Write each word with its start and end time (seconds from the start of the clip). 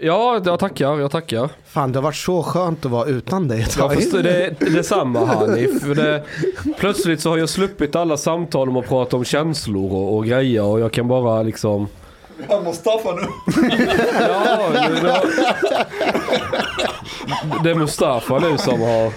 Ja, 0.00 0.40
jag 0.44 0.58
tackar, 0.58 0.98
jag 0.98 1.10
tackar. 1.10 1.50
Fan, 1.66 1.92
det 1.92 1.98
har 1.98 2.02
varit 2.02 2.16
så 2.16 2.42
skönt 2.42 2.84
att 2.84 2.90
vara 2.90 3.06
utan 3.08 3.48
dig 3.48 3.62
ett 3.62 3.76
Jag 3.76 3.88
tag. 3.90 3.94
förstår, 4.02 4.22
det, 4.22 4.54
detsamma 4.60 5.24
Hanif. 5.24 5.82
Det, 5.96 6.22
plötsligt 6.78 7.20
så 7.20 7.30
har 7.30 7.38
jag 7.38 7.48
sluppit 7.48 7.96
alla 7.96 8.16
samtal 8.16 8.68
om 8.68 8.76
att 8.76 8.88
prata 8.88 9.16
om 9.16 9.24
känslor 9.24 9.92
och, 9.92 10.16
och 10.16 10.26
grejer 10.26 10.62
och 10.62 10.80
jag 10.80 10.92
kan 10.92 11.08
bara 11.08 11.42
liksom... 11.42 11.88
Ja, 12.48 12.60
Mustafa 12.60 13.14
nu. 13.14 13.22
Ja, 14.20 14.70
det, 14.72 15.00
det, 15.00 15.22
det 17.64 17.70
är 17.70 17.74
Mustafa 17.74 18.38
nu 18.38 18.58
som 18.58 18.80
har... 18.80 19.12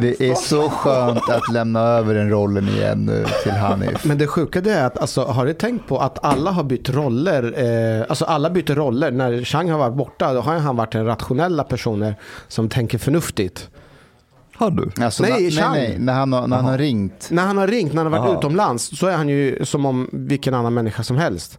Det 0.00 0.20
är 0.20 0.34
så 0.34 0.70
skönt 0.70 1.30
att 1.30 1.52
lämna 1.52 1.80
över 1.80 2.14
den 2.14 2.30
rollen 2.30 2.68
igen 2.68 3.04
nu 3.06 3.24
till 3.42 3.52
Hanif. 3.52 4.04
Men 4.04 4.18
det 4.18 4.26
sjuka 4.26 4.60
det 4.60 4.72
är 4.72 4.86
att, 4.86 4.98
alltså, 4.98 5.24
har 5.24 5.46
du 5.46 5.52
tänkt 5.54 5.88
på 5.88 5.98
att 5.98 6.24
alla 6.24 6.50
har 6.50 6.64
bytt 6.64 6.88
roller? 6.90 7.54
Eh, 8.00 8.04
alltså 8.08 8.24
alla 8.24 8.50
byter 8.50 8.74
roller. 8.74 9.10
När 9.10 9.44
Chang 9.44 9.70
har 9.70 9.78
varit 9.78 9.94
borta, 9.96 10.32
då 10.32 10.40
har 10.40 10.58
han 10.58 10.76
varit 10.76 10.92
den 10.92 11.06
rationella 11.06 11.64
personen 11.64 12.14
som 12.48 12.68
tänker 12.68 12.98
förnuftigt. 12.98 13.68
Har 14.54 14.70
du? 14.70 15.04
Alltså, 15.04 15.22
Nej, 15.22 15.32
nej, 15.32 15.50
nej, 15.50 15.70
nej, 15.70 15.96
när 15.98 16.12
han 16.12 16.32
har, 16.32 16.46
när 16.46 16.56
han 16.56 16.64
har 16.64 16.78
ringt. 16.78 17.28
När 17.30 17.46
han 17.46 17.58
har 17.58 17.66
ringt, 17.66 17.92
när 17.92 18.04
han 18.04 18.12
har 18.12 18.20
varit 18.20 18.30
Aha. 18.30 18.38
utomlands, 18.38 18.98
så 18.98 19.06
är 19.06 19.16
han 19.16 19.28
ju 19.28 19.64
som 19.64 19.86
om 19.86 20.08
vilken 20.12 20.54
annan 20.54 20.74
människa 20.74 21.02
som 21.02 21.16
helst. 21.16 21.58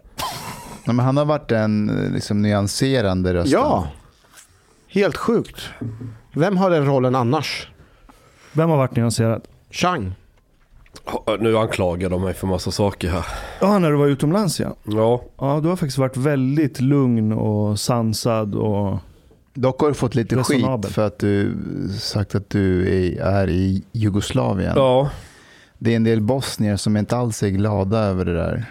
Nej, 0.86 0.96
men 0.96 1.06
han 1.06 1.18
har 1.18 1.26
varit 1.26 1.48
den 1.48 1.86
liksom, 2.14 2.42
nyanserande 2.42 3.34
rösten. 3.34 3.60
Ja, 3.60 3.88
helt 4.88 5.18
sjukt. 5.18 5.62
Vem 6.34 6.58
har 6.58 6.70
den 6.70 6.86
rollen 6.86 7.16
annars? 7.16 7.68
Vem 8.54 8.70
har 8.70 8.78
varit 8.78 8.96
nyanserad? 8.96 9.42
Chang. 9.72 10.16
Nu 11.40 11.58
anklagar 11.58 12.10
de 12.10 12.22
mig 12.22 12.34
för 12.34 12.48
massa 12.48 12.72
saker 12.72 13.10
här. 13.10 13.26
Ja, 13.62 13.80
när 13.80 13.92
du 13.92 13.98
var 13.98 14.08
utomlands 14.08 14.60
ja. 14.60 14.76
Ja, 14.84 15.24
Ja, 15.38 15.60
du 15.64 15.70
har 15.70 15.76
faktiskt 15.76 15.98
varit 15.98 16.18
väldigt 16.18 16.82
lugn 16.82 17.32
och 17.34 17.80
sansad 17.80 18.56
och... 18.56 18.98
Dock 19.54 19.82
har 19.82 19.88
du 19.88 19.94
fått 19.94 20.16
lite 20.16 20.36
Resonabel. 20.36 20.84
skit 20.84 20.96
för 20.96 21.08
att 21.08 21.20
du 21.20 21.56
sagt 22.00 22.36
att 22.36 22.50
du 22.50 22.88
är, 22.88 23.22
är 23.22 23.50
i 23.50 23.84
Jugoslavien. 23.92 24.74
ja. 24.76 25.10
Det 25.78 25.92
är 25.92 25.96
en 25.96 26.04
del 26.04 26.22
bosnier 26.22 26.76
som 26.78 26.98
inte 26.98 27.18
alls 27.18 27.44
är 27.44 27.50
glada 27.50 28.00
över 28.00 28.26
det 28.26 28.34
där. 28.34 28.66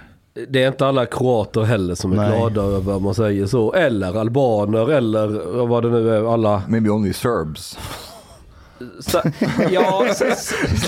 Det 0.49 0.63
är 0.63 0.69
inte 0.69 0.87
alla 0.87 1.07
kroater 1.07 1.63
heller 1.63 1.95
som 1.95 2.13
är 2.13 2.17
Nej. 2.17 2.37
glada 2.39 2.63
över 2.63 2.95
om 2.97 3.03
man 3.03 3.15
säger 3.15 3.47
så. 3.47 3.73
Eller 3.73 4.21
albaner 4.21 4.91
eller 4.93 5.27
vad 5.67 5.83
det 5.83 5.91
nu 5.91 6.15
är. 6.17 6.33
Alla... 6.33 6.63
Maybe 6.69 6.91
only 6.91 7.13
Serbs. 7.13 7.79
Så, 9.01 9.21
ja, 9.71 10.07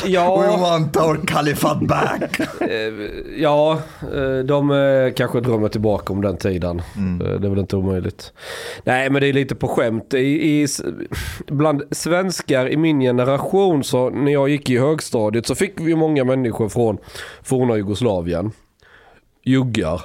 ja. 0.06 0.56
want 0.60 0.96
our 0.96 1.26
caliphate 1.26 1.86
back. 1.86 2.40
Eh, 2.60 2.94
Ja, 3.36 3.78
eh, 4.14 4.38
de 4.44 4.70
eh, 4.70 5.12
kanske 5.14 5.40
drömmer 5.40 5.68
tillbaka 5.68 6.12
om 6.12 6.22
den 6.22 6.36
tiden. 6.36 6.78
Eh, 6.78 7.40
Det 7.40 7.46
är 7.46 7.50
väl 7.50 7.58
inte 7.58 7.76
omöjligt. 7.76 8.32
Nej, 8.84 9.10
men 9.10 9.20
det 9.20 9.28
är 9.28 9.32
lite 9.32 9.54
på 9.54 9.68
skämt. 9.68 10.14
I, 10.14 10.62
i, 10.62 10.66
bland 11.46 11.82
svenskar 11.90 12.68
i 12.68 12.76
min 12.76 13.00
generation, 13.00 13.84
så 13.84 14.10
när 14.10 14.32
jag 14.32 14.48
gick 14.48 14.70
i 14.70 14.78
högstadiet 14.78 15.46
så 15.46 15.54
fick 15.54 15.80
vi 15.80 15.94
många 15.94 16.24
människor 16.24 16.68
från 16.68 16.98
forna 17.42 17.76
Jugoslavien. 17.76 18.52
Juggar. 19.44 20.00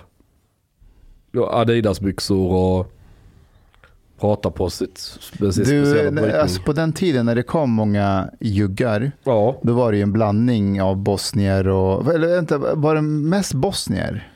Adidasbyxor 1.52 2.52
och 2.54 2.92
prata 4.20 4.52
på 4.52 4.70
sitt 4.70 4.98
sitt 4.98 5.40
Du, 5.40 5.52
speciella 5.54 6.04
när- 6.04 6.12
brytning. 6.22 6.42
alltså 6.42 6.62
på 6.62 6.74
den 6.74 6.94
tiden 6.94 7.26
när 7.26 7.36
det 7.36 7.44
kom 7.44 7.72
många 7.72 8.30
juggar, 8.40 9.12
Ja, 9.24 9.60
då 9.64 9.74
var 9.74 9.92
det 9.92 9.98
ju 9.98 10.04
en 10.04 10.12
blandning 10.14 10.82
av 10.82 10.98
bosnier 10.98 11.68
och, 11.68 12.14
eller 12.16 12.28
vänta, 12.28 12.58
var 12.76 12.96
det 12.96 13.02
mest 13.02 13.54
bosnier? 13.54 14.28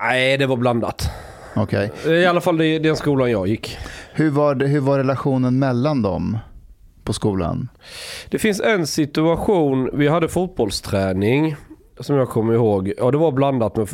nej 0.00 0.38
det 0.38 0.46
var 0.46 0.56
blandat. 0.56 1.10
Okej. 1.56 1.90
I 2.06 2.26
alla 2.26 2.40
fall 2.40 2.60
i 2.60 2.78
den 2.78 2.96
skolan 2.96 3.30
jag 3.30 3.48
gick. 3.48 3.76
Hur, 4.12 4.30
var 4.30 4.54
det, 4.54 4.66
hur 4.66 4.80
var 4.80 4.98
relationen 4.98 5.58
mellan 5.58 6.02
dem 6.02 6.38
på 7.04 7.12
skolan? 7.12 7.68
Det 8.30 8.38
finns 8.38 8.60
en 8.60 8.86
situation, 8.86 9.90
vi 9.92 10.08
hade 10.08 10.28
fotbollsträning 10.28 11.56
som 12.00 12.16
jag 12.16 12.28
kommer 12.28 12.54
ihåg. 12.54 12.92
Ja, 12.98 13.10
det 13.10 13.18
var 13.18 13.32
blandat 13.32 13.76
med 13.76 13.88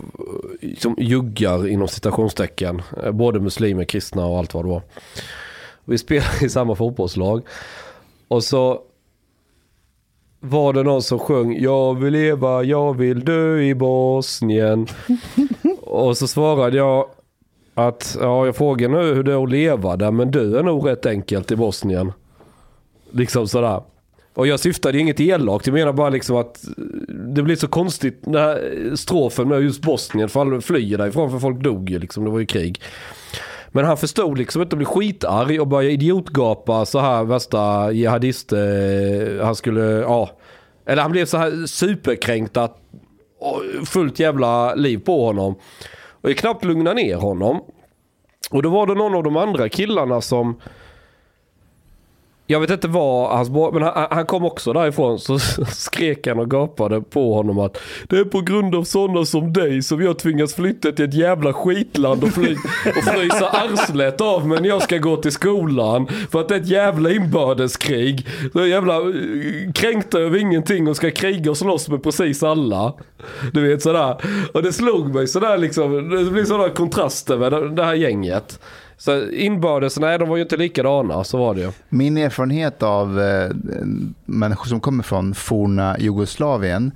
som 0.78 0.94
juggar 0.98 1.68
inom 1.68 1.88
citationstecken. 1.88 2.82
Eh, 3.02 3.12
Både 3.12 3.40
muslimer, 3.40 3.84
kristna 3.84 4.26
och 4.26 4.38
allt 4.38 4.54
vad 4.54 4.64
det 4.64 4.68
var. 4.68 4.82
Vi 5.84 5.98
spelade 5.98 6.44
i 6.46 6.48
samma 6.48 6.74
fotbollslag. 6.74 7.42
Och 8.28 8.44
så 8.44 8.80
var 10.40 10.72
det 10.72 10.82
någon 10.82 11.02
som 11.02 11.18
sjöng 11.18 11.60
Jag 11.60 11.94
vill 11.94 12.12
leva, 12.12 12.62
jag 12.62 12.96
vill 12.96 13.24
dö 13.24 13.58
i 13.60 13.74
Bosnien. 13.74 14.86
och 15.80 16.16
så 16.16 16.26
svarade 16.28 16.76
jag 16.76 17.06
att 17.74 18.16
ja, 18.20 18.46
jag 18.46 18.56
frågar 18.56 18.88
nu 18.88 19.14
hur 19.14 19.22
det 19.22 19.32
är 19.32 19.42
att 19.42 19.50
leva 19.50 19.96
där 19.96 20.10
men 20.10 20.30
dö 20.30 20.58
är 20.58 20.62
nog 20.62 20.88
rätt 20.88 21.06
enkelt 21.06 21.50
i 21.50 21.56
Bosnien. 21.56 22.12
Liksom 23.10 23.48
sådär. 23.48 23.82
Och 24.40 24.46
jag 24.46 24.60
syftade 24.60 24.98
inget 24.98 25.20
elakt, 25.20 25.66
jag 25.66 25.74
menar 25.74 25.92
bara 25.92 26.08
liksom 26.08 26.36
att 26.36 26.64
eh, 26.64 26.84
det 27.14 27.42
blir 27.42 27.56
så 27.56 27.68
konstigt 27.68 28.20
den 28.24 28.34
här 28.34 28.96
strofen 28.96 29.48
med 29.48 29.62
just 29.62 29.82
Bosnien, 29.82 30.28
för 30.28 30.40
alla 30.40 30.60
flyr 30.60 30.98
därifrån 30.98 31.30
för 31.30 31.38
folk 31.38 31.62
dog 31.62 31.90
ju 31.90 31.98
liksom, 31.98 32.24
det 32.24 32.30
var 32.30 32.38
ju 32.38 32.46
krig. 32.46 32.82
Men 33.68 33.84
han 33.84 33.96
förstod 33.96 34.38
liksom 34.38 34.62
inte 34.62 34.74
att 34.74 34.78
bli 34.78 34.84
skitarg 34.84 35.60
och 35.60 35.66
började 35.66 35.92
idiotgapa 35.92 36.86
så 36.86 36.98
här 36.98 37.24
värsta 37.24 37.92
jihadist, 37.92 38.52
eh, 38.52 38.58
han 39.42 39.56
skulle, 39.56 39.82
ja. 39.82 40.30
Eller 40.86 41.02
han 41.02 41.12
blev 41.12 41.26
så 41.26 41.36
här 41.36 41.66
superkränkt 41.66 42.56
att, 42.56 42.76
fullt 43.86 44.18
jävla 44.18 44.74
liv 44.74 44.98
på 44.98 45.26
honom. 45.26 45.54
Och 46.10 46.30
jag 46.30 46.36
knappt 46.36 46.64
lugna 46.64 46.92
ner 46.92 47.16
honom. 47.16 47.60
Och 48.50 48.62
då 48.62 48.70
var 48.70 48.86
det 48.86 48.94
någon 48.94 49.14
av 49.14 49.22
de 49.22 49.36
andra 49.36 49.68
killarna 49.68 50.20
som 50.20 50.60
jag 52.50 52.60
vet 52.60 52.70
inte 52.70 52.88
vad 52.88 53.30
hans 53.30 53.50
bror, 53.50 53.72
men 53.72 53.82
han, 53.82 54.06
han 54.10 54.26
kom 54.26 54.44
också 54.44 54.72
därifrån 54.72 55.18
så 55.18 55.38
skrek 55.68 56.26
han 56.26 56.38
och 56.38 56.50
gapade 56.50 57.00
på 57.00 57.34
honom 57.34 57.58
att 57.58 57.78
det 58.08 58.18
är 58.18 58.24
på 58.24 58.40
grund 58.40 58.74
av 58.74 58.84
sådana 58.84 59.24
som 59.24 59.52
dig 59.52 59.82
som 59.82 60.02
jag 60.02 60.18
tvingas 60.18 60.54
flytta 60.54 60.92
till 60.92 61.04
ett 61.04 61.14
jävla 61.14 61.52
skitland 61.52 62.24
och, 62.24 62.30
fly, 62.30 62.56
och 62.96 63.04
frysa 63.04 63.48
arslet 63.48 64.20
av 64.20 64.48
mig 64.48 64.60
när 64.60 64.68
jag 64.68 64.82
ska 64.82 64.98
gå 64.98 65.16
till 65.16 65.32
skolan. 65.32 66.06
För 66.30 66.40
att 66.40 66.48
det 66.48 66.54
är 66.54 66.60
ett 66.60 66.68
jävla 66.68 67.10
inbördeskrig. 67.10 68.26
Så 68.52 68.66
jävla 68.66 68.96
eh, 68.96 69.72
kränkta 69.74 70.18
över 70.18 70.38
ingenting 70.38 70.88
och 70.88 70.96
ska 70.96 71.10
kriga 71.10 71.50
och 71.50 71.56
slåss 71.56 71.88
med 71.88 72.02
precis 72.02 72.42
alla. 72.42 72.94
Du 73.52 73.68
vet 73.68 73.82
sådär. 73.82 74.16
Och 74.54 74.62
det 74.62 74.72
slog 74.72 75.14
mig 75.14 75.26
sådär 75.26 75.58
liksom. 75.58 76.10
Det 76.10 76.30
blir 76.30 76.44
sådana 76.44 76.68
kontraster 76.68 77.36
med 77.38 77.76
det 77.76 77.84
här 77.84 77.94
gänget. 77.94 78.58
Så 79.00 79.30
inbördes, 79.30 79.98
nej 79.98 80.18
de 80.18 80.28
var 80.28 80.36
ju 80.36 80.42
inte 80.42 80.56
likadana, 80.56 81.24
så 81.24 81.38
var 81.38 81.54
det 81.54 81.60
ju. 81.60 81.72
Min 81.88 82.16
erfarenhet 82.16 82.82
av 82.82 83.20
eh, 83.20 83.50
människor 84.24 84.68
som 84.68 84.80
kommer 84.80 85.02
från 85.02 85.34
forna 85.34 85.96
Jugoslavien 85.98 86.92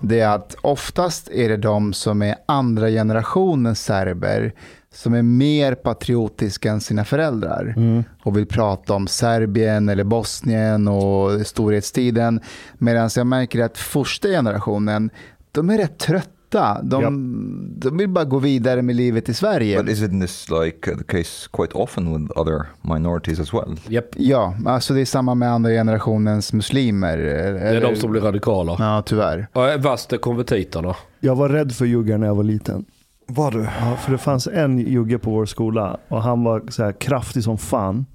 det 0.00 0.20
är 0.20 0.28
att 0.28 0.56
oftast 0.60 1.30
är 1.30 1.48
det 1.48 1.56
de 1.56 1.92
som 1.92 2.22
är 2.22 2.34
andra 2.46 2.88
generationens 2.88 3.84
serber 3.84 4.52
som 4.94 5.14
är 5.14 5.22
mer 5.22 5.74
patriotiska 5.74 6.70
än 6.70 6.80
sina 6.80 7.04
föräldrar 7.04 7.74
och 8.22 8.36
vill 8.36 8.46
prata 8.46 8.94
om 8.94 9.06
Serbien 9.06 9.88
eller 9.88 10.04
Bosnien 10.04 10.88
och 10.88 11.46
storhetstiden. 11.46 12.40
Medan 12.78 13.10
jag 13.16 13.26
märker 13.26 13.62
att 13.62 13.78
första 13.78 14.28
generationen, 14.28 15.10
de 15.52 15.70
är 15.70 15.78
rätt 15.78 15.98
trötta. 15.98 16.37
De, 16.50 17.70
de 17.76 17.96
vill 17.98 18.08
bara 18.08 18.24
gå 18.24 18.38
vidare 18.38 18.82
med 18.82 18.96
livet 18.96 19.28
i 19.28 19.34
Sverige. 19.34 19.82
But 19.82 19.92
isn't 19.92 20.20
this 20.20 20.46
like 20.50 20.96
the 20.96 21.04
case 21.04 21.48
quite 21.52 21.74
often 21.74 22.12
with 22.12 22.38
other 22.38 22.66
minorities 22.82 23.40
as 23.40 23.54
well? 23.54 23.80
Japp. 23.88 24.04
Ja, 24.16 24.54
alltså 24.66 24.94
det 24.94 25.00
är 25.00 25.04
samma 25.04 25.34
med 25.34 25.52
andra 25.52 25.70
generationens 25.70 26.52
muslimer. 26.52 27.18
Det 27.18 27.60
är 27.60 27.80
de 27.80 27.96
som 27.96 28.10
blir 28.10 28.20
radikala. 28.20 28.76
Ja, 28.78 29.02
tyvärr. 29.06 29.48
Och 29.52 29.84
värst 29.84 30.12
är 30.12 30.16
konvertiterna. 30.18 30.96
Jag 31.20 31.36
var 31.36 31.48
rädd 31.48 31.72
för 31.72 31.84
juggar 31.84 32.18
när 32.18 32.26
jag 32.26 32.34
var 32.34 32.44
liten. 32.44 32.84
Var 33.26 33.50
du? 33.50 33.68
Ja, 33.80 33.96
för 33.96 34.12
det 34.12 34.18
fanns 34.18 34.46
en 34.46 34.78
jugge 34.78 35.18
på 35.18 35.30
vår 35.30 35.46
skola 35.46 35.98
och 36.08 36.22
han 36.22 36.44
var 36.44 36.62
så 36.68 36.84
här 36.84 36.92
kraftig 36.92 37.44
som 37.44 37.58
fan. 37.58 38.06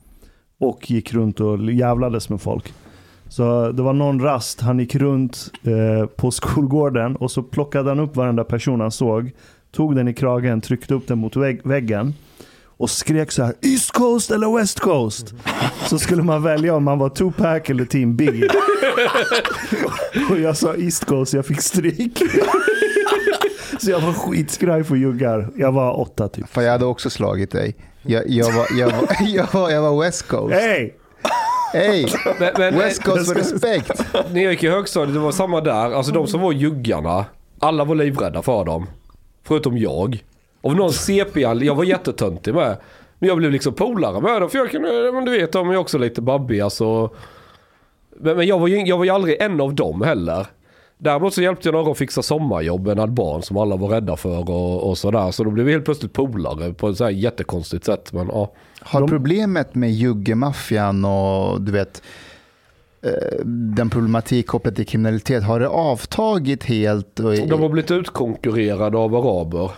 Och 0.59 0.91
gick 0.91 1.13
runt 1.13 1.39
och 1.39 1.71
jävlades 1.71 2.30
med 2.30 2.41
folk. 2.41 2.74
Så 3.35 3.71
det 3.71 3.81
var 3.81 3.94
någon 3.94 4.21
rast, 4.21 4.62
han 4.62 4.80
gick 4.80 4.95
runt 4.95 5.51
eh, 5.63 6.06
på 6.06 6.31
skolgården 6.31 7.15
och 7.15 7.31
så 7.31 7.44
plockade 7.44 7.89
han 7.89 8.00
upp 8.00 8.15
varenda 8.15 8.44
person 8.44 8.81
han 8.81 8.91
såg. 8.91 9.31
Tog 9.71 9.95
den 9.95 10.07
i 10.07 10.13
kragen, 10.13 10.62
tryckte 10.62 10.94
upp 10.94 11.07
den 11.07 11.18
mot 11.18 11.35
vägg, 11.35 11.62
väggen. 11.63 12.13
Och 12.77 12.89
skrek 12.89 13.31
så 13.31 13.44
här 13.44 13.53
East 13.62 13.91
Coast 13.91 14.31
eller 14.31 14.57
West 14.57 14.80
Coast? 14.80 15.33
Så 15.85 16.00
skulle 16.00 16.24
man 16.24 16.44
välja 16.44 16.75
om 16.75 16.83
man 16.83 17.00
var 17.00 17.09
Tupac 17.09 17.62
eller 17.65 17.85
Team 17.85 18.15
Biggie. 18.15 18.50
och 20.30 20.39
jag 20.39 20.57
sa 20.57 20.75
East 20.75 21.06
Coast, 21.06 21.33
jag 21.33 21.45
fick 21.45 21.62
stryk. 21.62 22.21
Så 23.80 23.91
jag 23.91 24.00
var 24.00 24.13
skitskraj 24.13 24.83
för 24.83 24.95
juggar. 24.95 25.50
Jag 25.56 25.71
var 25.71 26.00
åtta 26.00 26.27
typ. 26.27 26.50
För 26.50 26.62
jag 26.62 26.71
hade 26.71 26.85
också 26.85 27.09
slagit 27.09 27.51
dig. 27.51 27.75
Jag, 28.01 28.30
jag, 28.30 28.51
var, 28.51 28.68
jag, 28.80 28.91
var, 28.91 29.07
jag, 29.27 29.47
var, 29.53 29.69
jag 29.69 29.81
var 29.81 30.01
West 30.01 30.27
Coast. 30.27 30.53
Hey, 30.53 30.91
Men, 32.40 32.52
men 32.58 32.78
West 32.78 33.04
Coast 33.04 33.28
för 33.28 33.36
respekt. 33.36 34.06
när 34.31 34.42
jag 34.42 34.52
gick 34.52 34.64
i 34.64 34.70
högstadiet, 34.70 35.14
det 35.14 35.20
var 35.20 35.31
samma 35.31 35.62
där. 35.62 35.92
Alltså 35.92 36.12
de 36.12 36.28
som 36.28 36.42
var 36.42 36.52
juggarna, 36.52 37.25
alla 37.60 37.84
var 37.84 37.96
livrädda 37.96 38.42
för 38.42 38.66
dem. 38.66 38.88
Förutom 39.44 39.78
jag. 39.78 40.24
Av 40.62 40.75
någon 40.75 40.94
CP, 40.94 41.42
jag 41.42 41.75
var 41.75 41.84
jättetöntig 41.84 42.54
med. 42.54 42.78
Men 43.20 43.28
jag 43.28 43.38
blev 43.38 43.52
liksom 43.52 43.74
polare 43.74 44.22
med 44.22 44.42
dem. 44.42 44.50
För 44.50 44.58
jag 44.58 44.72
kunde, 44.72 45.12
men 45.12 45.25
du 45.25 45.31
vet, 45.31 45.52
de 45.52 45.70
är 45.70 45.78
också 45.78 45.98
lite 45.98 46.22
babbiga 46.22 46.70
så. 46.70 47.16
Men, 48.10 48.38
men 48.38 48.48
jag, 48.48 48.60
var 48.60 48.68
ju, 48.68 48.78
jag 48.78 48.98
var 48.98 49.06
ju 49.06 49.12
aldrig 49.12 49.42
en 49.42 49.62
av 49.62 49.76
dem 49.76 50.02
heller. 50.02 50.48
Däremot 50.98 51.34
så 51.34 51.42
hjälpte 51.42 51.68
jag 51.68 51.74
några 51.74 51.92
att 51.92 51.98
fixa 51.98 52.22
sommarjobb 52.22 52.88
en 52.88 53.16
barn 53.16 53.42
som 53.42 53.58
alla 53.58 53.76
var 53.76 53.88
rädda 53.88 54.16
för 54.16 54.50
och, 54.50 54.90
och 54.90 54.98
sådär. 54.98 55.31
Så 55.31 55.44
då 55.44 55.50
blev 55.50 55.66
vi 55.66 55.72
helt 55.72 55.86
plötsligt 55.86 56.14
polare 56.14 56.74
på 56.74 56.90
ett 56.90 56.98
så 56.98 57.04
här 57.04 57.12
jättekonstigt 57.12 57.86
sätt. 57.86 58.14
Men 58.14 58.28
ja. 58.28 58.54
Har 58.85 59.07
problemet 59.07 59.75
med 59.75 59.91
juggemaffian 59.91 61.06
och 61.06 61.62
du 61.62 61.71
vet 61.71 62.03
eh, 63.06 63.45
den 63.45 63.89
problematik 63.89 64.47
kopplat 64.47 64.75
till 64.75 64.85
kriminalitet, 64.85 65.44
har 65.44 65.59
det 65.59 65.68
avtagit 65.68 66.63
helt? 66.63 67.19
Och, 67.19 67.33
De 67.33 67.62
har 67.62 67.69
blivit 67.69 67.91
utkonkurrerade 67.91 68.97
av 68.97 69.15
araber. 69.15 69.71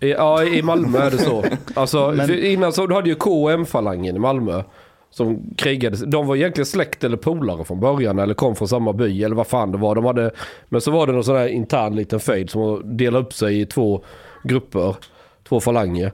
I, 0.00 0.10
ja, 0.10 0.44
i 0.44 0.62
Malmö 0.62 0.98
är 0.98 1.10
det 1.10 1.18
så. 1.18 1.44
Alltså, 1.74 2.12
Men- 2.16 2.44
innan 2.44 2.72
så 2.72 2.86
du 2.86 2.94
hade 2.94 3.08
ju 3.08 3.14
KM-falangen 3.14 4.16
i 4.16 4.18
Malmö. 4.18 4.62
Som 5.10 5.54
krigade. 5.56 6.06
De 6.06 6.26
var 6.26 6.36
egentligen 6.36 6.66
släkt 6.66 7.04
eller 7.04 7.16
polare 7.16 7.64
från 7.64 7.80
början. 7.80 8.18
Eller 8.18 8.34
kom 8.34 8.56
från 8.56 8.68
samma 8.68 8.92
by 8.92 9.24
eller 9.24 9.36
vad 9.36 9.46
fan 9.46 9.72
det 9.72 9.78
var. 9.78 9.94
De 9.94 10.04
hade, 10.04 10.30
men 10.68 10.80
så 10.80 10.90
var 10.90 11.06
det 11.06 11.12
någon 11.12 11.24
sån 11.24 11.36
här 11.36 11.48
intern 11.48 11.96
liten 11.96 12.20
fejd 12.20 12.50
som 12.50 12.96
delade 12.96 13.24
upp 13.26 13.32
sig 13.32 13.60
i 13.60 13.66
två 13.66 14.04
grupper. 14.44 14.96
Två 15.48 15.60
falanger. 15.60 16.12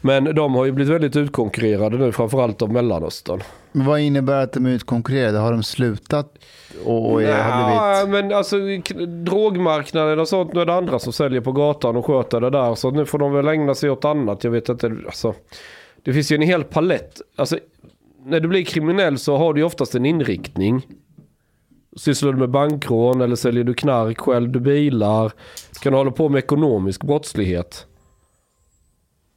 Men 0.00 0.24
de 0.34 0.54
har 0.54 0.64
ju 0.64 0.72
blivit 0.72 0.94
väldigt 0.94 1.16
utkonkurrerade 1.16 1.98
nu. 1.98 2.12
Framförallt 2.12 2.62
av 2.62 2.72
Mellanöstern. 2.72 3.42
Men 3.72 3.86
vad 3.86 4.00
innebär 4.00 4.42
att 4.42 4.52
de 4.52 4.66
är 4.66 4.70
utkonkurrerade? 4.70 5.38
Har 5.38 5.52
de 5.52 5.62
slutat 5.62 6.34
och 6.84 7.22
är, 7.22 7.42
har 7.42 8.02
blivit... 8.02 8.22
men 8.22 8.38
alltså 8.38 8.56
drogmarknaden 9.24 10.20
och 10.20 10.28
sånt. 10.28 10.52
Nu 10.52 10.60
är 10.60 10.66
det 10.66 10.74
andra 10.74 10.98
som 10.98 11.12
säljer 11.12 11.40
på 11.40 11.52
gatan 11.52 11.96
och 11.96 12.06
sköter 12.06 12.40
det 12.40 12.50
där. 12.50 12.74
Så 12.74 12.90
nu 12.90 13.06
får 13.06 13.18
de 13.18 13.32
väl 13.32 13.48
ägna 13.48 13.74
sig 13.74 13.90
åt 13.90 14.04
annat. 14.04 14.44
Jag 14.44 14.50
vet 14.50 14.68
inte. 14.68 14.96
Alltså, 15.06 15.34
det 16.02 16.12
finns 16.12 16.32
ju 16.32 16.36
en 16.36 16.42
hel 16.42 16.64
palett. 16.64 17.20
Alltså, 17.36 17.58
när 18.24 18.40
du 18.40 18.48
blir 18.48 18.64
kriminell 18.64 19.18
så 19.18 19.36
har 19.36 19.54
du 19.54 19.60
ju 19.60 19.64
oftast 19.64 19.94
en 19.94 20.06
inriktning. 20.06 20.86
Sysslar 21.96 22.32
du 22.32 22.38
med 22.38 22.50
bankrån 22.50 23.20
eller 23.20 23.36
säljer 23.36 23.64
du 23.64 23.74
knark, 23.74 24.18
själv 24.18 24.52
du 24.52 24.60
bilar. 24.60 25.32
Kan 25.82 25.92
du 25.92 25.98
hålla 25.98 26.10
på 26.10 26.28
med 26.28 26.38
ekonomisk 26.38 27.04
brottslighet. 27.04 27.86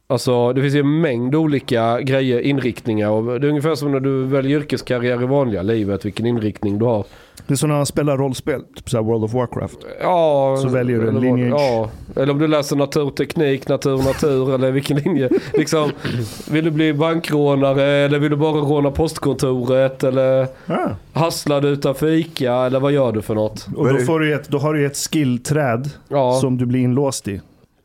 Alltså 0.06 0.52
det 0.52 0.60
finns 0.60 0.74
ju 0.74 0.80
en 0.80 1.00
mängd 1.00 1.34
olika 1.34 2.00
grejer, 2.00 2.40
inriktningar. 2.40 3.10
Och 3.10 3.40
det 3.40 3.46
är 3.46 3.48
ungefär 3.48 3.74
som 3.74 3.92
när 3.92 4.00
du 4.00 4.24
väljer 4.24 4.58
yrkeskarriär 4.58 5.22
i 5.22 5.26
vanliga 5.26 5.62
livet, 5.62 6.04
vilken 6.04 6.26
inriktning 6.26 6.78
du 6.78 6.84
har. 6.84 7.04
Det 7.46 7.54
är 7.54 7.56
som 7.56 7.68
när 7.68 7.76
han 7.76 7.86
spelar 7.86 8.16
rollspel, 8.16 8.62
typ 8.76 8.90
så 8.90 8.96
här 8.96 9.04
World 9.04 9.24
of 9.24 9.34
Warcraft. 9.34 9.78
Ja, 10.02 10.56
Så 10.62 10.68
väljer 10.68 10.98
du 11.00 11.08
en 11.08 11.20
lineage. 11.20 11.60
Ja, 11.60 11.90
eller 12.22 12.32
om 12.32 12.38
du 12.38 12.48
läser 12.48 12.76
naturteknik, 12.76 13.68
natur, 13.68 13.96
natur 13.96 14.54
eller 14.54 14.70
vilken 14.72 14.96
linje. 14.96 15.28
Liksom, 15.52 15.90
vill 16.50 16.64
du 16.64 16.70
bli 16.70 16.92
bankrånare 16.94 17.84
eller 17.84 18.18
vill 18.18 18.30
du 18.30 18.36
bara 18.36 18.52
råna 18.52 18.90
postkontoret 18.90 20.04
eller 20.04 20.46
Ah. 20.66 20.88
hasslar 21.12 21.60
du 21.60 21.68
utanför 21.68 22.06
ICA 22.10 22.54
eller 22.54 22.80
vad 22.80 22.92
gör 22.92 23.12
du 23.12 23.22
för 23.22 23.34
något? 23.34 23.66
Och 23.76 23.88
då, 23.92 23.98
får 23.98 24.20
du 24.20 24.34
ett, 24.34 24.48
då 24.48 24.58
har 24.58 24.74
du 24.74 24.86
ett 24.86 24.96
skillträd 24.96 25.90
Ja. 26.08 26.38
som 26.40 26.58
du 26.58 26.66
blir 26.66 26.80
inlåst 26.80 27.28
i. 27.28 27.40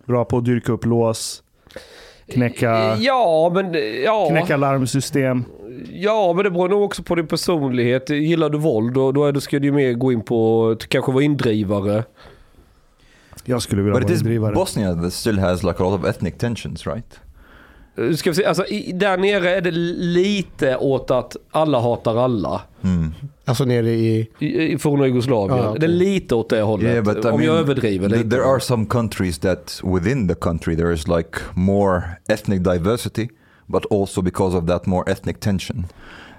Bra 0.06 0.25
på 0.25 0.38
att 0.38 0.46
dyrka 0.46 0.72
upp 0.72 0.86
lås, 0.86 1.44
knäcka, 2.34 2.96
Ja, 3.00 3.51
men 3.53 3.75
ja. 4.03 4.27
knäcka 4.29 4.57
larmsystem. 4.57 5.43
Ja, 5.91 6.34
men 6.36 6.43
det 6.43 6.51
beror 6.51 6.69
nog 6.69 6.84
också 6.84 7.03
på 7.03 7.15
din 7.15 7.27
personlighet. 7.27 8.10
Gillar 8.10 8.50
du 8.50 8.57
våld 8.57 8.93
då, 8.93 9.12
då 9.12 9.25
är 9.25 9.31
du, 9.31 9.41
ska 9.41 9.60
du 9.60 9.65
ju 9.67 9.72
mer 9.72 9.93
gå 9.93 10.12
in 10.12 10.22
på 10.24 10.69
att 10.69 10.88
kanske 10.89 11.12
vara 11.12 11.24
indrivare. 11.24 12.03
Jag 13.46 13.62
skulle 13.62 13.81
vilja 13.81 13.93
But 13.93 14.03
it 14.03 14.10
vara 14.10 14.15
is 14.15 14.22
indrivare. 14.22 14.53
Bosnia 14.53 14.96
that 14.96 15.13
still 15.13 15.39
has 15.39 15.63
like 15.63 15.84
a 15.84 15.89
lot 15.89 16.00
of 16.00 16.05
ethnic 16.05 16.38
tensions, 16.38 16.88
right? 16.88 17.19
Eh, 17.98 18.13
Ska 18.13 18.30
vi 18.30 18.36
se, 18.36 18.46
alltså, 18.46 18.66
i, 18.66 18.92
där 18.92 19.18
nere 19.18 19.56
är 19.56 19.62
det 19.62 19.72
lite 19.72 20.77
åt 20.77 21.12
att 21.12 21.38
alla 21.51 21.80
hatar 21.80 22.16
alla. 22.16 22.62
Alltså 23.46 23.66
nere 23.66 23.89
i... 23.89 24.30
I, 24.39 24.74
i 24.74 24.77
forna 24.77 25.08
Jugoslavien. 25.08 25.58
Ja, 25.58 25.70
okej. 25.70 25.80
Det 25.80 25.86
är 25.86 25.88
lite 25.88 26.36
åt 26.36 26.50
det 26.50 26.62
hållet. 26.62 26.86
Yeah, 26.94 27.04
but 27.04 27.16
I 27.25 27.27
Om 27.27 27.32
mean, 27.32 27.44
jag 27.44 27.56
överdriver 27.58 28.10
lite. 28.10 28.30
There 28.30 28.44
are 28.46 28.60
some 28.60 28.86
countries 28.86 29.39
that 29.39 29.82
within 29.84 30.27
the 30.27 30.36
country 30.36 30.75
there 30.75 30.94
is 30.94 31.08
like 31.08 31.39
more 31.54 32.01
ethnic 32.30 32.60
diversity, 32.63 33.27
but 33.68 33.86
also 33.92 34.22
because 34.22 34.58
of 34.58 34.68
that 34.68 34.86
more 34.86 35.12
ethnic 35.12 35.39
tension. 35.39 35.86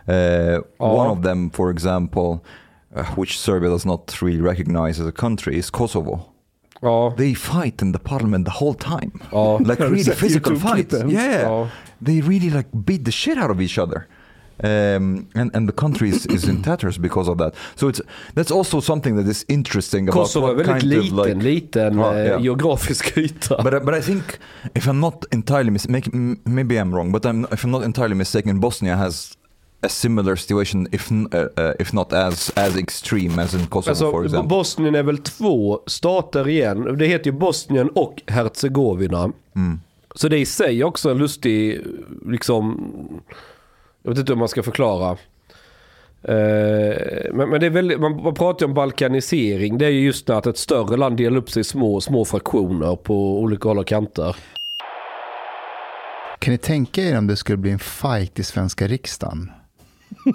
Uh, 0.08 0.60
One 0.78 1.10
of 1.10 1.22
them, 1.22 1.50
for 1.50 1.70
example, 1.70 2.38
uh, 2.96 3.04
which 3.16 3.38
Serbia 3.38 3.68
does 3.70 3.84
not 3.86 4.22
really 4.22 4.40
recognize 4.40 5.02
as 5.02 5.08
a 5.08 5.12
country, 5.12 5.58
is 5.58 5.70
Kosovo. 5.70 6.20
Ja. 6.82 7.14
They 7.16 7.34
fight 7.34 7.82
in 7.82 7.92
the 7.92 7.98
parliament 7.98 8.44
the 8.46 8.54
whole 8.64 8.74
time, 8.74 9.10
Ja. 9.32 9.58
like 9.58 9.80
really 9.82 10.04
physical 10.14 10.56
fights. 10.56 10.94
Yeah, 11.08 11.42
Ja. 11.42 11.68
they 12.00 12.20
really 12.20 12.50
like 12.50 12.68
beat 12.72 13.04
the 13.04 13.12
shit 13.12 13.36
out 13.38 13.50
of 13.50 13.60
each 13.60 13.78
other. 13.78 14.06
Um, 14.60 15.28
and, 15.36 15.54
and 15.54 15.68
the 15.68 15.72
country 15.72 16.08
is, 16.08 16.26
is 16.26 16.44
in 16.48 16.62
tatters 16.62 16.98
because 16.98 17.28
of 17.30 17.38
that. 17.38 17.54
So 17.76 17.86
it's 17.88 18.00
that's 18.34 18.50
also 18.50 18.80
something 18.80 19.14
that 19.16 19.28
is 19.28 19.44
interesting 19.48 20.08
about 20.08 20.22
Kosovo 20.26 20.46
är 20.50 20.54
väldigt 20.54 20.66
kind 20.66 20.82
liten, 20.82 21.18
of 21.18 21.26
like 21.26 21.34
liten 21.44 21.98
Ja, 21.98 22.14
eh, 22.14 22.26
ja. 22.26 22.38
geografisk 22.40 23.16
yta. 23.16 23.62
But 23.62 23.84
but 23.84 23.94
I 23.94 24.00
think 24.02 24.38
if 24.74 24.88
I'm 24.88 24.98
not 25.00 25.24
entirely 25.30 25.70
mis- 25.70 25.88
make, 25.88 26.08
m- 26.12 26.40
maybe 26.44 26.74
I'm 26.76 26.92
wrong, 26.92 27.12
but 27.12 27.24
I'm, 27.24 27.46
if 27.52 27.64
I'm 27.64 27.70
not 27.70 27.84
entirely 27.84 28.14
mistaken, 28.16 28.58
Bosnia 28.60 28.96
has 28.96 29.36
a 29.80 29.88
similar 29.88 30.36
situation, 30.36 30.88
if 30.92 31.10
uh, 31.12 31.46
if 31.78 31.92
not 31.92 32.12
as 32.12 32.52
as 32.56 32.76
extreme 32.76 33.42
as 33.42 33.54
in 33.54 33.66
Kosovo, 33.66 33.94
for 33.94 34.06
Alltså, 34.06 34.24
example. 34.24 34.48
Bosnien 34.48 34.94
är 34.94 35.02
väl 35.02 35.18
två 35.18 35.80
stater 35.86 36.48
igen. 36.48 36.98
Det 36.98 37.06
heter 37.06 37.30
ju 37.30 37.32
Bosnien 37.32 37.88
och 37.88 38.22
Herzegovina. 38.26 39.32
Mm. 39.56 39.80
Så 40.14 40.28
det 40.28 40.36
är 40.36 40.40
i 40.40 40.46
sig 40.46 40.84
också 40.84 41.10
en 41.10 41.18
lustig, 41.18 41.80
liksom, 42.26 42.90
jag 44.02 44.10
vet 44.10 44.18
inte 44.18 44.32
hur 44.32 44.38
man 44.38 44.48
ska 44.48 44.62
förklara. 44.62 45.10
Eh, 46.22 47.32
men, 47.32 47.48
men 47.50 47.60
det 47.60 47.66
är 47.66 47.70
väldigt, 47.70 48.00
man, 48.00 48.22
man 48.22 48.34
pratar 48.34 48.66
ju 48.66 48.68
om 48.68 48.74
balkanisering. 48.74 49.78
Det 49.78 49.86
är 49.86 49.90
ju 49.90 50.00
just 50.00 50.26
det 50.26 50.36
att 50.36 50.46
ett 50.46 50.58
större 50.58 50.96
land 50.96 51.16
delar 51.16 51.36
upp 51.36 51.50
sig 51.50 51.60
i 51.60 51.64
små, 51.64 52.00
små 52.00 52.24
fraktioner 52.24 52.96
på 52.96 53.40
olika 53.40 53.68
håll 53.68 53.78
och 53.78 53.86
kanter. 53.86 54.36
Kan 56.38 56.52
ni 56.52 56.58
tänka 56.58 57.02
er 57.02 57.18
om 57.18 57.26
det 57.26 57.36
skulle 57.36 57.58
bli 57.58 57.70
en 57.70 57.78
fight 57.78 58.38
i 58.38 58.42
svenska 58.44 58.86
riksdagen? 58.86 59.50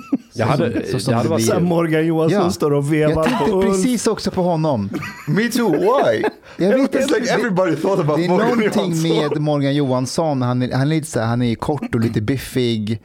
Jag 0.33 0.45
hade, 0.45 0.85
så 0.91 0.99
som 0.99 1.11
jag 1.11 1.17
hade 1.17 1.29
det 1.29 1.31
varit. 1.31 1.45
Sen 1.45 1.63
Morgan 1.63 2.05
Johansson 2.05 2.41
Ja. 2.43 2.51
står 2.51 2.71
och 2.71 2.77
Jag 2.83 2.89
vevar 2.89 3.23
tänkte 3.23 3.45
på 3.51 3.61
precis 3.61 4.07
också 4.07 4.31
på 4.31 4.41
honom. 4.43 4.89
Me 5.27 5.49
too, 5.49 5.71
why? 5.71 6.23
Jag 6.57 6.69
vet 6.77 6.91
It's 6.95 7.01
inte. 7.01 7.19
like 7.19 7.33
everybody 7.33 7.75
thought 7.75 7.99
about 7.99 8.17
Det 8.17 8.25
är 8.25 8.29
Morgan 8.29 8.47
någonting 8.49 8.81
Johansson. 8.83 9.29
med 9.31 9.41
Morgan 9.41 9.75
Johansson. 9.75 10.41
Han 10.41 10.61
är, 10.61 10.71
han 10.71 10.81
är 10.81 10.85
lite 10.85 11.07
så 11.07 11.19
här, 11.19 11.27
han 11.27 11.41
är 11.41 11.55
kort 11.55 11.95
och 11.95 12.01
lite 12.01 12.21
biffig. 12.21 13.01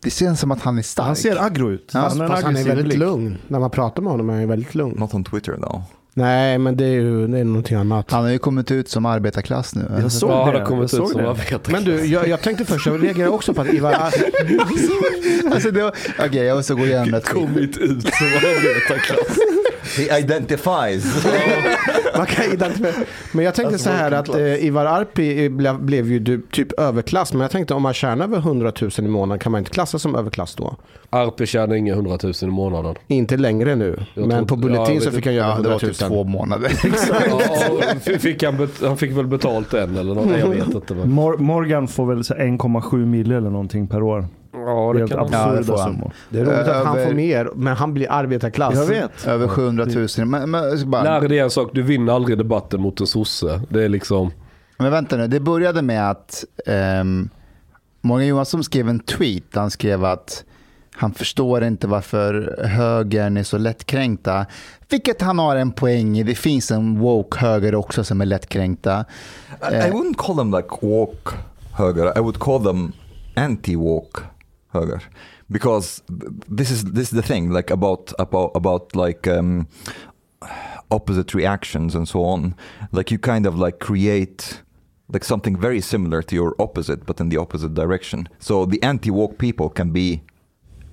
Det 0.00 0.10
känns 0.10 0.40
som 0.40 0.50
att 0.50 0.60
han 0.62 0.78
är 0.78 0.82
stark. 0.82 1.06
Han 1.06 1.16
ser 1.16 1.44
aggro 1.44 1.70
ut. 1.70 1.90
Ja, 1.94 2.00
han 2.00 2.18
har 2.20 2.24
en 2.26 2.30
Fast 2.30 2.42
han 2.44 2.56
är 2.56 2.64
väldigt 2.64 2.86
blick. 2.86 2.98
lugn. 2.98 3.38
När 3.48 3.58
man 3.60 3.70
pratar 3.70 4.02
med 4.02 4.10
honom 4.12 4.30
är 4.30 4.34
han 4.34 4.48
väldigt 4.48 4.74
lugn. 4.74 4.94
Not 4.98 5.14
on 5.14 5.24
Twitter 5.24 5.52
though. 5.52 5.80
Nej, 6.14 6.58
men 6.58 6.76
det 6.76 6.84
är 6.84 6.88
ju 6.92 7.26
det 7.26 7.38
är 7.38 7.44
någonting 7.44 7.76
annat. 7.76 8.10
Han 8.10 8.22
har 8.24 8.30
ju 8.30 8.38
kommit 8.38 8.70
ut 8.70 8.88
som 8.88 9.06
arbetarklass 9.06 9.74
nu. 9.74 9.84
Jag 10.02 10.12
såg 10.12 10.30
ja, 10.30 10.34
det. 10.36 10.44
han 10.44 10.54
har 10.54 10.66
kommit 10.66 10.92
jag 10.92 11.02
ut 11.04 11.08
som 11.10 11.20
arbetarklass. 11.20 11.68
Men 11.68 11.84
du, 11.84 12.04
jag, 12.06 12.28
jag 12.28 12.40
tänkte 12.40 12.64
först, 12.64 12.86
jag 12.86 13.04
reagerar 13.04 13.28
också 13.28 13.54
på 13.54 13.60
att 13.60 13.68
Ivar 13.72 13.92
alltså, 15.52 15.70
det 15.70 15.82
var- 15.82 15.94
Okej, 16.18 16.44
jag 16.44 16.56
måste 16.56 16.74
gå 16.74 16.86
igenom 16.86 17.10
det. 17.10 17.20
kommit 17.20 17.76
ut 17.78 18.02
som 18.02 18.26
arbetarklass. 18.26 19.38
He 19.96 20.18
identifies. 20.18 21.26
Man 22.16 22.26
kan 22.26 22.52
identifiera. 22.52 22.94
Men 23.32 23.44
jag 23.44 23.54
tänkte 23.54 23.78
så 23.78 23.90
här 23.90 24.12
att 24.12 24.28
eh, 24.34 24.64
Ivar 24.64 24.86
Arpi 24.86 25.48
blev, 25.48 25.80
blev 25.82 26.08
ju 26.12 26.42
typ 26.50 26.72
överklass. 26.80 27.32
Men 27.32 27.40
jag 27.42 27.50
tänkte 27.50 27.74
om 27.74 27.82
man 27.82 27.94
tjänar 27.94 28.24
över 28.24 28.38
100 28.38 28.72
000 28.80 28.90
i 28.98 29.02
månaden 29.02 29.38
kan 29.38 29.52
man 29.52 29.58
inte 29.58 29.70
klassas 29.70 30.02
som 30.02 30.14
överklass 30.14 30.54
då? 30.54 30.76
Arpe 31.10 31.46
tjänar 31.46 31.74
inga 31.74 31.94
hundratusen 31.94 32.48
i 32.48 32.52
månaden. 32.52 32.94
Inte 33.06 33.36
längre 33.36 33.74
nu. 33.76 33.98
Jag 34.14 34.26
men 34.28 34.46
tror- 34.46 34.46
på 34.46 34.54
ja, 34.54 34.58
Bulletin 34.58 34.94
jag 34.94 35.02
så 35.04 35.10
fick 35.10 35.26
han 35.26 35.34
göra 35.34 35.46
Ja, 35.46 35.50
det 35.50 35.54
100 35.54 35.70
var 35.70 35.80
000. 35.82 35.94
typ 35.94 35.98
två 36.08 36.24
månader. 36.24 36.72
Ja, 37.28 37.40
f- 38.06 38.20
fick 38.22 38.42
han, 38.42 38.56
bet- 38.56 38.82
han 38.86 38.96
fick 38.96 39.12
väl 39.12 39.26
betalt 39.26 39.74
en 39.74 39.96
eller 39.96 40.14
något? 40.14 40.26
Nej, 40.26 40.40
jag 40.40 40.48
vet 40.48 40.74
inte. 40.74 40.94
Men. 40.94 41.10
Mor- 41.10 41.38
Morgan 41.38 41.88
får 41.88 42.06
väl 42.06 42.24
så 42.24 42.34
här 42.34 42.40
1,7 42.44 43.06
mil 43.06 43.32
eller 43.32 43.50
någonting 43.50 43.86
per 43.86 44.02
år. 44.02 44.26
Ja, 44.52 44.92
det 44.92 44.98
Helt 44.98 45.12
kan. 45.12 45.28
Ja, 45.32 45.38
absurda 45.38 45.78
han. 45.82 45.92
summor. 45.92 46.12
Det 46.30 46.40
är 46.40 46.44
roligt 46.44 46.58
att 46.58 46.86
han 46.86 46.96
Över- 46.98 47.06
får 47.06 47.14
mer, 47.14 47.50
men 47.54 47.76
han 47.76 47.94
blir 47.94 48.06
arbetarklass. 48.12 48.74
Jag 48.74 48.86
vet. 48.86 49.26
Över 49.26 49.48
700 49.48 49.86
000. 50.18 50.26
Men, 50.26 50.50
men, 50.50 50.90
bara, 50.90 51.02
Lär 51.02 51.28
dig 51.28 51.38
en 51.38 51.50
sak, 51.50 51.70
du 51.72 51.82
vinner 51.82 52.12
aldrig 52.12 52.38
debatten 52.38 52.80
mot 52.80 53.00
en 53.00 53.06
sosse. 53.06 53.60
Det 53.68 53.84
är 53.84 53.88
liksom... 53.88 54.30
men 54.78 54.90
vänta 54.90 55.16
nu, 55.16 55.26
det 55.26 55.40
började 55.40 55.82
med 55.82 56.10
att 56.10 56.44
um, 57.00 57.28
Morgan 58.00 58.26
Johansson 58.26 58.64
skrev 58.64 58.88
en 58.88 59.00
tweet. 59.00 59.44
Han 59.54 59.70
skrev 59.70 60.04
att 60.04 60.44
han 60.94 61.12
förstår 61.14 61.64
inte 61.64 61.86
varför 61.86 62.56
högern 62.66 63.36
är 63.36 63.42
så 63.42 63.58
lättkränkta. 63.58 64.46
Vilket 64.90 65.22
han 65.22 65.38
har 65.38 65.56
en 65.56 65.72
poäng 65.72 66.18
i. 66.18 66.22
Det 66.22 66.34
finns 66.34 66.70
en 66.70 66.98
woke 66.98 67.38
höger 67.38 67.74
också 67.74 68.04
som 68.04 68.20
är 68.20 68.26
lättkränkta. 68.26 69.04
I, 69.72 69.74
I 69.74 69.90
wouldn't 69.90 70.14
call 70.16 70.36
them 70.36 70.50
like 70.54 70.68
woke 70.80 71.30
höger. 71.72 72.18
I 72.18 72.20
would 72.20 72.38
call 72.38 72.64
them 72.64 72.92
anti-woke 73.34 74.20
Because 75.50 76.02
this 76.48 76.70
is 76.70 76.84
this 76.84 77.08
is 77.08 77.10
the 77.10 77.22
thing 77.22 77.50
like 77.50 77.70
about 77.70 78.12
about 78.18 78.52
about 78.54 78.96
like 78.96 79.26
um, 79.28 79.68
opposite 80.90 81.34
reactions 81.34 81.94
and 81.94 82.08
so 82.08 82.24
on. 82.24 82.54
Like 82.92 83.10
you 83.10 83.18
kind 83.18 83.46
of 83.46 83.58
like 83.58 83.78
create 83.78 84.62
like 85.08 85.24
something 85.24 85.56
very 85.56 85.80
similar 85.80 86.22
to 86.22 86.34
your 86.34 86.54
opposite 86.58 87.04
but 87.06 87.20
in 87.20 87.28
the 87.28 87.36
opposite 87.36 87.74
direction. 87.74 88.28
So 88.38 88.64
the 88.64 88.82
anti-woke 88.82 89.38
people 89.38 89.68
can 89.68 89.90
be 89.90 90.22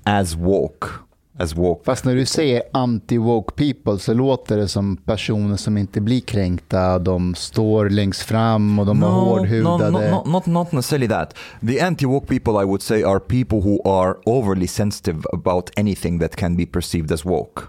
as 0.06 0.36
woke 0.36 1.09
as 1.40 1.56
woke 1.56 1.86
Fast 1.86 2.06
när 2.06 2.16
du 2.16 2.26
säger 2.26 2.62
anti-woke 2.74 3.52
people 3.56 4.00
så 4.00 4.14
låter 4.14 4.58
det 4.58 4.68
som 4.68 4.98
personer 4.98 5.56
som 5.56 5.78
inte 5.78 6.02
blir 6.02 6.22
kränkta. 6.22 7.00
De 7.00 7.36
står 7.36 7.90
längst 7.90 8.22
fram 8.22 8.80
och 8.80 8.86
de 8.86 9.04
är 9.04 9.08
hårdhudade. 9.08 9.92
No, 9.92 10.00
no, 10.00 10.10
not, 10.10 10.26
not, 10.26 10.46
not 10.46 10.72
necessarily 10.72 11.08
that. 11.08 11.36
The 11.68 11.80
anti-woke 11.80 12.28
people, 12.28 12.64
I 12.64 12.66
would 12.66 12.82
say, 12.82 13.04
are 13.04 13.20
people 13.20 13.60
who 13.60 13.90
are 13.90 14.16
overly 14.26 14.68
sensitive 14.68 15.22
about 15.34 15.70
anything 15.80 16.20
that 16.20 16.36
can 16.36 16.58
be 16.58 16.66
perceived 16.66 17.12
as 17.12 17.26
woke. 17.26 17.62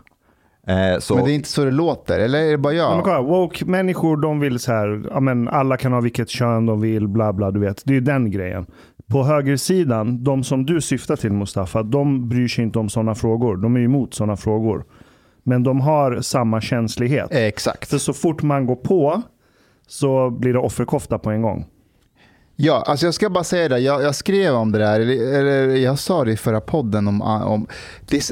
Uh, 0.68 0.98
so, 0.98 1.14
Men 1.14 1.24
det 1.24 1.30
är 1.30 1.34
inte 1.34 1.48
så 1.48 1.64
det 1.64 1.70
låter, 1.70 2.18
eller 2.18 2.38
är 2.38 2.50
det 2.50 2.58
bara 2.58 2.72
Ja. 2.72 2.88
Men 2.88 2.96
jag? 2.96 3.04
kolla, 3.04 3.20
woke-människor 3.22 4.16
de 4.16 4.40
vill 4.40 4.58
så 4.58 4.72
här, 4.72 5.02
ja, 5.10 5.20
men 5.20 5.48
alla 5.48 5.76
kan 5.76 5.92
ha 5.92 6.00
vilket 6.00 6.28
kön 6.30 6.66
de 6.66 6.80
vill, 6.80 7.08
bla 7.08 7.32
bla, 7.32 7.50
du 7.50 7.60
vet. 7.60 7.82
Det 7.84 7.90
är 7.90 7.94
ju 7.94 8.00
den 8.00 8.30
grejen. 8.30 8.66
På 9.10 9.24
högersidan, 9.24 10.24
de 10.24 10.44
som 10.44 10.66
du 10.66 10.80
syftar 10.80 11.16
till 11.16 11.32
Mustafa, 11.32 11.82
de 11.82 12.28
bryr 12.28 12.48
sig 12.48 12.64
inte 12.64 12.78
om 12.78 12.88
sådana 12.88 13.14
frågor. 13.14 13.56
De 13.56 13.76
är 13.76 13.80
emot 13.80 14.14
sådana 14.14 14.36
frågor. 14.36 14.84
Men 15.42 15.62
de 15.62 15.80
har 15.80 16.20
samma 16.20 16.60
känslighet. 16.60 17.28
Exakt. 17.30 17.90
För 17.90 17.98
så 17.98 18.12
fort 18.12 18.42
man 18.42 18.66
går 18.66 18.76
på 18.76 19.22
så 19.86 20.30
blir 20.30 20.52
det 20.52 20.58
offerkofta 20.58 21.18
på 21.18 21.30
en 21.30 21.42
gång. 21.42 21.66
Ja, 22.56 22.84
alltså 22.86 23.06
jag 23.06 23.14
ska 23.14 23.30
bara 23.30 23.44
säga 23.44 23.68
det. 23.68 23.78
Jag, 23.78 24.02
jag 24.02 24.14
skrev 24.14 24.54
om 24.54 24.72
det 24.72 24.78
där, 24.78 25.00
eller, 25.00 25.34
eller 25.38 25.76
jag 25.76 25.98
sa 25.98 26.24
det 26.24 26.32
i 26.32 26.36
förra 26.36 26.60
podden 26.60 27.08
om, 27.08 27.22
om, 27.22 27.66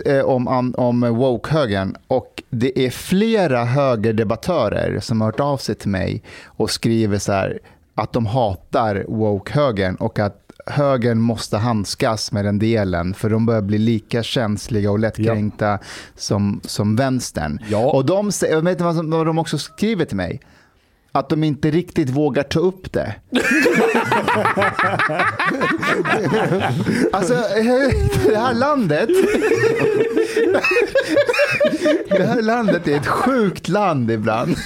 eh, 0.06 0.20
om, 0.20 0.48
om, 0.48 0.74
om 0.76 1.00
woke-högern. 1.00 1.96
Och 2.06 2.42
det 2.50 2.86
är 2.86 2.90
flera 2.90 3.64
högerdebattörer 3.64 5.00
som 5.00 5.20
har 5.20 5.28
hört 5.28 5.40
av 5.40 5.56
sig 5.56 5.74
till 5.74 5.90
mig 5.90 6.22
och 6.44 6.70
skriver 6.70 7.18
så 7.18 7.32
här 7.32 7.58
att 7.94 8.12
de 8.12 8.26
hatar 8.26 9.04
woke-högern 9.08 9.94
och 9.94 10.18
att 10.18 10.47
högern 10.70 11.20
måste 11.20 11.56
handskas 11.56 12.32
med 12.32 12.44
den 12.44 12.58
delen 12.58 13.14
för 13.14 13.30
de 13.30 13.46
börjar 13.46 13.62
bli 13.62 13.78
lika 13.78 14.22
känsliga 14.22 14.90
och 14.90 14.98
lättkränkta 14.98 15.78
som, 16.16 16.60
som 16.64 16.96
vänstern. 16.96 17.58
Ja. 17.68 17.90
Och 17.92 18.06
de, 18.06 18.30
jag 18.50 18.62
vet 18.62 18.72
inte 18.72 18.84
vad, 18.84 19.10
vad 19.10 19.26
de 19.26 19.38
också 19.38 19.58
skriver 19.58 20.04
till 20.04 20.16
mig? 20.16 20.40
Att 21.12 21.28
de 21.28 21.44
inte 21.44 21.70
riktigt 21.70 22.10
vågar 22.10 22.42
ta 22.42 22.60
upp 22.60 22.92
det. 22.92 23.14
Alltså, 27.12 27.34
det 28.28 28.36
här 28.36 28.54
landet. 28.54 29.08
Det 32.08 32.26
här 32.26 32.42
landet 32.42 32.88
är 32.88 32.96
ett 32.96 33.06
sjukt 33.06 33.68
land 33.68 34.10
ibland. 34.10 34.56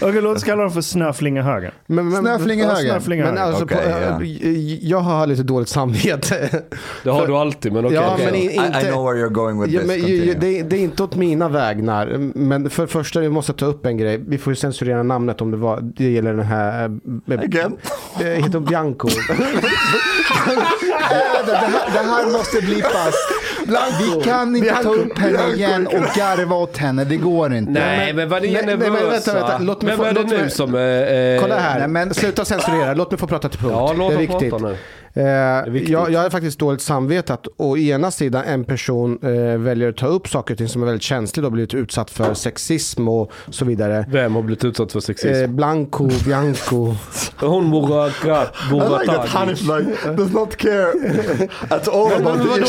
Okej, 0.00 0.22
låt 0.22 0.36
oss 0.36 0.44
kalla 0.44 0.62
dem 0.62 0.72
för 0.72 0.80
snöflingehögern. 0.80 1.72
Men, 1.86 2.08
men, 2.08 2.20
Snöflingehögern. 2.22 2.86
Ja, 2.86 2.92
snöflingehögern. 2.92 3.34
Men 3.34 3.44
alltså, 3.48 3.64
Okej, 3.64 3.76
på, 3.76 3.90
ja. 3.90 4.22
äh, 4.48 4.88
jag 4.88 4.98
har 4.98 5.26
lite 5.26 5.42
dåligt 5.42 5.68
samvete. 5.68 6.62
Det 7.04 7.10
har 7.10 7.26
du 7.26 7.36
alltid, 7.36 7.72
men 7.72 7.84
okej. 7.84 7.94
Ja, 7.96 8.10
okej. 8.14 8.26
men 8.26 8.34
i- 8.34 8.44
I, 8.86 8.90
know 8.90 9.04
where 9.04 9.24
you're 9.26 9.32
going 9.32 9.60
with 9.62 9.72
Ja, 9.74 9.80
this. 9.80 9.88
men, 9.88 10.40
det, 10.40 10.62
det 10.62 10.76
är 10.76 10.80
inte 10.80 11.02
åt 11.02 11.14
mina 11.16 11.48
vägnar. 11.48 12.06
Men 12.34 12.70
för 12.70 12.82
det 12.82 12.88
första, 12.88 13.20
vi 13.20 13.28
måste 13.28 13.52
ta 13.52 13.66
upp 13.66 13.86
en 13.86 13.96
grej. 13.98 14.20
Vi 14.28 14.38
får 14.38 14.50
ju 14.50 14.56
censurera 14.56 15.02
namnet 15.02 15.40
om 15.40 15.50
det 15.50 15.56
var. 15.56 15.80
Det 15.82 16.10
gäller 16.10 16.34
den 16.34 16.46
här... 16.46 16.98
eh, 17.30 17.40
Again? 17.40 17.76
Heter 18.18 18.52
hon 18.52 18.64
Bianco? 18.64 19.08
Det 21.46 21.56
här, 21.56 21.92
det 21.92 21.98
här 21.98 22.32
måste 22.32 22.60
blippas. 22.60 23.14
Vi 23.66 24.20
kan 24.24 24.56
inte 24.56 24.70
ta 24.82 24.88
upp 24.88 25.18
henne 25.18 25.52
igen 25.54 25.86
och 25.86 25.92
garva 26.16 26.56
åt 26.56 26.76
henne. 26.76 27.04
Det 27.04 27.16
går 27.16 27.54
inte. 27.54 27.72
Nej, 27.72 28.12
men 28.12 28.28
vad 28.28 28.42
ni 28.42 28.48
är 28.48 28.52
Nej, 28.52 28.62
nej, 28.66 28.76
men 28.76 28.92
nervösa. 28.92 29.32
vänta, 29.32 29.48
vänta. 29.48 29.58
Låt 29.64 29.82
mig 29.82 29.90
Vem 29.90 29.98
få- 29.98 30.04
är 30.04 30.12
det 30.14 30.20
låt 30.20 30.30
nu 30.30 30.38
mig- 30.38 30.50
som 30.50 30.74
är... 30.74 31.34
eh, 31.34 31.40
Kolla 31.40 31.58
här. 31.58 31.78
Nej, 31.78 31.88
men- 31.88 32.14
Sluta 32.14 32.44
censurera. 32.44 32.94
Låt 32.94 33.10
mig 33.10 33.18
få 33.18 33.26
prata 33.26 33.48
till 33.48 33.60
punkt. 33.60 33.72
Ja, 33.76 33.92
låt 33.92 34.08
det 34.10 34.14
är 34.14 34.18
viktigt. 34.18 34.50
prata 34.50 34.64
nu. 34.66 34.76
Eh, 35.14 35.24
jag, 35.24 36.10
jag 36.12 36.20
har 36.20 36.30
faktiskt 36.30 36.58
dåligt 36.58 36.80
samvete 36.82 37.34
att 37.34 37.46
å 37.56 37.76
ena 37.76 38.10
sidan 38.10 38.44
en 38.44 38.64
person 38.64 39.18
eh, 39.22 39.58
väljer 39.58 39.88
att 39.88 39.96
ta 39.96 40.06
upp 40.06 40.28
saker 40.28 40.54
och 40.54 40.58
ting 40.58 40.68
som 40.68 40.82
är 40.82 40.86
väldigt 40.86 41.02
känsligt 41.02 41.46
och 41.46 41.52
blivit 41.52 41.74
utsatt 41.74 42.10
för 42.10 42.34
sexism 42.34 43.08
och 43.08 43.32
så 43.50 43.64
vidare. 43.64 44.04
Vem 44.10 44.34
har 44.34 44.42
blivit 44.42 44.64
utsatt 44.64 44.92
för 44.92 45.00
sexism? 45.00 45.42
Eh, 45.44 45.46
Blanco, 45.50 46.08
Bianco. 46.24 46.94
Hon 47.40 47.70
Murakat, 47.70 48.54
Muratagi. 48.70 49.50
like, 49.50 50.12
does 50.16 50.32
not 50.32 50.56
care 50.56 50.86
at 51.70 51.88
all 51.88 52.08
Men, 52.10 52.24
men, 52.24 52.38
vadå? 52.48 52.66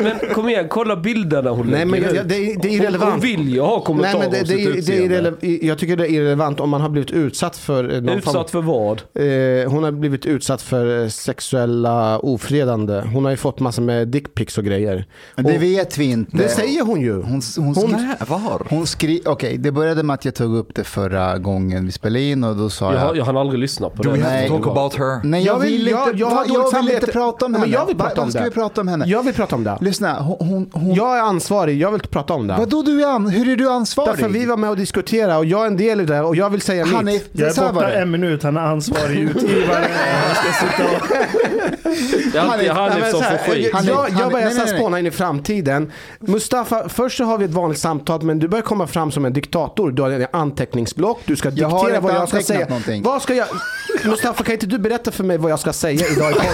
men 0.00 0.34
kom 0.34 0.48
igen, 0.48 0.66
kolla 0.68 0.96
bilderna 0.96 1.50
hon 1.50 1.66
Nej 1.66 1.84
men 1.84 2.00
lägger 2.00 2.14
jag, 2.14 2.22
ut. 2.24 2.28
det, 2.28 2.36
är, 2.36 2.58
det 2.62 2.68
är 2.68 2.72
irrelevant. 2.72 3.12
hon 3.12 3.20
vill 3.20 3.48
ju 3.48 3.60
ha 3.60 3.76
Nej, 3.76 3.84
kommentarer 3.86 4.18
men 4.20 4.30
det, 4.30 4.38
om 4.40 4.44
det, 4.46 4.82
sitt 4.82 4.88
är, 4.94 5.08
det 5.08 5.48
är 5.48 5.66
jag 5.66 5.78
tycker 5.78 5.96
det 5.96 6.04
är 6.06 6.10
irrelevant 6.12 6.60
om 6.60 6.70
man 6.70 6.80
har 6.80 6.88
blivit 6.88 7.10
utsatt 7.10 7.56
för 7.56 8.00
någon 8.00 8.18
Utsatt 8.18 8.50
för 8.50 8.62
vad? 8.62 9.02
eh, 9.14 9.70
Hon 9.70 9.82
har 9.84 9.90
blivit 9.92 10.26
utsatt 10.26 10.62
för 10.62 11.02
eh, 11.02 11.08
sexuell 11.08 11.77
sexuella 11.82 12.18
ofredande. 12.18 13.02
Hon 13.12 13.24
har 13.24 13.30
ju 13.30 13.36
fått 13.36 13.60
massor 13.60 13.82
med 13.82 14.08
dickpics 14.08 14.58
och 14.58 14.64
grejer. 14.64 15.04
Men 15.36 15.44
det 15.44 15.56
Och- 15.56 15.62
vet 15.62 15.98
vi 15.98 16.04
inte. 16.04 16.36
Det 16.36 16.48
säger 16.48 16.82
hon 16.84 17.00
ju. 17.00 17.12
Hon, 17.22 17.40
hon, 17.56 17.74
hon, 17.76 17.90
Nej, 17.90 18.16
var? 18.28 18.66
hon 18.70 18.86
skri- 18.86 19.22
Okej, 19.26 19.58
det 19.58 19.72
började 19.72 20.02
med 20.02 20.14
att 20.14 20.24
jag 20.24 20.34
tog 20.34 20.56
upp 20.56 20.74
det 20.74 20.84
förra 20.84 21.38
gången 21.38 21.86
vi 21.86 21.92
spelade 21.92 22.20
in 22.24 22.44
och 22.44 22.56
då 22.56 22.70
sa 22.70 22.92
Jag, 22.92 23.00
har- 23.00 23.06
jag... 23.06 23.16
jag 23.16 23.24
hann 23.24 23.36
aldrig 23.36 23.60
lyssna 23.60 23.90
på 23.90 24.02
Do 24.02 24.10
det. 24.10 24.16
we 24.18 24.22
have 24.24 24.34
Nej. 24.36 24.48
to 24.48 24.54
talk 24.58 24.66
about 24.66 24.94
her? 24.94 25.20
Nej, 25.24 25.44
jag, 25.44 25.54
Jag 25.56 25.60
vill- 25.60 25.72
vill, 25.72 25.86
jag- 25.86 26.08
inte, 26.08 26.18
jag 26.18 26.26
har 26.26 26.44
jag, 26.48 26.56
jag 26.72 26.82
vill 26.82 26.94
inte 26.94 27.06
prata 27.06 27.44
om 27.46 27.52
Men 27.52 27.60
henne. 27.60 27.72
jag 27.72 27.86
vill 27.86 27.96
prata 27.96 28.20
om 28.20 28.26
Vad 28.26 28.32
ska 28.32 28.42
det. 28.42 28.48
vi 28.48 28.54
prata 28.54 28.80
om 28.80 28.88
henne? 28.88 29.04
Jag 29.08 29.22
vill 29.22 29.34
prata 29.34 29.56
om 29.56 29.64
det. 29.64 29.78
Lyssna, 29.80 30.20
hon... 30.20 30.36
hon, 30.48 30.70
hon 30.72 30.94
Jag 30.94 31.18
är 31.18 31.22
ansvarig, 31.22 31.78
jag 31.80 31.90
vill 31.92 32.00
prata 32.00 32.34
om 32.34 32.46
det. 32.46 32.54
Vadå 32.58 32.82
du 32.82 33.02
är 33.02 33.06
an- 33.08 33.28
Hur 33.28 33.48
är 33.48 33.56
du 33.56 33.70
ansvarig? 33.70 34.12
Därför 34.14 34.28
vi 34.28 34.46
var 34.46 34.56
med 34.56 34.70
och 34.70 34.76
diskuterade 34.76 35.36
och 35.36 35.44
jag 35.44 35.62
är 35.62 35.66
en 35.66 35.76
del 35.76 36.00
i 36.00 36.04
det 36.04 36.20
och 36.20 36.36
jag 36.36 36.50
vill 36.50 36.60
säga 36.60 36.84
Hanif, 36.86 37.04
mitt. 37.04 37.30
Jag 37.32 37.58
är 37.58 37.72
borta 37.72 37.92
en 37.92 38.10
minut, 38.10 38.42
han 38.42 38.56
är 38.56 38.60
ansvarig 38.60 39.18
utgivare. 39.18 39.86
Han 40.26 40.34
ska 40.34 40.66
sitta 40.66 40.84
och... 40.84 41.02
Det 42.32 42.38
är 42.38 42.42
alltid 42.42 42.70
Hanif, 42.70 42.72
Hanif 42.72 42.98
Nej, 43.00 43.10
som 43.10 43.22
får 43.22 43.52
skit. 43.52 43.70
jag, 43.72 43.84
jag, 43.84 44.10
jag 44.20 44.32
börjar 44.32 44.46
nej, 44.46 44.54
nej, 44.54 44.66
nej. 44.66 44.78
spåna 44.78 44.98
in 44.98 45.06
i 45.06 45.10
framtiden. 45.10 45.92
Mustafa, 46.20 46.88
först 46.88 47.16
så 47.16 47.24
har 47.24 47.38
vi 47.38 47.44
ett 47.44 47.50
vanligt 47.50 47.78
samtal 47.78 48.22
men 48.22 48.38
du 48.38 48.48
börjar 48.48 48.62
komma 48.62 48.86
fram 48.86 49.10
som 49.12 49.24
en 49.24 49.32
diktator. 49.32 49.90
Du 49.90 50.02
har 50.02 50.10
en 50.10 50.26
anteckningsblock, 50.30 51.20
du 51.24 51.36
ska 51.36 51.48
Jag 51.50 51.70
diktera 51.70 52.00
vad 52.00 52.14
jag 52.14 52.28
ska 52.28 52.40
säga. 52.42 52.66
någonting. 52.68 53.02
Vad 53.02 53.22
ska 53.22 53.34
jag... 53.34 53.46
Mustafa, 54.04 54.44
kan 54.44 54.52
inte 54.52 54.66
du 54.66 54.78
berätta 54.78 55.10
för 55.10 55.24
mig 55.24 55.38
vad 55.38 55.50
jag 55.50 55.60
ska 55.60 55.72
säga 55.72 56.06
idag 56.16 56.30
i 56.30 56.34
podden? 56.34 56.44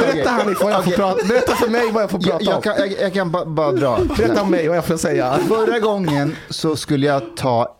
Berätta 0.12 0.30
Hanif 0.30 0.62
vad 0.62 0.72
jag 0.72 0.84
får 0.84 0.90
Okej. 0.92 0.96
prata 0.96 1.26
Berätta 1.26 1.54
för 1.54 1.68
mig 1.68 1.90
vad 1.92 2.02
jag 2.02 2.10
får 2.10 2.20
jag, 2.22 2.30
prata 2.30 2.44
jag, 2.44 2.56
om. 2.56 2.62
kan, 2.62 2.74
jag, 2.78 3.00
jag 3.00 3.12
kan 3.14 3.30
ba, 3.30 3.44
bara 3.44 3.72
dra. 3.72 3.98
Berätta 4.16 4.42
om 4.42 4.50
mig 4.50 4.68
vad 4.68 4.76
jag 4.76 4.84
får 4.84 4.96
säga. 4.96 5.38
Förra 5.48 5.78
gången 5.78 6.36
så 6.48 6.76
skulle 6.76 7.06
jag 7.06 7.36
ta 7.36 7.76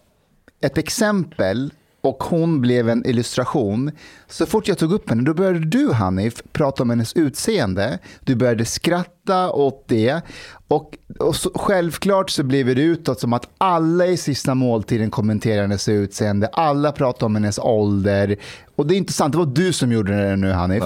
ett 0.64 0.78
exempel 0.78 1.70
och 2.00 2.24
hon 2.24 2.60
blev 2.60 2.88
en 2.88 3.06
illustration. 3.06 3.90
Så 4.32 4.46
fort 4.46 4.68
jag 4.68 4.78
tog 4.78 4.92
upp 4.92 5.10
henne, 5.10 5.22
då 5.22 5.34
började 5.34 5.58
du 5.58 5.92
Hanif 5.92 6.34
prata 6.52 6.82
om 6.82 6.90
hennes 6.90 7.12
utseende. 7.16 7.98
Du 8.20 8.34
började 8.34 8.64
skratta 8.64 9.50
åt 9.50 9.84
det. 9.88 10.20
Och, 10.68 10.98
och 11.18 11.36
så, 11.36 11.50
självklart 11.54 12.30
så 12.30 12.42
blev 12.42 12.66
det 12.66 12.82
utåt 12.82 13.20
som 13.20 13.32
att 13.32 13.48
alla 13.58 14.06
i 14.06 14.16
sista 14.16 14.54
måltiden 14.54 15.10
kommenterar 15.10 15.62
hennes 15.62 15.88
utseende. 15.88 16.46
Alla 16.46 16.92
pratar 16.92 17.26
om 17.26 17.34
hennes 17.34 17.58
ålder. 17.58 18.36
Och 18.76 18.86
det 18.86 18.94
är 18.94 18.96
inte 18.96 19.12
sant, 19.12 19.32
det 19.32 19.38
var 19.38 19.46
du 19.46 19.72
som 19.72 19.92
gjorde 19.92 20.28
det 20.28 20.36
nu 20.36 20.52
Hanif. 20.52 20.84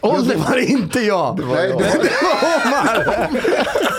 Ålder 0.00 0.36
var 0.36 0.56
det 0.56 0.64
inte 0.64 1.00
jag. 1.00 1.36
Det 1.36 1.42
var, 1.42 1.54
Nej, 1.54 1.68
det 1.68 1.74
Omar. 2.66 3.28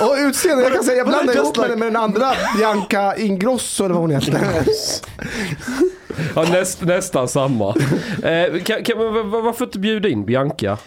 Och 0.01 0.15
utseende, 0.27 0.63
jag 0.63 0.73
kan 0.73 0.83
säga, 0.83 0.97
jag 0.97 1.07
blandade 1.07 1.39
ihop 1.39 1.57
henne 1.57 1.75
med 1.75 1.87
den 1.87 1.95
andra 1.95 2.31
Bianca 2.57 3.15
Ingrosso 3.15 3.85
eller 3.85 3.93
vad 3.93 4.01
hon 4.01 4.11
heter. 4.11 4.39
Ja, 6.35 6.43
näst, 6.43 6.81
nästan 6.81 7.27
samma. 7.27 7.75
Eh, 8.23 8.63
kan, 8.63 8.82
kan, 8.83 8.97
var- 8.97 9.23
var- 9.23 9.41
varför 9.41 9.65
inte 9.65 9.79
bjuda 9.79 10.09
in 10.09 10.25
Bianca? 10.25 10.77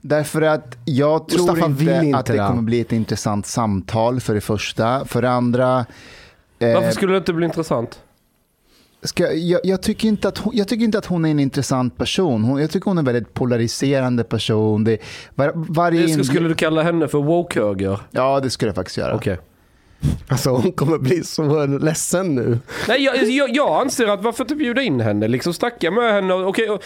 Därför 0.00 0.42
att 0.42 0.76
jag 0.84 1.28
tror 1.28 1.58
inte, 1.64 1.82
inte 2.04 2.18
att 2.18 2.26
det 2.26 2.38
kommer 2.38 2.62
bli 2.62 2.80
ett 2.80 2.92
intressant 2.92 3.46
samtal 3.46 4.20
för 4.20 4.34
det 4.34 4.40
första. 4.40 5.04
För 5.04 5.22
det 5.22 5.30
andra, 5.30 5.86
eh, 6.58 6.74
Varför 6.74 6.90
skulle 6.90 7.12
det 7.12 7.18
inte 7.18 7.32
bli 7.32 7.44
intressant? 7.46 8.00
ska, 9.02 9.32
jag, 9.32 9.60
jag, 9.64 9.82
tycker 9.82 10.08
inte 10.08 10.28
att 10.28 10.38
hon, 10.38 10.56
jag 10.56 10.68
tycker 10.68 10.84
inte 10.84 10.98
att 10.98 11.06
hon 11.06 11.24
är 11.24 11.30
en 11.30 11.40
intressant 11.40 11.96
person. 11.96 12.44
Hon, 12.44 12.60
jag 12.60 12.70
tycker 12.70 12.84
hon 12.90 12.98
är 12.98 13.00
en 13.00 13.04
väldigt 13.04 13.34
polariserande 13.34 14.24
person. 14.24 14.84
Det, 14.84 14.98
var, 15.34 15.52
varje 15.54 16.00
Det 16.02 16.08
ska- 16.08 16.14
inlägg- 16.20 16.24
Skulle 16.26 16.48
du 16.48 16.54
kalla 16.54 16.82
henne 16.82 17.08
för 17.08 17.18
woke-höger? 17.18 17.98
Ja, 18.10 18.40
det 18.40 18.50
skulle 18.50 18.68
jag 18.68 18.76
faktiskt 18.76 18.98
göra. 18.98 19.14
Okej. 19.14 19.38
Alltså 20.28 20.50
hon 20.50 20.72
kommer 20.72 20.98
bli 20.98 21.24
så 21.24 21.66
ledsen 21.66 22.34
nu. 22.34 22.58
Nej, 22.88 23.04
jag, 23.04 23.16
jag, 23.30 23.56
jag 23.56 23.80
anser 23.80 24.06
att 24.06 24.22
varför 24.24 24.44
inte 24.44 24.54
bjuda 24.54 24.82
in 24.82 25.00
henne? 25.00 25.28
Liksom 25.28 25.54
snacka 25.54 25.90
med 25.90 26.12
henne. 26.12 26.34
och- 26.34 26.48
Okej, 26.48 26.70
och 26.70 26.82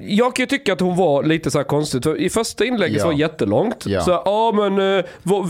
jag 0.00 0.36
kan 0.36 0.42
ju 0.42 0.46
tycka 0.46 0.72
att 0.72 0.80
hon 0.80 0.96
var 0.96 1.22
lite 1.22 1.50
så 1.50 1.58
här 1.58 1.64
konstigt. 1.64 2.02
För 2.04 2.16
I 2.20 2.30
första 2.30 2.64
inlägget 2.64 2.98
Ja. 2.98 3.06
var 3.06 3.12
jättelångt. 3.12 3.86
Ja. 3.86 4.00
Så 4.00 4.10
ja 4.10 4.52
men 4.54 4.98
eh, 4.98 5.04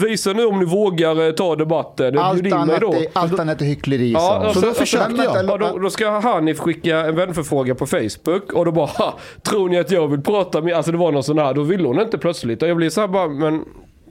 visa 0.04 0.33
nu 0.33 0.45
om 0.47 0.59
ni 0.59 0.64
vågar 0.64 1.26
eh, 1.26 1.33
ta 1.33 1.57
debatten. 1.57 2.19
Allt 2.19 2.38
in 2.38 2.45
mig 2.45 2.52
annat, 2.52 2.81
då. 2.81 2.92
är, 2.95 3.07
allt 3.12 3.40
annat 3.40 3.61
är 3.61 3.64
hyckleri, 3.64 4.12
Ja, 4.12 4.37
hon. 4.38 4.47
och 4.49 4.54
Så 4.54 4.61
så, 4.61 4.66
då 4.66 4.73
så- 4.73 4.81
försökte 4.81 5.23
jag. 5.25 5.45
Ja, 5.45 5.57
då, 5.57 5.78
då 5.78 5.90
ska 5.90 6.11
Hanif 6.21 6.59
skicka 6.59 6.99
en 6.99 7.14
vänförfråga 7.16 7.75
på 7.75 7.87
Facebook 7.87 8.52
och 8.52 8.64
då 8.64 8.73
bara 8.73 8.87
ha, 8.87 9.19
tror 9.42 9.69
ni 9.69 9.78
att 9.78 9.90
jag 9.90 10.09
vill 10.09 10.21
prata 10.23 10.61
med, 10.61 10.75
alltså 10.75 10.92
det 10.92 10.99
var 10.99 11.12
någon 11.12 11.23
sån 11.25 11.38
här, 11.38 11.54
då 11.54 11.62
ville 11.62 11.88
hon 11.88 12.00
inte 12.00 12.19
plötsligt. 12.19 12.62
Och 12.62 12.69
jag 12.69 12.76
blir 12.76 12.90
så 12.90 13.00
här 13.00 13.09
bara, 13.09 13.28
men 13.28 13.64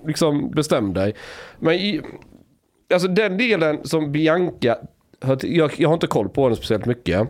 liksom 0.08 0.52
bestäm 0.52 0.94
dig. 0.94 1.16
Men 1.60 1.74
i, 1.74 2.02
alltså 2.94 3.08
den 3.08 3.38
delen 3.38 3.80
som 3.84 4.12
Bianca, 4.12 4.78
jag, 5.42 5.74
jag 5.78 5.90
har 5.90 5.94
inte 5.94 6.08
koll 6.08 6.30
på 6.30 6.44
henne 6.44 6.56
speciellt 6.56 6.86
mycket. 6.86 7.30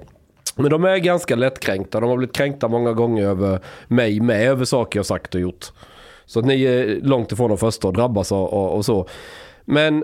Men 0.55 0.71
de 0.71 0.85
är 0.85 0.97
ganska 0.97 1.35
lättkränkta. 1.35 1.99
De 1.99 2.09
har 2.09 2.17
blivit 2.17 2.35
kränkta 2.35 2.67
många 2.67 2.93
gånger 2.93 3.27
över 3.27 3.59
mig 3.87 4.19
med, 4.19 4.47
över 4.47 4.65
saker 4.65 4.99
jag 4.99 5.05
sagt 5.05 5.35
och 5.35 5.41
gjort. 5.41 5.65
Så 6.25 6.39
att 6.39 6.45
ni 6.45 6.63
är 6.63 7.01
långt 7.01 7.31
ifrån 7.31 7.49
de 7.49 7.57
första 7.57 7.87
att 7.87 7.93
drabbas 7.93 8.31
och, 8.31 8.53
och, 8.53 8.75
och 8.75 8.85
så. 8.85 9.07
Men 9.65 10.03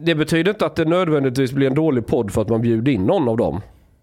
det 0.00 0.14
betyder 0.14 0.50
inte 0.50 0.66
att 0.66 0.76
det 0.76 0.84
nödvändigtvis 0.84 1.52
blir 1.52 1.66
en 1.66 1.74
dålig 1.74 2.06
podd 2.06 2.30
för 2.30 2.42
att 2.42 2.48
man 2.48 2.62
bjuder 2.62 2.92
in 2.92 3.04
någon 3.04 3.28
av 3.28 3.36
dem. 3.36 3.60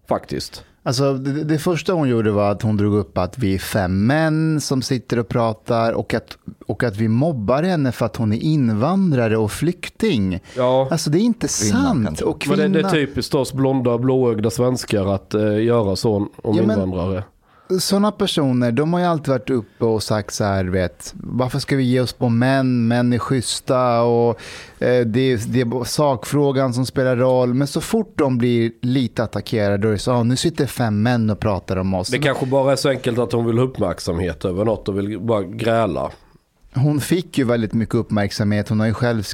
Faktiskt. 0.08 0.64
Alltså, 0.86 1.12
det, 1.14 1.44
det 1.44 1.58
första 1.58 1.92
hon 1.92 2.08
gjorde 2.08 2.30
var 2.30 2.50
att 2.50 2.62
hon 2.62 2.76
drog 2.76 2.94
upp 2.94 3.18
att 3.18 3.38
vi 3.38 3.54
är 3.54 3.58
fem 3.58 4.06
män 4.06 4.60
som 4.60 4.82
sitter 4.82 5.18
och 5.18 5.28
pratar 5.28 5.92
och 5.92 6.14
att, 6.14 6.38
och 6.66 6.82
att 6.84 6.96
vi 6.96 7.08
mobbar 7.08 7.62
henne 7.62 7.92
för 7.92 8.06
att 8.06 8.16
hon 8.16 8.32
är 8.32 8.36
invandrare 8.36 9.36
och 9.36 9.52
flykting. 9.52 10.40
Ja, 10.56 10.88
Alltså 10.90 11.10
det 11.10 11.18
är 11.18 11.20
inte 11.20 11.48
Kvinna, 11.62 11.78
sant. 11.84 12.20
Och 12.20 12.44
men 12.48 12.56
kvinna, 12.56 12.68
det, 12.68 12.82
det 12.82 12.88
är 12.88 12.90
typiskt 12.90 13.34
oss 13.34 13.52
blonda, 13.52 13.98
blåögda 13.98 14.50
svenskar 14.50 15.14
att 15.14 15.34
eh, 15.34 15.62
göra 15.64 15.96
så 15.96 16.14
om 16.16 16.28
Ja, 16.44 16.52
men- 16.52 16.70
invandrare. 16.70 17.22
Sådana 17.80 18.12
personer, 18.12 18.72
de 18.72 18.92
har 18.92 19.00
ju 19.00 19.06
alltid 19.06 19.28
varit 19.28 19.50
uppe 19.50 19.84
och 19.84 20.02
sagt 20.02 20.34
så 20.34 20.44
här, 20.44 20.64
vet, 20.64 21.14
varför 21.16 21.58
ska 21.58 21.76
vi 21.76 21.82
ge 21.82 22.00
oss 22.00 22.12
på 22.12 22.28
män? 22.28 22.88
Män 22.88 23.12
är 23.12 23.18
schyssta 23.18 24.02
och 24.02 24.30
eh, 24.78 25.06
det, 25.06 25.20
är, 25.20 25.48
det 25.52 25.60
är 25.60 25.84
sakfrågan 25.84 26.74
som 26.74 26.86
spelar 26.86 27.16
roll. 27.16 27.54
Men 27.54 27.66
så 27.66 27.80
fort 27.80 28.12
de 28.18 28.38
blir 28.38 28.72
lite 28.82 29.22
attackerade, 29.22 29.76
då 29.76 29.88
är 29.88 29.92
det 29.92 29.98
så, 29.98 30.12
ah, 30.12 30.22
nu 30.22 30.36
sitter 30.36 30.66
fem 30.66 31.02
män 31.02 31.30
och 31.30 31.40
pratar 31.40 31.76
om 31.76 31.94
oss. 31.94 32.08
Det 32.08 32.18
kanske 32.18 32.46
bara 32.46 32.72
är 32.72 32.76
så 32.76 32.88
enkelt 32.88 33.18
att 33.18 33.32
hon 33.32 33.46
vill 33.46 33.58
ha 33.58 33.64
uppmärksamhet 33.64 34.44
över 34.44 34.64
något 34.64 34.88
och 34.88 34.98
vill 34.98 35.20
bara 35.20 35.42
gräla. 35.42 36.10
Hon 36.74 37.00
fick 37.00 37.38
ju 37.38 37.44
väldigt 37.44 37.72
mycket 37.72 37.94
uppmärksamhet. 37.94 38.68
Hon 38.68 38.80
har 38.80 38.86
ju 38.86 38.94
själv 38.94 39.24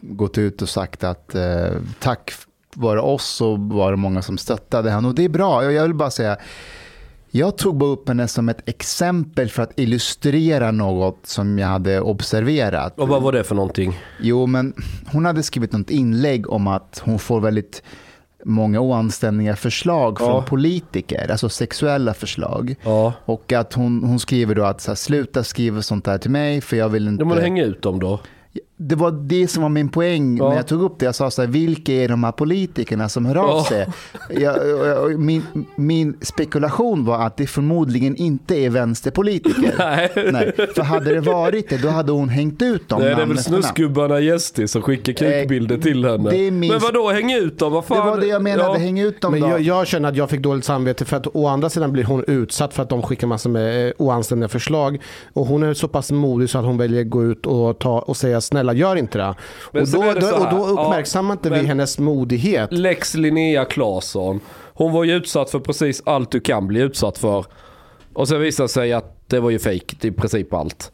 gått 0.00 0.38
ut 0.38 0.62
och 0.62 0.68
sagt 0.68 1.04
att 1.04 1.34
eh, 1.34 1.72
tack 2.00 2.32
vare 2.74 3.00
oss 3.00 3.24
så 3.24 3.56
var 3.56 3.90
det 3.90 3.96
många 3.96 4.22
som 4.22 4.38
stöttade 4.38 4.90
henne. 4.90 5.08
Och 5.08 5.14
det 5.14 5.24
är 5.24 5.28
bra. 5.28 5.72
Jag 5.72 5.82
vill 5.82 5.94
bara 5.94 6.10
säga, 6.10 6.36
jag 7.36 7.58
tog 7.58 7.76
bara 7.76 7.90
upp 7.90 8.08
henne 8.08 8.28
som 8.28 8.48
ett 8.48 8.68
exempel 8.68 9.48
för 9.48 9.62
att 9.62 9.72
illustrera 9.80 10.70
något 10.70 11.26
som 11.26 11.58
jag 11.58 11.66
hade 11.68 12.00
observerat. 12.00 12.98
Och 12.98 13.08
vad 13.08 13.22
var 13.22 13.32
det 13.32 13.44
för 13.44 13.54
någonting? 13.54 13.98
Jo, 14.20 14.46
men 14.46 14.74
hon 15.12 15.24
hade 15.24 15.42
skrivit 15.42 15.72
något 15.72 15.90
inlägg 15.90 16.50
om 16.50 16.66
att 16.66 17.02
hon 17.04 17.18
får 17.18 17.40
väldigt 17.40 17.82
många 18.44 18.80
oanständiga 18.80 19.56
förslag 19.56 20.18
från 20.18 20.28
Ja. 20.28 20.42
politiker, 20.48 21.30
alltså 21.30 21.48
sexuella 21.48 22.14
förslag. 22.14 22.74
Ja, 22.82 23.12
Och 23.24 23.52
att 23.52 23.72
hon, 23.72 24.04
hon 24.04 24.18
skriver 24.18 24.54
då 24.54 24.64
att 24.64 24.80
så 24.80 24.90
här, 24.90 24.96
sluta 24.96 25.44
skriva 25.44 25.82
sånt 25.82 26.06
här 26.06 26.18
till 26.18 26.30
mig 26.30 26.60
för 26.60 26.76
jag 26.76 26.88
vill 26.88 27.08
inte... 27.08 27.24
de 27.24 27.30
vill 27.30 27.40
hänga 27.40 27.64
ut 27.64 27.82
dem 27.82 27.98
då. 28.00 28.20
Det 28.76 28.94
var 28.94 29.10
det 29.10 29.48
som 29.48 29.62
var 29.62 29.68
min 29.70 29.88
poäng 29.88 30.36
Ja. 30.38 30.48
när 30.48 30.56
jag 30.56 30.66
tog 30.66 30.82
upp 30.82 30.98
det. 30.98 31.04
Jag 31.04 31.14
sa 31.14 31.30
så 31.30 31.42
här, 31.42 31.48
vilka 31.48 31.92
är 31.92 32.08
de 32.08 32.24
här 32.24 32.32
politikerna 32.32 33.08
som 33.08 33.26
hör 33.26 33.36
av 33.36 33.48
Ja. 33.48 33.64
sig? 33.68 33.86
Jag, 34.30 34.68
jag, 34.68 34.86
jag- 34.86 35.18
min, 35.20 35.42
min 35.76 36.16
spekulation 36.20 37.04
var 37.04 37.26
att 37.26 37.36
det 37.36 37.46
förmodligen 37.46 38.16
inte 38.16 38.54
är 38.56 38.70
vänsterpolitiker. 38.70 39.74
Nej. 39.78 40.12
Nej, 40.32 40.52
för 40.74 40.82
hade 40.82 41.14
det 41.14 41.20
varit 41.20 41.68
det, 41.68 41.82
då 41.82 41.88
hade 41.88 42.12
hon 42.12 42.28
hängt 42.28 42.62
ut 42.62 42.88
dem. 42.88 43.00
Nej, 43.02 43.14
det 43.14 43.22
är 43.22 43.26
väl 43.26 43.38
snusgubbarna 43.38 44.20
i 44.20 44.38
SD 44.38 44.60
som 44.66 44.82
skickar 44.82 45.12
kukbilder 45.12 45.78
till 45.78 46.04
henne. 46.04 46.30
det 46.30 46.36
är 46.46 46.50
min- 46.50 46.70
Men 46.72 46.80
vadå 46.80 47.10
hänga 47.10 47.38
ut 47.38 47.58
dem? 47.58 47.72
Vad 47.72 47.84
Det 47.84 47.88
fan? 47.88 48.06
var 48.06 48.20
det 48.20 48.26
jag 48.26 48.42
menade, 48.42 48.62
Ja. 48.64 48.72
häng 48.74 48.98
ut 49.00 49.20
dem 49.20 49.32
Men 49.32 49.40
då. 49.40 49.48
jag, 49.48 49.60
jag 49.60 49.86
känner 49.86 50.08
att 50.08 50.16
jag 50.16 50.30
fick 50.30 50.40
dåligt 50.40 50.64
samvete 50.64 51.04
för 51.04 51.16
att 51.16 51.26
å 51.36 51.46
andra 51.46 51.70
sidan 51.70 51.92
blir 51.92 52.04
hon 52.04 52.24
utsatt 52.26 52.74
för 52.74 52.82
att 52.82 52.88
de 52.88 53.02
skickar 53.02 53.26
massor 53.26 53.50
med 53.50 53.86
eh, 53.86 53.92
oanständiga 53.98 54.48
förslag. 54.48 54.98
Och 55.32 55.46
hon 55.46 55.62
är 55.62 55.74
så 55.74 55.88
pass 55.88 56.10
modig 56.12 56.50
så 56.50 56.58
att 56.58 56.64
hon 56.64 56.76
väljer 56.78 57.00
att 57.00 57.10
gå 57.10 57.24
ut 57.24 57.46
och, 57.46 57.78
ta, 57.78 57.98
och 57.98 58.16
säga 58.16 58.40
snälla 58.40 58.63
gör 58.72 58.96
inte 58.96 59.18
det. 59.18 59.34
Men 59.72 59.82
Och 59.82 59.88
då, 59.88 60.02
det 60.02 60.20
då, 60.20 60.36
och 60.36 60.50
då 60.50 60.66
uppmärksammar 60.66 61.32
inte 61.32 61.48
ja, 61.48 61.54
vi 61.54 61.66
hennes 61.66 61.98
modighet. 61.98 62.72
Lex 62.72 63.14
Linnea 63.14 63.64
Claesson. 63.64 64.40
Hon 64.74 64.92
var 64.92 65.04
ju 65.04 65.12
utsatt 65.12 65.50
för 65.50 65.60
precis 65.60 66.02
allt 66.06 66.30
du 66.30 66.40
kan 66.40 66.66
bli 66.66 66.80
utsatt 66.80 67.18
för. 67.18 67.44
Och 68.12 68.28
sen 68.28 68.40
visade 68.40 68.64
det 68.64 68.72
sig 68.72 68.92
att 68.92 69.28
det 69.28 69.40
var 69.40 69.50
ju 69.50 69.58
fejk 69.58 70.04
i 70.04 70.10
princip 70.10 70.54
allt. 70.54 70.92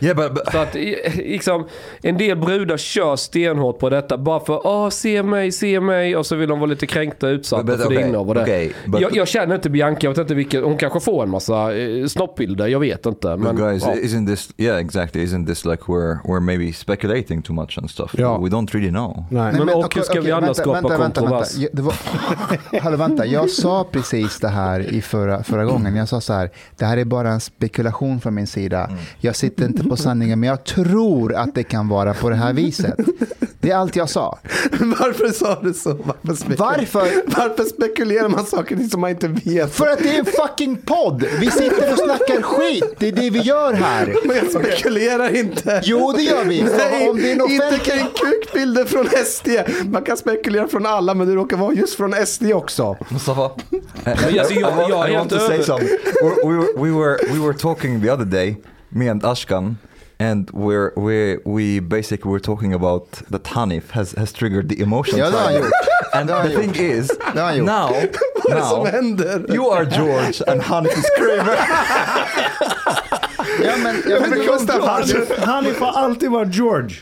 Yeah, 0.00 0.16
but, 0.16 0.34
but 0.34 0.52
Så 0.52 0.58
att 0.58 0.74
liksom, 1.14 1.66
en 2.02 2.18
del 2.18 2.36
brudar 2.36 2.76
kör 2.76 3.16
stenhårt 3.16 3.78
på 3.78 3.90
detta 3.90 4.18
bara 4.18 4.40
för 4.40 4.66
åh 4.66 4.88
se 4.90 5.22
mig, 5.22 5.52
se 5.52 5.80
mig 5.80 6.16
och 6.16 6.26
så 6.26 6.36
vill 6.36 6.48
de 6.48 6.58
vara 6.60 6.70
lite 6.70 6.86
kränkta 6.86 7.26
och 7.26 7.30
utsatta 7.32 7.62
But- 7.62 7.66
but 7.66 7.76
för 7.82 7.90
det 7.90 7.96
okay, 7.96 8.08
innehav 8.08 8.28
och 8.28 8.34
det. 8.34 8.42
okay, 8.42 8.70
but- 8.86 9.00
jag, 9.00 9.16
jag 9.16 9.28
känner 9.28 9.54
inte 9.54 9.70
Bianca, 9.70 9.98
jag 10.00 10.10
vet 10.10 10.18
inte 10.18 10.34
vilken, 10.34 10.64
hon 10.64 10.76
kanske 10.76 11.00
får 11.00 11.22
en 11.22 11.30
massa 11.30 11.74
eh, 11.76 12.06
snoppbilder, 12.06 12.66
jag 12.66 12.80
vet 12.80 13.06
inte. 13.06 13.28
But 13.28 13.38
Men, 13.40 13.56
guys, 13.56 13.82
ja. 13.86 13.92
isn't 13.94 14.26
this 14.26 14.50
yeah 14.56 14.80
exactly? 14.80 15.24
Isn't 15.26 15.46
this 15.46 15.64
like 15.64 15.82
we're 15.86 16.18
we're 16.24 16.40
maybe 16.40 16.72
speculating 16.72 17.42
too 17.42 17.52
much 17.54 17.78
and 17.78 17.90
stuff? 17.90 18.14
Ja. 18.18 18.38
We 18.38 18.48
don't 18.48 18.72
really 18.72 18.90
know. 18.90 19.24
Nej. 19.30 19.52
Men 19.52 19.68
och 19.68 19.84
okej, 19.84 19.90
hur 19.94 20.02
ska 20.02 20.14
vi 20.14 20.20
okej, 20.20 20.32
annars 20.32 20.48
vänta, 20.48 20.62
skapa 20.62 20.80
vänta, 20.80 20.98
vänta, 20.98 21.20
kontrovers? 21.20 21.56
Vänta, 21.58 21.70
Det 21.76 21.82
var, 21.82 21.94
hallå, 22.80 22.96
vänta, 22.96 23.26
jag 23.26 23.50
sa 23.50 23.84
precis 23.92 24.40
det 24.40 24.48
här 24.48 24.80
i 24.94 25.02
förra, 25.02 25.42
förra 25.42 25.64
gången. 25.64 25.96
Jag 25.96 26.08
sa 26.08 26.20
så 26.20 26.32
här, 26.32 26.50
det 26.76 26.84
här 26.84 26.96
är 26.96 27.04
bara 27.04 27.30
en 27.30 27.40
spekulation 27.40 28.20
från 28.20 28.34
min 28.34 28.46
sida. 28.46 28.90
Jag 29.20 29.36
sitter 29.36 29.64
inte 29.64 29.87
på 29.88 29.96
sanningen, 29.96 30.40
men 30.40 30.48
jag 30.48 30.64
tror 30.64 31.34
att 31.34 31.54
det 31.54 31.62
kan 31.62 31.88
vara 31.88 32.14
på 32.14 32.30
det 32.30 32.36
här 32.36 32.52
viset. 32.52 32.94
Det 33.60 33.70
är 33.70 33.76
allt 33.76 33.96
jag 33.96 34.10
sa. 34.10 34.38
Varför 34.80 35.28
sa 35.32 35.60
du 35.62 35.74
så? 35.74 35.98
Varför, 36.22 36.44
spekul- 36.44 36.56
Varför? 36.58 37.22
Varför 37.26 37.64
spekulerar 37.64 38.28
man 38.28 38.44
saker 38.46 38.88
som 38.88 39.00
man 39.00 39.10
inte 39.10 39.28
vet? 39.28 39.74
För 39.74 39.86
att 39.88 39.98
det 39.98 40.14
är 40.14 40.18
en 40.18 40.24
fucking 40.24 40.76
podd! 40.76 41.24
Vi 41.40 41.50
sitter 41.50 41.92
och 41.92 41.98
snackar 41.98 42.42
skit, 42.42 42.94
det 42.98 43.08
är 43.08 43.12
det 43.12 43.30
vi 43.30 43.38
gör 43.38 43.72
här. 43.72 44.14
Men 44.24 44.36
jag 44.36 44.50
spekulerar 44.50 45.36
inte. 45.36 45.80
Jo, 45.84 46.12
det 46.16 46.22
gör 46.22 46.44
vi. 46.44 46.62
Nej, 46.62 47.08
Om 47.08 47.16
det 47.16 47.32
är 47.32 47.36
en 47.46 47.50
inte 47.50 47.78
kring 47.84 48.06
kukbilder 48.14 48.84
från 48.84 49.06
SD. 49.26 49.48
Man 49.90 50.02
kan 50.02 50.16
spekulera 50.16 50.68
från 50.68 50.86
alla, 50.86 51.14
men 51.14 51.28
det 51.28 51.34
råkar 51.34 51.56
vara 51.56 51.72
just 51.74 51.94
från 51.96 52.26
SD 52.26 52.42
också. 52.52 52.96
Mustafa, 53.08 53.50
I, 54.30 54.36
jag- 54.36 54.50
I 54.52 54.54
I 54.54 54.62
helt 54.62 55.14
want 55.14 55.30
to 55.30 55.38
say 55.38 55.62
something. 55.62 55.88
We, 56.22 56.28
we, 56.44 56.56
were, 56.56 56.66
we, 56.76 56.90
were, 56.90 57.16
we 57.32 57.38
were 57.46 57.54
talking 57.54 58.02
the 58.02 58.10
other 58.10 58.24
day, 58.24 58.56
me 58.90 59.08
and 59.10 59.22
Ashkan, 59.22 59.76
and 60.20 60.50
we're, 60.50 60.92
we, 60.96 61.36
we 61.44 61.80
basically 61.80 62.30
were 62.30 62.40
talking 62.40 62.72
about 62.74 63.10
that 63.30 63.44
Hanif 63.44 63.90
has, 63.90 64.12
has 64.12 64.32
triggered 64.32 64.68
the 64.68 64.80
emotion. 64.82 65.18
Ja, 65.18 65.30
det 65.30 65.36
har 65.38 65.44
han 65.44 65.54
gjort. 65.54 65.72
And 66.14 66.28
the 66.28 66.48
thing 66.60 66.74
is, 66.76 67.08
Det 67.08 67.40
har 67.40 67.46
han 67.46 67.56
gjort. 67.56 67.66
now, 67.66 67.88
now 68.48 69.54
you 69.54 69.70
are 69.70 69.84
George 69.84 70.42
and 70.46 70.62
Hanif 70.62 70.98
is 70.98 71.10
Kramer. 71.18 71.56
Ja, 73.64 73.72
men, 73.82 74.02
ja, 74.08 74.20
men, 74.20 74.30
Men 74.30 74.38
Gustav, 74.46 74.86
han- 74.86 75.04
Hanif 75.38 75.80
har 75.80 75.92
alltid 75.92 76.30
varit 76.30 76.54
George. 76.54 76.96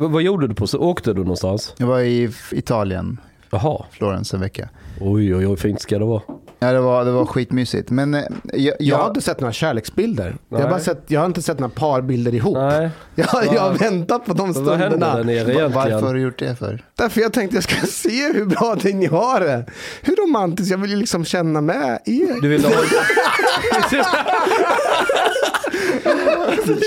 Vad 0.00 0.22
gjorde 0.22 0.46
du 0.48 0.54
på 0.54 0.66
så 0.66 0.78
Åkte 0.78 1.12
du 1.12 1.20
någonstans? 1.20 1.74
jag 1.76 1.86
var 1.86 2.00
i 2.00 2.30
Italien, 2.52 3.20
Jaha. 3.50 3.84
Florens 3.90 4.34
en 4.34 4.40
vecka. 4.40 4.68
Oj, 5.00 5.34
oj, 5.34 5.46
oj, 5.46 5.56
fint 5.56 5.80
ska 5.80 5.98
det 5.98 6.04
vara. 6.04 6.22
Ja, 6.58 6.72
det 6.72 6.80
var, 6.80 7.04
det 7.04 7.10
var 7.10 7.26
skitmysigt. 7.26 7.90
Men 7.90 8.14
eh, 8.14 8.22
jag, 8.52 8.74
Jag 8.78 8.96
har 8.96 9.02
jag, 9.04 9.10
inte 9.10 9.20
sett 9.20 9.40
några 9.40 9.52
kärleksbilder. 9.52 10.36
Jag 10.48 10.58
har, 10.58 10.70
bara 10.70 10.80
sett, 10.80 11.04
jag 11.06 11.20
har 11.20 11.26
inte 11.26 11.42
sett 11.42 11.58
några 11.58 11.74
parbilder 11.74 12.34
ihop. 12.34 12.56
Nej. 12.56 12.90
Jag, 13.14 13.28
jag 13.54 13.60
har 13.60 13.72
väntat 13.72 14.24
på 14.26 14.32
de 14.32 14.52
Vad 14.52 14.78
hände 14.78 14.96
där 14.96 15.10
stunderna. 15.10 15.22
nere 15.22 15.32
egentligen? 15.34 15.72
varför 15.72 16.00
har 16.06 16.14
du 16.14 16.20
gjort 16.20 16.38
det 16.38 16.56
för? 16.56 16.84
Därför 16.98 17.20
jag 17.20 17.32
tänkte 17.32 17.56
jag 17.56 17.64
ska 17.64 17.86
se 17.86 18.32
hur 18.32 18.44
bra 18.46 18.76
det 18.82 18.94
ni 18.94 19.06
har 19.06 19.40
det. 19.40 19.64
Hur 20.02 20.16
romantiskt, 20.16 20.70
jag 20.70 20.78
vill 20.78 20.90
ju 20.90 20.96
liksom 20.96 21.24
känna 21.24 21.60
med 21.60 21.98
er. 22.04 22.42
Du 22.42 22.48
ville 22.48 22.68
ha... 22.68 22.74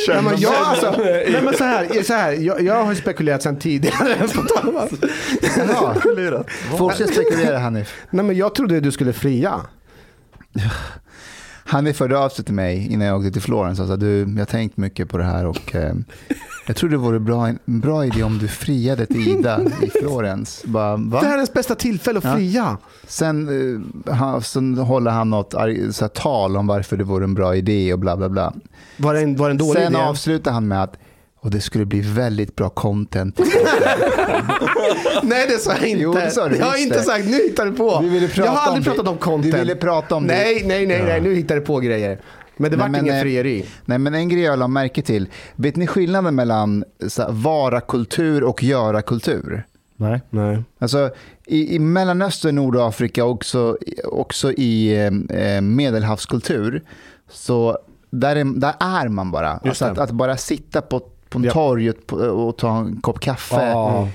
Nej, 0.08 0.22
men 0.24 0.38
jag, 0.38 0.54
alltså, 0.54 0.96
nej, 0.98 1.42
men 1.44 1.54
så 1.54 1.64
här, 1.64 2.04
så 2.04 2.14
här, 2.14 2.32
jag, 2.34 2.62
jag 2.62 2.84
har 2.84 2.96
spekulerat 2.96 3.44
sedan 3.44 3.60
tidigare. 3.60 4.18
Jaha. 5.58 5.96
Fortsätt 6.78 7.14
spekulera 7.14 7.60
Hanif. 7.60 7.94
nej, 8.10 8.26
men 8.26 8.36
jag 8.36 8.56
trodde 8.56 8.80
du 8.80 8.92
skulle 8.92 9.14
fria. 9.14 9.62
Hanif 11.66 11.98
förde 11.98 12.18
av 12.20 12.30
sig 12.30 12.46
till 12.46 12.54
mig 12.54 12.88
innan 12.92 13.08
jag 13.08 13.18
åkte 13.18 13.32
till 13.32 13.42
Florens 13.42 13.80
och 13.80 13.88
sa 13.88 13.96
du, 13.96 14.20
jag 14.20 14.38
har 14.38 14.46
tänkt 14.46 14.78
mycket 14.78 15.10
på 15.10 15.18
det 15.18 15.24
här 15.24 15.46
och 15.46 15.76
eh, 15.76 15.94
jag 16.68 16.76
tror 16.76 16.90
det 16.90 16.98
vore 16.98 17.20
bra, 17.20 17.48
en 17.48 17.60
bra 17.66 18.06
idé 18.06 18.24
om 18.24 18.38
du 18.38 18.48
friade 18.48 19.06
till 19.06 19.28
Ida 19.28 19.62
i 19.82 19.90
Florens. 20.02 20.64
Bara, 20.66 20.96
va? 20.96 21.20
Det 21.22 21.26
här 21.26 21.34
är 21.34 21.38
ens 21.38 21.54
bästa 21.54 21.76
tillfälle 21.76 22.18
att 22.20 22.24
Ja. 22.26 22.36
fria. 22.36 22.78
Sen, 23.08 23.48
eh, 24.08 24.14
han, 24.14 24.42
sen 24.42 24.78
håller 24.78 25.12
han 25.12 25.30
något 25.30 25.52
så 25.52 25.58
här, 25.60 26.08
tal 26.08 26.58
om 26.58 26.68
varför 26.68 26.98
det 26.98 27.04
vore 27.04 27.24
en 27.24 27.34
bra 27.34 27.56
idé 27.56 27.94
och 27.94 28.00
bla 28.00 28.18
bla 28.18 28.30
bla. 28.30 28.54
Var 28.98 29.14
det 29.14 29.20
en, 29.22 29.36
var 29.36 29.48
det 29.48 29.52
en 29.52 29.58
dålig 29.58 29.84
Sen 29.84 29.94
idé? 29.94 30.02
avslutar 30.04 30.52
han 30.52 30.68
med 30.68 30.84
att 30.84 30.98
och 31.44 31.52
det 31.52 31.62
skulle 31.62 31.86
bli 31.86 32.02
väldigt 32.02 32.56
bra 32.56 32.70
content. 32.70 33.40
Nej 35.24 35.48
det 35.48 35.58
sa 35.58 35.72
jag 35.72 35.88
inte. 35.88 36.04
Jo, 36.04 36.14
det 36.14 36.32
sa 36.32 36.50
du 36.50 36.58
jag 36.58 36.66
har 36.66 36.78
inte 36.78 36.98
det. 36.98 37.04
sagt, 37.04 37.26
nu 37.26 37.32
hittar 37.32 37.66
du 37.66 37.72
på. 37.72 38.00
Vi 38.02 38.10
ville 38.10 38.28
prata 38.28 38.46
jag 38.46 38.52
har 38.52 38.72
aldrig 38.72 38.86
pratat 38.86 39.08
om 39.08 39.18
content. 39.18 39.54
Du 39.54 39.60
ville 39.60 39.76
prata 39.76 40.16
om 40.16 40.28
det. 40.28 40.34
nej, 40.34 40.64
nej, 40.66 40.86
nej, 40.86 41.04
nej, 41.04 41.22
nu 41.22 41.36
hittar 41.36 41.56
du 41.56 41.62
på 41.62 41.80
grejer. 41.80 42.20
Men 42.58 42.72
det 42.72 42.78
Nej, 42.78 42.84
vart 42.84 42.92
men, 42.92 43.06
ingen 43.06 43.16
eh, 43.16 43.22
frieri. 43.22 43.66
Nej, 43.86 43.98
men 43.98 44.14
en 44.14 44.30
grej 44.30 44.42
jag 44.42 44.60
la 44.60 44.68
märke 44.68 45.02
till. 45.02 45.28
Vet 45.56 45.76
ni 45.76 45.88
skillnaden 45.88 46.36
mellan 46.36 46.84
så 47.08 47.26
vara-kultur 47.30 48.44
och 48.44 48.64
göra-kultur? 48.64 49.64
Nej. 49.98 50.22
Nej. 50.30 50.64
Alltså, 50.80 51.10
i, 51.46 51.76
I 51.76 51.80
Mellanöstern, 51.80 52.56
Nordafrika 52.56 53.26
och 53.26 53.32
också, 53.32 53.78
också 54.04 54.52
i 54.52 54.96
eh, 55.30 55.62
medelhavskultur, 55.62 56.84
så 57.30 57.78
där 58.10 58.36
är, 58.36 58.60
där 58.60 58.74
är 58.80 59.08
man 59.08 59.32
bara. 59.32 59.50
Alltså 59.50 59.86
att, 59.86 59.98
att 59.98 60.12
bara 60.12 60.38
sitta 60.38 60.82
på, 60.82 61.02
på 61.34 61.46
Ja. 61.46 61.52
torg 61.54 61.90
och, 62.22 62.58
ta 62.58 62.78
en 62.78 63.02
kopp 63.02 63.20
kaffe 63.20 63.56
Ja. 63.70 64.08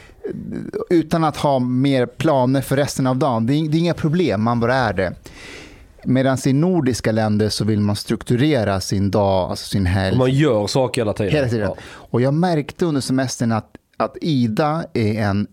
utan 0.90 1.24
att 1.24 1.36
ha 1.36 1.58
mer 1.58 2.06
planer 2.06 2.60
för 2.60 2.76
resten 2.76 3.06
av 3.06 3.16
dagen. 3.16 3.46
Det 3.46 3.54
är, 3.54 3.68
det 3.68 3.76
är 3.76 3.80
inga 3.80 3.94
problem, 3.94 4.42
man 4.42 4.60
bara 4.60 4.74
är 4.74 4.92
det. 4.92 5.14
Medan 6.04 6.38
i 6.46 6.52
nordiska 6.52 7.12
länder 7.12 7.48
så 7.48 7.64
vill 7.64 7.80
man 7.80 7.96
strukturera 7.96 8.80
sin 8.80 9.10
dag, 9.10 9.50
alltså 9.50 9.66
sin 9.68 9.86
helg. 9.86 10.18
Man 10.18 10.30
gör 10.30 10.66
saker 10.66 11.00
hela 11.00 11.12
tiden. 11.12 11.32
Hela 11.32 11.48
tiden. 11.48 11.68
Ja. 11.76 11.76
Och 11.84 12.20
jag 12.20 12.34
märkte 12.34 12.84
under 12.86 13.00
semestern 13.00 13.52
att, 13.52 13.70
att 13.96 14.16
Ida 14.20 14.84
är 14.94 15.22
en, 15.22 15.46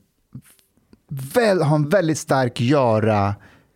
väl, 1.33 1.61
har 1.61 1.75
en 1.75 1.89
väldigt 1.89 2.17
stark 2.17 2.61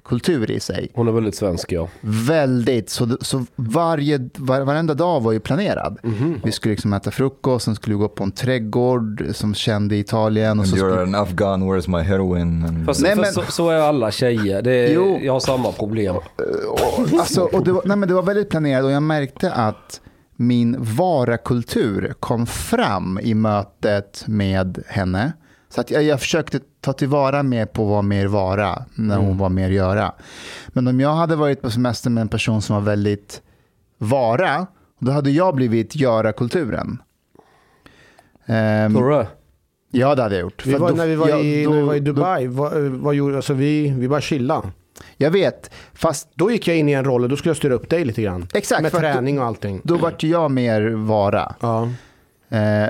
göra-kultur 0.10 0.52
i 0.52 0.60
sig. 0.60 0.92
Hon 0.94 1.08
är 1.08 1.12
väldigt 1.12 1.36
svensk 1.36 1.72
ja. 1.72 1.88
Väldigt. 2.02 2.90
Så, 2.90 3.18
så 3.22 3.46
varje, 3.56 4.30
var, 4.38 4.62
varenda 4.62 4.94
dag 4.94 5.22
var 5.22 5.32
ju 5.32 5.40
planerad. 5.40 5.98
Mhm. 6.04 6.42
Vi 6.44 6.52
skulle 6.52 6.72
liksom 6.74 6.94
äta 6.94 7.12
frukost, 7.12 7.66
sen 7.66 7.76
skulle 7.76 7.96
vi 7.96 8.00
gå 8.02 8.08
på 8.08 8.24
en 8.24 8.32
trädgård 8.32 9.24
som 9.34 9.54
kände 9.54 9.96
Italien. 9.96 10.60
Och 10.60 10.64
And 10.66 10.70
så 10.70 10.76
you're 10.76 10.92
skulle, 10.92 11.02
an 11.02 11.16
Afghan, 11.16 11.64
where's 11.64 11.98
my 11.98 12.04
heroin? 12.04 12.66
And 12.66 12.86
Fast, 12.86 13.02
Nej, 13.02 13.16
men- 13.16 13.26
så, 13.34 13.42
så 13.50 13.70
är 13.70 13.76
alla 13.80 14.12
tjejer. 14.12 14.62
Det 14.62 14.72
är, 14.74 14.94
Jo. 14.94 15.20
Jag 15.24 15.34
har 15.34 15.40
samma 15.40 15.72
problem. 15.72 16.16
och, 16.16 16.24
alltså, 17.20 17.42
och 17.42 17.64
det, 17.64 17.72
var, 17.72 17.82
nej, 17.86 17.98
men 17.98 18.10
det 18.10 18.16
var 18.16 18.24
väldigt 18.24 18.50
planerat 18.50 18.84
och 18.84 18.92
jag 18.92 19.04
märkte 19.04 19.52
att 19.52 20.02
min 20.36 20.76
vara-kultur 20.80 22.14
kom 22.20 22.46
fram 22.48 23.20
i 23.24 23.34
mötet 23.34 24.24
med 24.28 24.84
henne. 24.88 25.34
Så 25.70 25.82
att 25.82 25.92
jag, 25.92 26.04
jag 26.04 26.20
försökte 26.20 26.60
ta 26.82 26.94
tillvara 26.94 27.44
mer 27.44 27.66
på 27.66 27.86
vad 27.86 28.04
mer 28.04 28.28
vara 28.28 28.86
när 28.96 29.18
hon 29.18 29.38
var 29.38 29.50
mer 29.50 29.70
göra. 29.70 30.14
Men 30.68 30.88
om 30.88 31.00
jag 31.00 31.14
hade 31.14 31.36
varit 31.36 31.62
på 31.62 31.72
semester 31.72 32.10
med 32.10 32.22
en 32.22 32.28
person 32.28 32.62
som 32.62 32.76
var 32.76 32.82
väldigt 32.84 33.42
vara, 33.98 34.68
då 35.00 35.12
hade 35.12 35.32
jag 35.32 35.56
blivit 35.56 35.96
göra-kulturen. 35.96 36.98
Ehm, 38.46 38.94
Tror 38.96 39.10
du 39.10 39.16
det? 39.16 39.28
ja, 39.92 40.16
det 40.16 40.22
hade 40.24 40.36
jag 40.36 40.42
gjort. 40.42 40.66
Vi 40.66 40.74
var, 40.74 40.90
då- 40.90 40.96
när, 40.96 41.08
vi 41.08 41.16
var 41.16 41.30
ja, 41.30 41.40
i, 41.40 41.64
då- 41.64 41.70
när 41.72 41.78
vi 41.78 41.84
var 41.84 41.96
i 41.96 42.00
då- 42.00 42.12
Dubai, 42.14 42.48
vad, 42.48 42.74
vad 42.82 43.16
gjorde, 43.16 43.36
alltså 43.36 43.54
vi, 43.54 43.90
vi 43.98 44.08
bara 44.08 44.22
chilla. 44.22 44.64
Jag 45.18 45.32
vet, 45.32 45.72
fast 45.94 46.28
Då 46.34 46.52
gick 46.52 46.68
jag 46.68 46.78
in 46.78 46.90
i 46.90 46.92
en 46.92 47.06
roll 47.06 47.24
och 47.24 47.30
då 47.30 47.36
skulle 47.36 47.50
jag 47.50 47.58
styra 47.58 47.74
upp 47.74 47.90
dig 47.90 48.06
lite 48.06 48.22
grann. 48.22 48.48
Exakt, 48.54 48.82
Med 48.82 48.92
träning 48.92 49.40
och 49.40 49.46
allting. 49.46 49.82
då 49.84 49.98
vart 49.98 50.24
jag 50.24 50.52
mer 50.52 50.90
vara. 50.90 51.56
Ja. 51.60 51.84
Eh, 52.50 52.90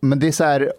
men 0.00 0.18
det 0.20 0.28
är 0.28 0.32
så 0.32 0.44
här, 0.44 0.72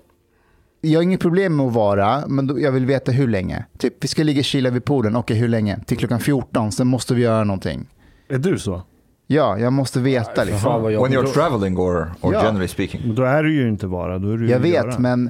jag 0.82 0.98
har 1.00 1.04
inget 1.04 1.20
problem 1.20 1.56
med 1.56 1.66
att 1.66 1.74
vara, 1.74 2.24
men 2.28 2.48
då, 2.48 2.60
jag 2.60 2.72
vill 2.72 2.86
veta 2.86 3.12
hur 3.12 3.28
länge. 3.28 3.66
Typ, 3.78 3.94
vi 4.04 4.08
ska 4.08 4.24
ligga 4.24 4.40
och 4.40 4.46
chilla 4.46 4.70
vid 4.70 4.86
poolen, 4.86 5.16
okej 5.16 5.38
hur 5.38 5.48
länge? 5.48 5.80
Till 5.86 5.98
klockan 5.98 6.20
14, 6.20 6.72
sen 6.72 6.88
måste 6.88 7.14
vi 7.14 7.22
göra 7.22 7.44
någonting. 7.44 7.88
Är 8.30 8.38
du 8.38 8.60
så? 8.60 8.82
Ja, 9.28 9.58
jag 9.60 9.74
måste 9.74 10.00
veta 10.00 10.44
liksom. 10.44 10.84
When 10.84 10.94
you're 10.96 11.34
traveling 11.34 11.78
or, 11.78 12.12
or 12.22 12.34
Ja. 12.34 12.42
generally 12.44 12.68
speaking? 12.68 13.02
Men 13.06 13.16
då 13.16 13.24
är 13.24 13.44
du 13.44 13.54
ju 13.56 13.70
inte 13.70 13.88
bara. 13.88 14.18
Då 14.18 14.32
är 14.32 14.38
du 14.38 14.50
Jag 14.50 14.60
vet, 14.60 14.74
göra. 14.74 15.00
men 15.00 15.30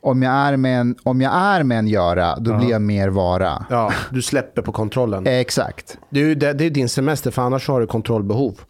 om 0.00 0.22
jag 0.22 0.32
är 0.32 0.56
med 0.56 0.80
en, 0.80 0.96
om 1.02 1.20
jag 1.20 1.32
är 1.34 1.62
med 1.62 1.78
en 1.78 1.88
göra, 1.88 2.36
då 2.38 2.56
blir 2.58 2.70
jag 2.70 2.82
mer 2.82 3.08
vara. 3.08 3.66
ja, 3.70 3.92
du 4.10 4.22
släpper 4.22 4.62
på 4.62 4.72
kontrollen. 4.72 5.26
Exakt. 5.26 5.98
Det 6.10 6.20
är 6.20 6.34
det, 6.34 6.52
det 6.52 6.64
är 6.64 6.70
din 6.70 6.88
semester, 6.88 7.30
för 7.30 7.42
annars 7.42 7.68
har 7.68 7.80
du 7.80 7.86
kontrollbehov. 7.86 8.60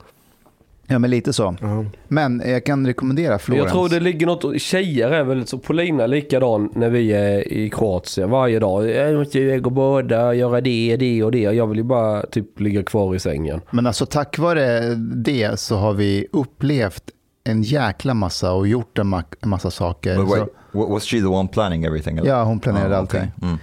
Ja, 0.93 0.99
men 0.99 1.11
lite 1.11 1.33
så. 1.33 1.57
Ja. 1.61 1.85
Men 2.09 2.43
jag 2.47 2.65
kan 2.67 2.87
rekommendera 2.87 3.31
Men 3.31 3.39
Florens. 3.39 3.65
jag 3.65 3.73
tror 3.73 3.89
det 3.89 4.01
ligger 4.01 4.27
något, 4.27 4.61
tjejer 4.61 5.11
är 5.11 5.25
väldigt 5.25 5.49
så, 5.49 5.59
Polina 5.59 6.03
är 6.05 6.09
likadan 6.09 6.71
när 6.75 6.91
vi 6.91 7.13
är 7.13 7.53
i 7.53 7.71
Kroatien 7.71 8.31
varje 8.31 8.59
dag. 8.59 8.91
Jag 8.91 9.15
måste 9.15 9.39
iväg 9.39 9.67
och 9.67 9.73
bada, 9.73 10.35
göra 10.35 10.61
det, 10.61 10.97
det 10.97 11.25
och 11.25 11.33
det. 11.33 11.39
Jag 11.41 11.67
vill 11.67 11.79
ju 11.79 11.85
bara 11.85 12.23
typ 12.27 12.61
ligga 12.61 12.83
kvar 12.83 13.15
i 13.15 13.19
sängen. 13.19 13.61
Men 13.71 13.87
alltså 13.87 14.07
tack 14.07 14.39
vare 14.39 14.95
det 14.95 15.61
så 15.61 15.77
har 15.77 15.93
vi 15.93 16.27
upplevt 16.33 17.03
en 17.45 17.63
jäkla 17.63 18.15
massa 18.15 18.53
och 18.53 18.69
gjort 18.69 18.99
en, 18.99 19.15
ma- 19.15 19.47
massa 19.47 19.71
saker. 19.71 20.17
But 20.17 20.29
wait, 20.29 20.43
Så, 20.73 20.79
wa- 20.79 20.91
was 20.91 21.05
she 21.05 21.19
the 21.19 21.25
one 21.27 21.49
planning 21.49 21.85
everything? 21.85 22.21
ja, 22.25 22.43
hon 22.45 22.61
planerade 22.61 22.97
Ah, 22.97 22.99
allting. 22.99 23.21
okay. 23.21 23.31
Mm. 23.49 23.59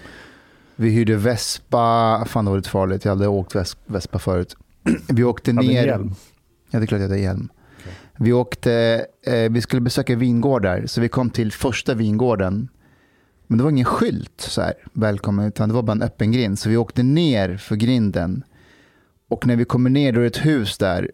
Vi 0.75 0.89
hyrde 0.89 1.15
Vespa, 1.15 2.23
fan 2.27 2.45
det 2.45 2.51
var 2.51 2.57
lite 2.57 2.69
farligt, 2.69 3.05
jag 3.05 3.11
hade 3.15 3.27
åkt 3.27 3.55
ves- 3.55 3.77
Vespa 3.85 4.19
förut. 4.19 4.55
Vi 5.09 5.23
åkte 5.23 5.53
ner. 5.53 5.99
Ja, 6.69 6.79
det 6.79 6.85
är 6.85 6.87
klart 6.87 7.01
jag 7.01 7.07
hade 7.07 7.19
hjälm. 7.21 7.49
Vi 8.17 8.33
åkte, 8.33 9.05
eh, 9.25 9.51
vi 9.51 9.61
skulle 9.61 9.81
besöka 9.81 10.15
vingårdar, 10.15 10.83
så 10.85 11.01
vi 11.01 11.09
kom 11.09 11.29
till 11.29 11.51
första 11.51 11.93
vingården. 11.93 12.69
Men 13.47 13.57
det 13.57 13.63
var 13.63 13.71
ingen 13.71 13.85
skylt 13.85 14.41
så 14.41 14.61
här, 14.61 14.73
välkommen, 14.93 15.45
utan 15.47 15.69
det 15.69 15.75
var 15.75 15.81
bara 15.81 15.91
en 15.91 16.01
öppen 16.01 16.31
grind. 16.31 16.59
Så 16.59 16.69
vi 16.69 16.77
åkte 16.77 17.03
ner 17.03 17.57
för 17.57 17.75
grinden. 17.75 18.43
Och 19.29 19.47
när 19.47 19.55
vi 19.55 19.65
kommer 19.65 19.89
ner 19.89 20.11
då 20.13 20.19
är 20.19 20.21
det 20.21 20.27
ett 20.27 20.45
hus 20.45 20.77
där. 20.77 21.11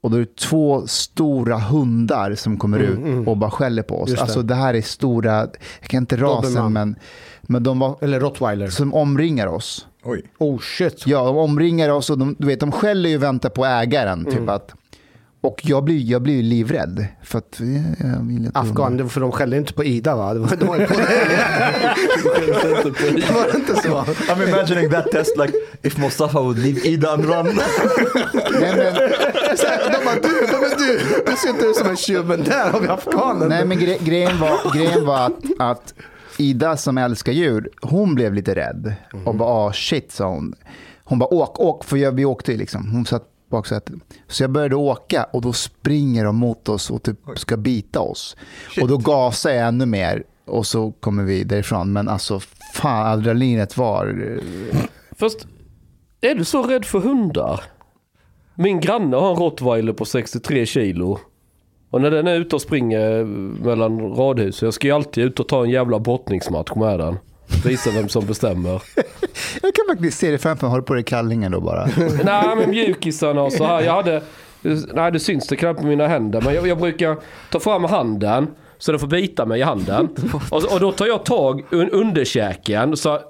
Och 0.00 0.10
då 0.10 0.16
är 0.16 0.20
det 0.20 0.36
två 0.36 0.86
stora 0.86 1.58
hundar 1.58 2.34
som 2.34 2.56
kommer 2.56 2.78
Mm, 2.80 2.92
ut 2.92 2.98
mm. 2.98 3.28
och 3.28 3.36
bara 3.36 3.50
skäller 3.50 3.82
på 3.82 4.02
oss. 4.02 4.08
Just 4.08 4.18
det. 4.18 4.22
Alltså 4.22 4.42
det 4.42 4.54
här 4.54 4.74
är 4.74 4.82
stora, 4.82 5.34
jag 5.80 5.88
kan 5.88 6.02
inte 6.02 6.16
rasen, 6.16 6.72
men, 6.72 6.96
men 7.42 7.62
de 7.62 7.78
var 7.78 7.96
Eller 8.00 8.20
rottweiler. 8.20 8.68
som 8.68 8.94
omringar 8.94 9.46
oss. 9.46 9.86
Oj. 10.04 10.22
Oh 10.38 10.58
shit. 10.58 11.06
Ja, 11.06 11.24
de 11.24 11.36
omringar 11.36 11.88
oss 11.88 12.10
och 12.10 12.18
de, 12.18 12.36
du 12.38 12.46
vet, 12.46 12.60
de 12.60 12.72
skäller 12.72 13.10
ju 13.10 13.16
och 13.16 13.22
väntar 13.22 13.48
på 13.48 13.64
ägaren. 13.64 14.24
Typ 14.24 14.48
att, 14.48 14.74
och 15.44 15.60
jag 15.64 15.84
blir, 15.84 16.10
jag 16.10 16.22
blir 16.22 16.42
livrädd. 16.42 17.06
För 17.22 17.38
att, 17.38 17.60
eh, 17.60 17.66
jag 18.00 18.50
Afghan, 18.54 18.96
det 18.96 19.02
var 19.02 19.10
för 19.10 19.20
de 19.20 19.32
skällde 19.32 19.56
inte 19.56 19.72
på 19.72 19.84
Ida 19.84 20.16
va? 20.16 20.34
Det 20.34 20.40
var, 20.40 20.56
det 20.56 20.64
var, 20.64 20.76
på 20.76 20.94
det 23.16 23.30
var 23.34 23.56
inte 23.56 23.76
så. 23.76 23.88
I'm 24.32 24.48
imagining 24.48 24.90
that 24.90 25.10
test 25.10 25.36
like 25.36 25.52
if 25.82 25.98
Mustafa 25.98 26.40
would 26.40 26.58
leave 26.58 26.80
Ida 26.88 27.12
and 27.12 27.24
run. 27.24 27.46
Nej, 28.60 28.76
men, 28.76 28.94
Så 29.56 29.66
här, 29.66 29.92
De 29.92 30.04
bara, 30.04 30.14
du, 30.14 30.46
de 30.46 30.56
är 30.56 30.78
du, 30.78 30.98
du 31.26 31.36
ser 31.36 31.48
inte 31.48 31.64
ut 31.64 31.76
som 31.76 31.88
en 31.88 31.96
tjuv, 31.96 32.26
men 32.26 32.44
där 32.44 32.70
har 32.70 32.80
vi 32.80 32.88
afghanen. 32.88 33.48
nej, 33.48 33.64
men 33.64 33.78
gre 33.78 33.98
grejen 33.98 34.40
var, 34.40 34.74
grejen 34.74 35.06
var 35.06 35.26
att, 35.26 35.40
att 35.58 35.94
Ida 36.38 36.76
som 36.76 36.98
älskar 36.98 37.32
djur, 37.32 37.68
hon 37.82 38.14
blev 38.14 38.34
lite 38.34 38.54
rädd. 38.54 38.94
Och 39.24 39.34
bara, 39.34 39.48
ah 39.48 39.72
shit, 39.72 40.12
sa 40.12 40.28
hon. 40.28 40.54
Hon 41.04 41.18
bara, 41.18 41.34
åk, 41.34 41.60
åk, 41.60 41.84
för 41.84 41.96
jag, 41.96 42.12
vi 42.12 42.24
åkte 42.24 42.52
ju 42.52 42.58
liksom. 42.58 42.90
Hon 42.90 43.06
satt 43.06 43.24
baksätet. 43.54 43.94
Så 44.28 44.42
jag 44.42 44.50
började 44.50 44.76
åka 44.76 45.24
och 45.32 45.42
då 45.42 45.52
springer 45.52 46.24
de 46.24 46.36
mot 46.36 46.68
oss 46.68 46.90
och 46.90 47.02
typ 47.02 47.18
ska 47.36 47.56
bita 47.56 48.00
oss. 48.00 48.36
Och 48.80 48.88
då 48.88 48.96
gasar 48.96 49.50
jag 49.50 49.68
ännu 49.68 49.86
mer 49.86 50.22
och 50.44 50.66
så 50.66 50.92
kommer 50.92 51.24
vi 51.24 51.44
därifrån. 51.44 51.92
Men 51.92 52.08
alltså, 52.08 52.40
fan, 52.74 53.06
adrenalinet 53.06 53.76
var... 53.76 54.40
Fast, 55.18 55.46
är 56.20 56.34
du 56.34 56.44
så 56.44 56.62
rädd 56.62 56.84
för 56.84 56.98
hundar? 56.98 57.60
Min 58.54 58.80
granne 58.80 59.16
har 59.16 59.30
en 59.30 59.36
rottweiler 59.36 59.92
på 59.92 60.04
63 60.04 60.66
kilo. 60.66 61.18
Och 61.90 62.00
när 62.00 62.10
den 62.10 62.26
är 62.26 62.34
ute 62.34 62.56
och 62.56 62.62
springer 62.62 63.24
mellan 63.64 64.00
radhus, 64.00 64.62
jag 64.62 64.74
ska 64.74 64.86
ju 64.86 64.92
alltid 64.92 65.24
ut 65.24 65.40
och 65.40 65.48
ta 65.48 65.64
en 65.64 65.70
jävla 65.70 65.98
brottningsmatch 65.98 66.74
med 66.76 66.98
den. 66.98 67.16
Visa 67.64 67.90
vem 67.90 68.08
som 68.08 68.26
bestämmer. 68.26 68.82
Jag 69.62 69.74
kan 69.74 69.84
faktiskt 69.88 70.18
se 70.18 70.30
det 70.30 70.38
framför 70.38 70.66
mig, 70.66 70.70
håller 70.70 70.82
på 70.82 70.98
i 70.98 71.02
kallingen 71.02 71.52
då 71.52 71.60
bara. 71.60 71.86
Nej 72.24 72.56
men 72.56 72.70
mjukisarna 72.70 73.42
och 73.42 73.52
så 73.52 73.64
här. 73.64 73.80
Jag 73.80 73.92
hade, 73.92 74.22
nej 74.94 75.12
det 75.12 75.20
syns 75.20 75.48
det 75.48 75.56
knappt 75.56 75.80
på 75.80 75.86
mina 75.86 76.08
händer. 76.08 76.40
Men 76.40 76.54
jag, 76.54 76.66
jag 76.66 76.78
brukar 76.78 77.16
ta 77.50 77.60
fram 77.60 77.84
handen 77.84 78.46
så 78.78 78.92
den 78.92 79.00
får 79.00 79.06
bita 79.06 79.46
mig 79.46 79.60
i 79.60 79.62
handen. 79.62 80.08
Och, 80.50 80.72
och 80.72 80.80
då 80.80 80.92
tar 80.92 81.06
jag 81.06 81.24
tag 81.24 81.64
un, 81.70 81.90
underkäken 81.90 82.96
så 82.96 83.20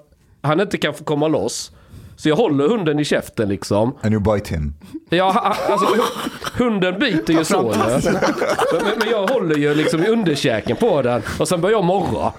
han 0.43 0.61
inte 0.61 0.79
kan 0.79 0.95
få 0.95 1.05
komma 1.05 1.29
loss. 1.29 1.73
Så 2.17 2.29
jag 2.29 2.37
håller 2.37 2.69
hunden 2.69 2.99
i 2.99 3.05
käften 3.05 3.49
liksom. 3.49 3.95
And 4.03 4.15
you 4.15 4.23
bite 4.35 4.55
him. 4.55 4.75
Ja, 5.11 5.55
alltså 5.71 5.87
hu- 5.87 6.31
hunden 6.65 6.99
biter 6.99 7.33
ju 7.35 7.45
så. 7.45 7.63
Men, 7.63 8.83
men 8.99 9.09
jag 9.11 9.27
håller 9.27 9.57
ju 9.57 9.75
liksom 9.75 10.05
i 10.05 10.09
underkäken 10.09 10.77
på 10.77 11.03
den 11.03 11.23
och 11.39 11.49
sen 11.49 11.61
börjar 11.61 11.77
jag 11.77 11.85
morra. 11.85 12.33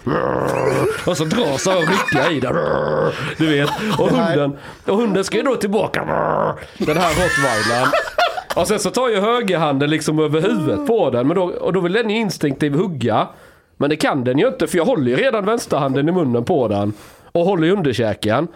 Och 1.05 1.17
så 1.17 1.25
drar 1.25 1.57
så 1.57 1.71
och 1.77 1.83
rycker 1.87 2.31
i 2.31 2.39
den. 2.39 2.55
Du 3.37 3.47
vet. 3.49 3.69
Och 3.99 4.09
hunden, 4.09 4.57
och 4.85 4.97
hunden 4.97 5.23
ska 5.23 5.37
ju 5.37 5.43
då 5.43 5.55
tillbaka. 5.55 6.01
Den 6.77 6.97
här 6.97 7.09
rottweilern. 7.09 7.91
Och 8.55 8.67
sen 8.67 8.79
så 8.79 8.89
tar 8.89 9.09
jag 9.09 9.21
högerhanden 9.21 9.89
liksom 9.89 10.19
över 10.19 10.41
huvudet 10.41 10.87
på 10.87 11.09
den. 11.09 11.27
Men 11.27 11.35
då, 11.35 11.43
och 11.43 11.73
då 11.73 11.79
vill 11.79 11.93
den 11.93 12.09
ju 12.09 12.17
instinktivt 12.17 12.75
hugga. 12.75 13.27
Men 13.77 13.89
det 13.89 13.95
kan 13.95 14.23
den 14.23 14.37
ju 14.39 14.47
inte 14.47 14.67
för 14.67 14.77
jag 14.77 14.85
håller 14.85 15.11
ju 15.11 15.15
redan 15.15 15.45
vänsterhanden 15.45 16.09
i 16.09 16.11
munnen 16.11 16.45
på 16.45 16.67
den. 16.67 16.93
Och 17.31 17.45
håller 17.45 17.67
i 17.67 17.71
underkäken. 17.71 18.47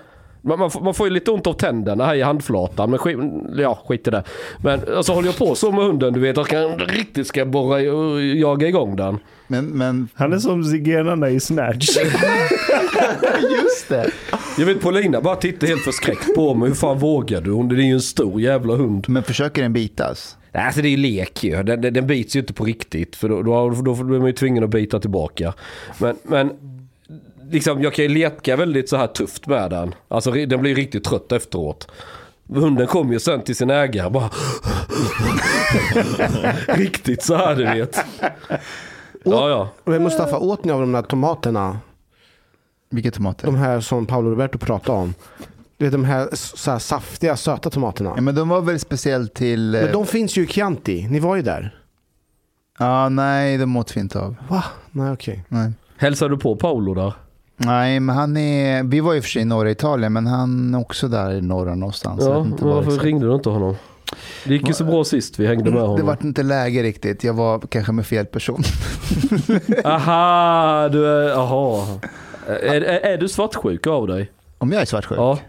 Man, 0.42 0.60
man, 0.60 0.72
får, 0.72 0.82
man 0.82 0.94
får 0.94 1.08
ju 1.08 1.14
lite 1.14 1.32
ont 1.32 1.48
av 1.48 1.54
tänderna 1.54 2.06
här 2.06 2.16
i 2.16 2.22
handflatan. 2.22 2.90
Men 2.90 3.00
skit, 3.00 3.18
ja, 3.58 3.80
skit 3.88 4.08
i 4.08 4.12
det. 4.12 4.24
Men 4.64 4.84
och 4.84 5.06
så 5.06 5.14
håller 5.14 5.28
jag 5.28 5.38
på 5.38 5.56
så 5.56 5.72
med 5.72 5.86
hunden. 5.86 6.14
Du 6.14 6.20
vet, 6.20 6.38
jag 6.38 6.48
kan 6.48 6.80
riktigt 6.80 7.28
ska 7.28 7.46
borra 7.46 7.94
och 7.94 8.22
jaga 8.22 8.68
igång 8.68 8.96
den. 8.96 9.20
Men, 9.48 9.66
men 9.66 10.08
Han 10.14 10.34
är 10.34 10.38
som 10.38 10.64
zigenarna 10.64 11.30
i 11.30 11.40
Snatch. 11.40 11.88
just 13.42 13.90
det. 13.90 14.12
Jag 14.58 14.66
vet 14.66 14.82
Paulina 14.82 15.22
bara 15.22 15.36
tittar 15.36 15.68
helt 15.68 15.82
förskräckt 15.82 16.36
på 16.36 16.54
mig. 16.54 16.68
Hur 16.70 16.76
fan 16.76 17.00
vågar 17.00 17.42
du? 17.42 17.52
Hon 17.52 17.68
det 17.68 17.76
är 17.76 17.86
ju 17.86 17.94
en 17.94 18.02
stor 18.02 18.42
jävla 18.42 18.76
hund. 18.76 19.06
Men 19.10 19.24
försöker 19.24 19.62
den 19.62 19.74
bitas? 19.74 20.38
Nej, 20.52 20.66
Alltså 20.66 20.82
det 20.82 20.88
är 20.88 20.92
ju 20.92 20.98
lek 20.98 21.44
ju. 21.44 21.64
Den, 21.64 21.82
den, 21.82 21.94
den 21.94 22.08
bits 22.08 22.36
ju 22.36 22.40
inte 22.40 22.54
på 22.54 22.66
riktigt. 22.66 23.16
För 23.16 23.30
då, 23.30 23.42
då, 23.42 23.70
då 23.70 24.04
blir 24.04 24.20
man 24.20 24.28
ju 24.28 24.34
tvungen 24.34 24.64
att 24.64 24.70
bita 24.70 25.00
tillbaka. 25.00 25.54
Men, 25.98 26.16
men 26.24 26.52
liksom, 27.50 27.82
jag 27.82 27.94
kan 27.94 28.04
ju 28.06 28.10
leka 28.10 28.56
väldigt 28.56 28.90
så 28.90 28.98
här 28.98 29.08
tufft 29.08 29.48
med 29.48 29.70
den. 29.70 29.96
Alltså 30.08 30.32
den 30.32 30.62
blir 30.62 30.76
riktigt 30.76 31.04
trött 31.04 31.32
efteråt. 31.32 31.88
Hunden 32.50 32.88
kom 32.88 33.12
ju 33.14 33.20
sen 33.20 33.42
till 33.42 33.56
sin 33.56 33.70
ägare 33.70 34.10
bara... 34.10 34.30
riktigt 36.68 37.24
så 37.24 37.36
här 37.36 37.56
du 37.56 37.64
vet. 37.64 37.98
Ja, 39.24 39.50
ja. 39.50 39.70
Men 39.86 40.04
Mustafa, 40.04 40.38
åt 40.38 40.64
ni 40.64 40.72
av 40.72 40.80
de 40.80 40.92
där 40.92 41.02
tomaterna? 41.02 41.80
Vilka 42.90 43.12
tomater? 43.12 43.46
De 43.46 43.56
här 43.56 43.80
som 43.80 44.06
Paolo 44.06 44.30
Roberto 44.30 44.58
pratade 44.58 44.98
om. 44.98 45.14
Du 45.78 45.86
vet 45.86 45.92
de 45.92 46.06
här, 46.06 46.30
så 46.34 46.72
här 46.72 46.80
saftiga, 46.80 47.38
söta 47.38 47.70
tomaterna. 47.70 48.14
Ja, 48.16 48.22
men 48.22 48.36
de 48.36 48.50
var 48.50 48.62
väl 48.62 48.80
speciellt 48.80 49.34
till... 49.34 49.76
eh, 49.76 49.82
Men 49.82 49.92
de 49.92 50.06
finns 50.06 50.38
ju 50.38 50.44
i 50.44 50.48
Chianti. 50.48 51.08
Ni 51.08 51.20
var 51.20 51.36
ju 51.36 51.42
där. 51.42 51.76
Ja, 52.80 53.10
nej, 53.10 53.58
de 53.58 53.78
åt 53.78 53.98
vi 53.98 54.00
inte 54.02 54.20
av. 54.20 54.36
Va? 54.50 54.64
Nej, 54.92 55.12
okej. 55.12 55.46
Nej. 55.48 55.72
Hälsar 55.98 56.30
du 56.30 56.38
på 56.38 56.56
Paolo 56.56 56.94
där? 56.94 57.14
Nej, 57.62 58.00
men 58.00 58.16
han 58.16 58.38
är... 58.38 58.84
Vi 58.84 59.00
var 59.00 59.14
ju 59.14 59.22
för 59.22 59.30
sig 59.30 59.42
i 59.42 59.46
norra 59.46 59.72
Italien, 59.72 60.14
men 60.14 60.28
han 60.28 60.74
är 60.76 60.80
också 60.80 61.08
där 61.08 61.32
i 61.32 61.42
norra 61.42 61.76
någonstans. 61.76 62.24
Ja, 62.26 62.44
men 62.44 62.56
var 62.56 62.76
varför 62.76 62.90
exakt. 62.90 63.06
ringde 63.06 63.28
du 63.28 63.34
inte 63.36 63.50
honom? 63.50 63.76
Det 64.46 64.54
gick 64.54 64.68
ju 64.68 64.74
så 64.74 64.84
bra 64.84 65.04
sist 65.04 65.40
vi 65.40 65.48
hängde 65.48 65.64
med 65.72 65.74
Det 65.82 65.88
honom. 65.88 66.06
var 66.06 66.18
inte 66.24 66.44
läge 66.44 66.84
riktigt. 66.84 67.24
Jag 67.24 67.34
var 67.34 67.60
kanske 67.60 67.92
med 67.92 68.06
fel 68.06 68.26
person. 68.26 68.64
Aha, 69.86 70.90
du 70.92 71.08
är... 71.08 71.34
Aha. 71.38 71.88
Är, 72.48 72.82
är, 72.82 73.00
är 73.14 73.18
du 73.18 73.28
svartsjuk 73.28 73.88
av 73.88 74.08
dig? 74.08 74.32
Om 74.58 74.72
jag 74.72 74.82
är 74.82 74.86
svartsjuk? 74.86 75.20
Ja. 75.20 75.40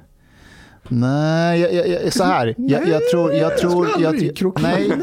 Nej, 0.92 1.60
jag, 1.60 1.74
jag, 1.74 1.88
jag, 1.88 2.12
så 2.12 2.24
här. 2.24 2.54
Jag, 2.58 2.88
jag 2.88 3.08
tror... 3.08 3.32
Jag 3.32 3.58
tror 3.58 3.88
jag, 3.98 4.36
krokna. 4.36 4.68
nej, 4.68 4.90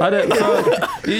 Ja, 0.00 0.10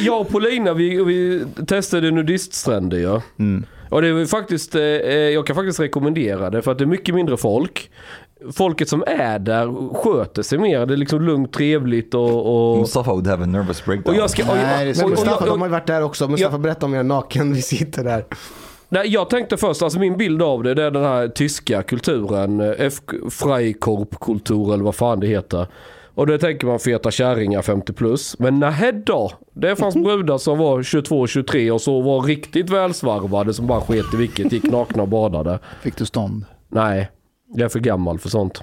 jag 0.04 0.20
och 0.20 0.28
Paulina 0.28 0.72
vi, 0.72 1.04
vi 1.04 1.44
testade 1.66 2.10
nudiststränder 2.10 2.98
ju. 2.98 3.20
Mm. 3.38 3.64
Och 3.88 4.02
det 4.02 4.08
är 4.08 4.26
faktiskt, 4.26 4.74
eh, 4.74 4.82
jag 4.82 5.46
kan 5.46 5.56
faktiskt 5.56 5.80
rekommendera 5.80 6.50
det 6.50 6.62
för 6.62 6.72
att 6.72 6.78
det 6.78 6.84
är 6.84 6.86
mycket 6.86 7.14
mindre 7.14 7.36
folk. 7.36 7.90
Folket 8.52 8.88
som 8.88 9.04
är 9.06 9.38
där 9.38 9.94
sköter 9.94 10.42
sig 10.42 10.58
mer. 10.58 10.86
Det 10.86 10.94
är 10.94 10.96
liksom 10.96 11.22
lugnt, 11.22 11.52
trevligt 11.52 12.14
och... 12.14 12.72
och 12.72 12.78
Mustafa 12.78 13.10
would 13.10 13.26
have 13.26 13.42
a 13.42 13.46
nervous 13.46 13.84
breakdown. 13.84 14.14
och 14.14 14.20
jag 14.20 14.30
ska... 14.30 14.42
Och, 14.42 14.56
Nej, 14.56 14.84
det 14.84 14.90
är 14.90 14.90
och, 14.90 14.96
så 14.96 15.02
Men 15.02 15.12
och, 15.12 15.18
Mustafa, 15.18 15.44
och, 15.44 15.50
de 15.50 15.60
har 15.60 15.68
ju 15.68 15.72
varit 15.72 15.86
där 15.86 16.02
också. 16.02 16.28
Mustafa, 16.28 16.58
berätta 16.58 16.86
om 16.86 16.94
er 16.94 17.02
naken 17.02 17.52
visiter 17.52 18.04
där. 18.04 18.24
Nej, 18.88 19.08
jag 19.08 19.30
tänkte 19.30 19.56
först, 19.56 19.82
alltså 19.82 19.98
min 19.98 20.16
bild 20.16 20.42
av 20.42 20.62
det, 20.62 20.74
det 20.74 20.82
är 20.82 20.90
den 20.90 21.04
här 21.04 21.28
tyska 21.28 21.82
kulturen, 21.82 22.60
eh, 22.60 22.90
Freikorpkultur 23.30 24.74
eller 24.74 24.84
vad 24.84 24.94
fan 24.94 25.20
det 25.20 25.26
heter. 25.26 25.66
Och 26.14 26.26
då 26.26 26.38
tänker 26.38 26.66
man 26.66 26.78
feta 26.78 27.10
kärringar 27.10 27.62
50 27.62 27.92
plus. 27.92 28.38
Men 28.38 28.58
nähä 28.60 28.92
då. 28.92 29.32
Det 29.52 29.76
fanns 29.76 29.94
brudar 29.94 30.38
som 30.38 30.58
var 30.58 30.82
22-23 30.82 31.70
och 31.70 31.80
så 31.80 32.00
var 32.00 32.22
riktigt 32.22 32.70
välsvarvade 32.70 33.54
som 33.54 33.66
bara 33.66 33.80
sket 33.80 34.14
i 34.14 34.16
vilket, 34.16 34.52
gick 34.52 34.62
nakna 34.62 35.02
och 35.02 35.08
badade. 35.08 35.58
fick 35.82 35.96
du 35.96 36.06
stånd? 36.06 36.44
Nej, 36.68 37.10
jag 37.54 37.64
är 37.64 37.68
för 37.68 37.80
gammal 37.80 38.18
för 38.18 38.28
sånt. 38.28 38.62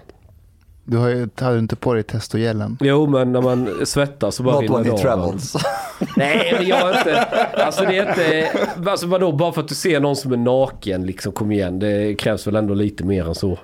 Du 0.85 0.97
har 0.97 1.09
ju, 1.09 1.29
hade 1.35 1.59
inte 1.59 1.75
på 1.75 1.93
dig 1.93 2.03
testogelen? 2.03 2.77
Jo 2.81 3.07
men 3.07 3.31
när 3.31 3.41
man 3.41 3.85
svettas 3.85 4.35
så 4.35 4.43
bara 4.43 4.55
Not 4.55 4.61
rinner 4.63 4.83
when 4.83 4.91
av. 4.93 4.97
travels. 4.97 5.55
Nej 6.17 6.53
men 6.57 6.67
jag 6.67 6.89
är 6.89 6.97
inte, 6.97 7.21
alltså 7.65 7.83
det 7.85 7.97
är 7.97 8.09
inte, 8.09 8.49
alltså 8.89 9.07
vadå 9.07 9.31
bara 9.31 9.51
för 9.51 9.61
att 9.61 9.67
du 9.67 9.75
ser 9.75 9.99
någon 9.99 10.15
som 10.15 10.31
är 10.31 10.37
naken 10.37 11.05
liksom 11.05 11.33
kom 11.33 11.51
igen. 11.51 11.79
Det 11.79 12.15
krävs 12.15 12.47
väl 12.47 12.55
ändå 12.55 12.73
lite 12.73 13.03
mer 13.03 13.27
än 13.27 13.35
så. 13.35 13.57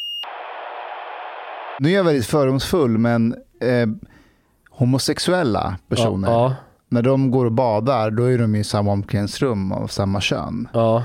Nu 1.79 1.89
är 1.89 1.93
jag 1.93 2.03
väldigt 2.03 2.25
fördomsfull, 2.25 2.97
men 2.97 3.33
eh, 3.61 3.87
homosexuella 4.69 5.75
personer, 5.89 6.31
Ja, 6.31 6.55
när 6.89 7.01
de 7.01 7.31
går 7.31 7.45
och 7.45 7.51
badar, 7.51 8.11
då 8.11 8.23
är 8.23 8.37
de 8.37 8.55
i 8.55 8.63
samma 8.63 8.91
omklädningsrum 8.91 9.71
av 9.71 9.87
samma 9.87 10.21
kön. 10.21 10.67
ja. 10.73 11.03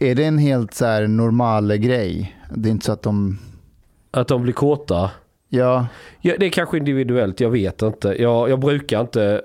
Är 0.00 0.14
det 0.14 0.24
en 0.24 0.38
helt 0.38 0.74
så 0.74 0.84
här 0.86 1.06
normal 1.06 1.76
grej? 1.76 2.36
Det 2.50 2.68
är 2.68 2.70
inte 2.70 2.86
så 2.86 2.92
att 2.92 3.02
de... 3.02 3.38
Att 4.10 4.28
de 4.28 4.42
blir 4.42 4.52
kåta. 4.52 5.10
Ja, 5.54 5.86
Ja, 6.20 6.34
det 6.40 6.46
är 6.46 6.50
kanske 6.50 6.78
individuellt, 6.78 7.40
jag 7.40 7.50
vet 7.50 7.82
inte. 7.82 8.08
Jag, 8.22 8.50
jag 8.50 8.60
brukar 8.60 9.00
inte 9.00 9.42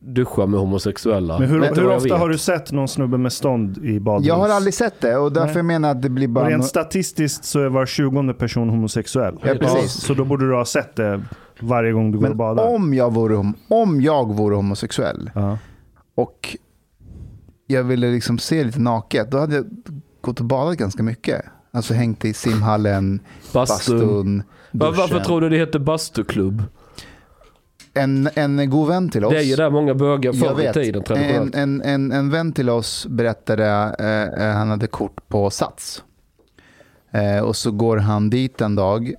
duscha 0.00 0.46
med 0.46 0.60
homosexuella. 0.60 1.38
Men 1.38 1.48
hur, 1.48 1.60
hur 1.60 1.82
jag 1.82 1.96
ofta 1.96 2.08
vet. 2.08 2.18
har 2.18 2.28
du 2.28 2.38
sett 2.38 2.72
någon 2.72 2.88
snubbe 2.88 3.18
med 3.18 3.32
stånd 3.32 3.78
i 3.84 4.00
badrums? 4.00 4.26
jag 4.26 4.34
har 4.34 4.48
aldrig 4.48 4.74
sett 4.74 5.00
det 5.00 5.16
och 5.16 5.32
därför 5.32 5.54
Nej. 5.54 5.62
menar 5.62 5.88
jag 5.88 5.96
att 5.96 6.02
det 6.02 6.08
blir 6.10 6.26
Och 6.26 6.32
bara... 6.32 6.48
rent 6.50 6.62
no- 6.64 6.66
statistiskt 6.66 7.44
så 7.44 7.60
är 7.60 7.68
var 7.68 7.86
tjugonde 7.86 8.34
person 8.34 8.68
homosexuell. 8.70 9.38
Ja, 9.42 9.54
precis. 9.60 9.92
Så 9.92 10.14
då 10.14 10.24
borde 10.24 10.48
du 10.48 10.54
ha 10.54 10.64
sett 10.64 10.96
det 10.96 11.22
varje 11.60 11.92
gång 11.92 12.12
du 12.12 12.18
går 12.18 12.24
och 12.24 12.28
Men 12.30 12.38
badar. 12.38 12.74
om 12.74 12.94
jag, 12.94 13.12
vore, 13.14 13.52
om 13.68 14.00
jag 14.00 14.34
vore 14.34 14.56
homosexuell 14.56 15.30
Ja. 15.34 15.58
och 16.14 16.56
jag 17.66 17.84
ville 17.84 18.10
liksom 18.10 18.38
se 18.38 18.64
lite 18.64 18.80
naket, 18.80 19.30
då 19.30 19.38
hade 19.38 19.54
jag 19.54 19.64
gått 20.20 20.40
och 20.40 20.46
badat 20.46 20.76
ganska 20.76 21.02
mycket. 21.02 21.42
Alltså 21.72 21.94
hängt 21.94 22.24
i 22.24 22.32
simhallen, 22.34 23.20
Bastun. 23.54 23.98
bastun, 23.98 24.42
Va- 24.78 24.90
Varför 24.90 25.08
duschen. 25.14 25.24
tror 25.26 25.40
du 25.40 25.48
det 25.48 25.56
heter 25.56 25.78
bastuklubb? 25.78 26.62
En, 27.94 28.28
en 28.34 28.70
god 28.70 28.88
vän 28.88 29.08
till 29.10 29.24
oss. 29.24 29.32
Det 29.32 29.38
är 29.38 29.42
ju 29.42 29.56
där 29.56 29.70
många 29.70 29.94
bögar 29.94 30.32
förr 30.32 30.70
i 30.70 30.72
tiden 30.72 31.00
En, 31.00 31.04
traditionellt. 31.04 31.54
en, 31.54 31.82
en, 31.82 32.12
en 32.12 32.30
vän 32.30 32.52
till 32.52 32.70
oss 32.70 33.06
berättade, 33.06 33.66
eh, 33.98 34.46
eh, 34.48 34.54
han 34.56 34.70
hade 34.70 34.86
kort 34.86 35.28
på 35.28 35.50
Sats. 35.50 36.02
Eh, 37.10 37.38
och 37.40 37.56
så 37.56 37.70
går 37.70 37.96
han 37.96 38.30
dit 38.30 38.60
en 38.60 38.74
dag 38.74 39.12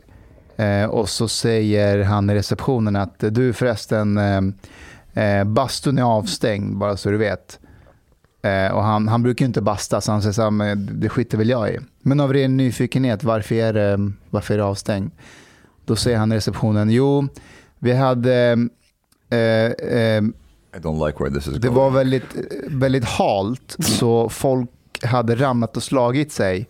eh, 0.57 0.85
och 0.85 1.09
så 1.09 1.27
säger 1.27 2.03
han 2.03 2.29
i 2.29 2.33
receptionen 2.35 2.95
att 2.95 3.19
du 3.19 3.53
förresten, 3.53 4.17
eh, 4.17 4.41
eh, 5.23 5.43
bastun 5.43 5.97
är 5.97 6.03
avstängd 6.03 6.77
bara 6.77 6.97
så 6.97 7.09
du 7.09 7.17
vet. 7.17 7.59
Eh, 8.41 8.73
och 8.75 8.83
han, 8.83 9.07
han 9.07 9.23
brukar 9.23 9.45
ju 9.45 9.47
inte 9.47 9.61
basta 9.61 10.01
så 10.01 10.11
han 10.11 10.21
säger 10.21 10.33
så 10.33 10.41
här, 10.41 10.51
"Men 10.51 10.89
det 10.99 11.09
skiter 11.09 11.37
väl 11.37 11.49
jag 11.49 11.69
i. 11.73 11.77
Men 12.01 12.19
av 12.19 12.33
ren 12.33 12.57
nyfikenhet, 12.57 13.23
varför 13.23 13.55
är 13.55 14.11
varför 14.29 14.53
är 14.53 14.57
det 14.57 14.63
avstängd? 14.63 15.11
Då 15.87 15.95
säger 15.95 16.17
han 16.17 16.31
i 16.31 16.35
receptionen, 16.35 16.89
jo, 16.89 17.27
vi 17.79 17.93
hade 17.93 18.35
eh, 19.29 19.37
eh, 19.39 20.23
I 20.75 20.79
don't 20.79 21.07
like 21.07 21.23
where 21.23 21.35
this 21.35 21.47
is 21.47 21.53
det 21.53 21.59
going. 21.67 21.73
var 21.75 21.89
väldigt, 21.89 22.35
väldigt 22.67 23.05
halt, 23.05 23.75
så 23.79 24.29
folk 24.29 24.69
hade 25.03 25.35
ramlat 25.35 25.77
och 25.77 25.83
slagit 25.83 26.31
sig. 26.31 26.69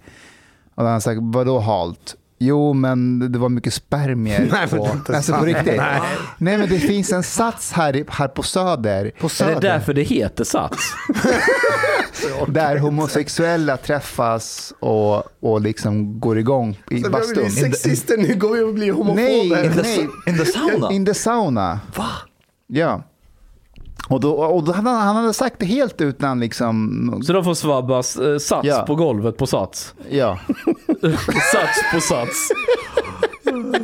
Och 0.76 0.86
han 0.86 1.02
sagt, 1.02 1.20
vadå 1.22 1.60
halt? 1.60 2.16
Jo, 2.40 2.74
men 2.74 3.32
det 3.32 3.40
var 3.40 3.50
mycket 3.50 3.74
spermier. 3.74 4.40
Nej, 4.52 4.68
men 4.72 4.80
på, 4.80 4.86
det 4.86 4.90
är 4.92 4.94
inte 4.96 5.18
alltså 5.18 5.34
på 5.34 5.46
riktigt. 5.46 5.78
Nej. 5.78 6.02
Nej. 6.38 6.58
men 6.58 6.70
det 6.70 6.80
finns 6.80 7.12
en 7.12 7.24
sats 7.24 7.72
här, 7.72 8.04
här 8.08 8.28
på 8.28 8.44
Söder. 8.44 9.12
På 9.20 9.26
Är 9.26 9.30
Söder. 9.30 9.54
det 9.54 9.60
därför 9.60 9.94
det 9.94 10.04
heter 10.04 10.44
Sats? 10.44 10.78
Där 12.48 12.78
homosexuella 12.78 13.78
träffas 13.78 14.74
och, 14.80 15.24
och 15.40 15.62
liksom 15.62 16.20
går 16.20 16.40
igång 16.40 16.80
i 16.92 17.02
Så 17.04 17.10
börjar 17.10 17.28
vi 17.28 17.34
bli 17.34 17.44
bastun. 17.44 17.72
sexister, 17.72 18.18
nu 18.18 18.36
går 18.36 18.54
vi 18.54 18.62
och 18.62 18.74
blir 18.74 18.92
homofober. 18.92 19.16
Nej, 19.24 19.66
In 19.66 19.72
the, 19.74 19.82
nej. 19.82 20.08
in 20.28 20.38
the 20.38 20.46
sauna? 20.46 20.92
In 20.92 21.06
the 21.06 21.14
sauna. 21.14 21.80
Va? 21.96 22.06
Ja. 22.68 23.04
Och 24.10 24.20
då, 24.20 24.32
och 24.34 24.64
då 24.64 24.72
han, 24.72 24.86
han 24.86 25.16
hade 25.16 25.34
sagt 25.34 25.56
det 25.60 25.66
helt 25.66 26.02
utan 26.02 26.40
liksom... 26.40 27.22
Så 27.26 27.34
de 27.34 27.44
får 27.44 27.54
svabbas 27.54 28.18
eh, 28.18 28.38
Sats 28.38 28.68
Ja. 28.68 28.84
på 28.88 28.96
golvet 28.96 29.38
på 29.38 29.48
Sats. 29.48 29.94
Ja. 30.10 30.40
Sats 31.52 31.92
på 31.94 32.02
Sats. 32.02 32.50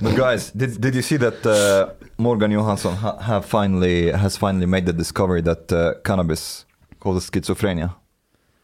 But 0.00 0.16
guys, 0.16 0.50
did, 0.52 0.80
did 0.80 0.94
you 0.94 1.02
see 1.02 1.18
that 1.18 1.46
uh, 1.46 1.86
Morgan 2.16 2.50
Johansson 2.52 2.94
ha, 2.94 3.18
have 3.20 3.42
finally 3.46 4.12
has 4.12 4.36
finally 4.36 4.66
made 4.66 4.86
the 4.86 4.92
discovery 4.92 5.42
that 5.42 5.72
uh, 5.72 5.92
cannabis 6.04 6.66
causes 6.98 7.30
schizophrenia? 7.30 7.90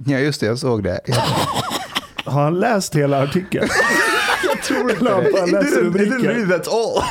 ja, 0.06 0.18
just 0.18 0.40
det. 0.40 0.46
Jag 0.46 0.58
såg 0.58 0.82
det. 0.82 1.00
Jag, 1.06 1.16
Har 2.32 2.42
han 2.44 2.60
läst 2.60 2.94
hela 2.94 3.22
artikeln? 3.22 3.68
jag 4.48 4.62
tror 4.62 4.90
inte 4.90 5.10
Han 5.10 5.24
bara 5.32 5.46
läst 5.46 5.76
rubriken. 5.76 6.48
that 6.48 6.68
all. 6.68 7.02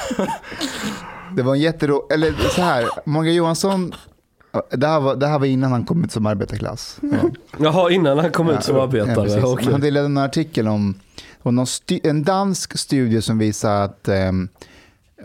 Det 1.35 1.43
var 1.43 1.53
en 1.53 1.59
jättero... 1.59 2.07
Eller 2.13 2.33
så 2.55 2.61
här, 2.61 2.85
Morgan 3.05 3.33
Johansson, 3.35 3.93
det 4.71 4.87
här 4.87 4.99
var, 4.99 5.15
det 5.15 5.27
här 5.27 5.39
var 5.39 5.45
innan 5.45 5.71
han 5.71 5.85
kom 5.85 6.03
ut 6.03 6.11
som 6.11 6.25
arbetarklass. 6.25 6.99
Ja. 7.01 7.29
Jaha, 7.59 7.91
innan 7.91 8.19
han 8.19 8.31
kom 8.31 8.49
ut 8.49 8.63
som 8.63 8.75
Ja, 8.75 8.83
arbetare. 8.83 9.43
Okej. 9.43 9.71
Han 9.71 9.81
delade 9.81 10.05
en 10.05 10.17
artikel 10.17 10.67
om, 10.67 10.99
sti- 11.55 12.07
en 12.07 12.23
dansk 12.23 12.77
studie 12.77 13.21
som 13.21 13.37
visar 13.37 13.81
att 13.81 14.07
ehm, 14.07 14.49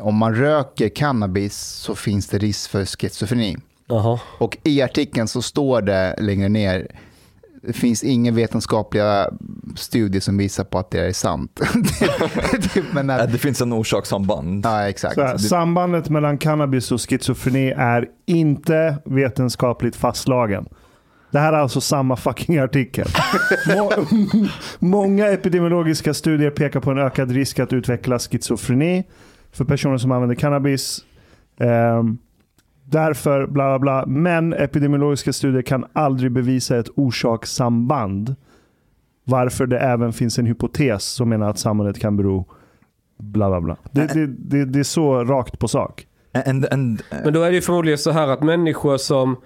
om 0.00 0.16
man 0.16 0.34
röker 0.34 0.88
cannabis 0.88 1.54
så 1.58 1.94
finns 1.94 2.28
det 2.28 2.38
risk 2.38 2.70
för 2.70 2.84
schizofreni. 2.84 3.56
Jaha. 3.88 4.20
Och 4.38 4.58
i 4.64 4.82
artikeln 4.82 5.28
så 5.28 5.42
står 5.42 5.82
det 5.82 6.14
längre 6.18 6.48
ner, 6.48 6.86
det 7.62 7.72
finns 7.72 8.04
inga 8.04 8.32
vetenskapliga 8.32 9.28
studier 9.76 10.20
som 10.20 10.36
visar 10.38 10.64
på 10.64 10.78
att 10.78 10.90
det 10.90 11.00
är 11.06 11.12
sant. 11.12 11.60
Typ, 12.74 12.84
Men 12.92 13.10
att, 13.10 13.32
det 13.32 13.38
finns 13.38 13.60
en 13.60 13.72
orsakssamband. 13.72 14.66
ja, 14.66 14.88
exakt. 14.88 15.14
Så 15.14 15.22
här, 15.22 15.32
Det- 15.32 15.38
sambandet 15.38 16.08
mellan 16.08 16.38
cannabis 16.38 16.92
och 16.92 17.00
schizofreni 17.10 17.70
är 17.76 18.08
inte 18.26 18.96
vetenskapligt 19.04 19.96
fastslagen. 19.96 20.66
Det 21.32 21.38
här 21.38 21.52
är 21.52 21.56
alltså 21.56 21.80
samma 21.80 22.16
fucking 22.16 22.58
artikel. 22.58 23.06
Må 23.76 23.92
många 24.78 25.28
epidemiologiska 25.28 26.14
studier 26.14 26.50
pekar 26.50 26.80
på 26.80 26.90
en 26.90 26.98
ökad 26.98 27.30
risk 27.30 27.58
att 27.58 27.72
utveckla 27.72 28.18
schizofreni 28.18 29.04
för 29.52 29.64
personer 29.64 29.98
som 29.98 30.12
använder 30.12 30.36
cannabis. 30.36 31.04
Ehm, 31.58 32.18
därför 32.84 33.46
bla 33.46 33.78
bla 33.78 33.78
bla. 33.78 34.06
Men 34.06 34.52
epidemiologiska 34.52 35.32
studier 35.32 35.62
kan 35.62 35.84
aldrig 35.92 36.32
bevisa 36.32 36.78
ett 36.78 36.88
orsakssamband. 36.96 38.34
Varför 39.24 39.66
det 39.66 39.78
även 39.78 40.12
finns 40.12 40.38
en 40.38 40.46
hypotes 40.46 41.04
som 41.04 41.28
menar 41.28 41.50
att 41.50 41.58
sambandet 41.58 42.00
kan 42.00 42.16
bero 42.16 42.46
bla 43.18 43.48
bla 43.48 43.60
bla. 43.60 43.76
Det, 43.92 44.14
det, 44.14 44.26
det, 44.26 44.64
det 44.64 44.78
är 44.78 44.84
så 44.84 45.24
rakt 45.24 45.58
på 45.58 45.68
sak. 45.68 46.06
And, 46.46 46.66
and, 46.72 47.00
uh, 47.12 47.18
Men 47.24 47.32
då 47.32 47.42
är 47.42 47.50
det 47.50 47.54
ju 47.54 47.62
förmodligen 47.62 47.98
så 47.98 48.10
här 48.10 48.28
att 48.28 48.42
människor 48.42 48.96
som 48.96 49.36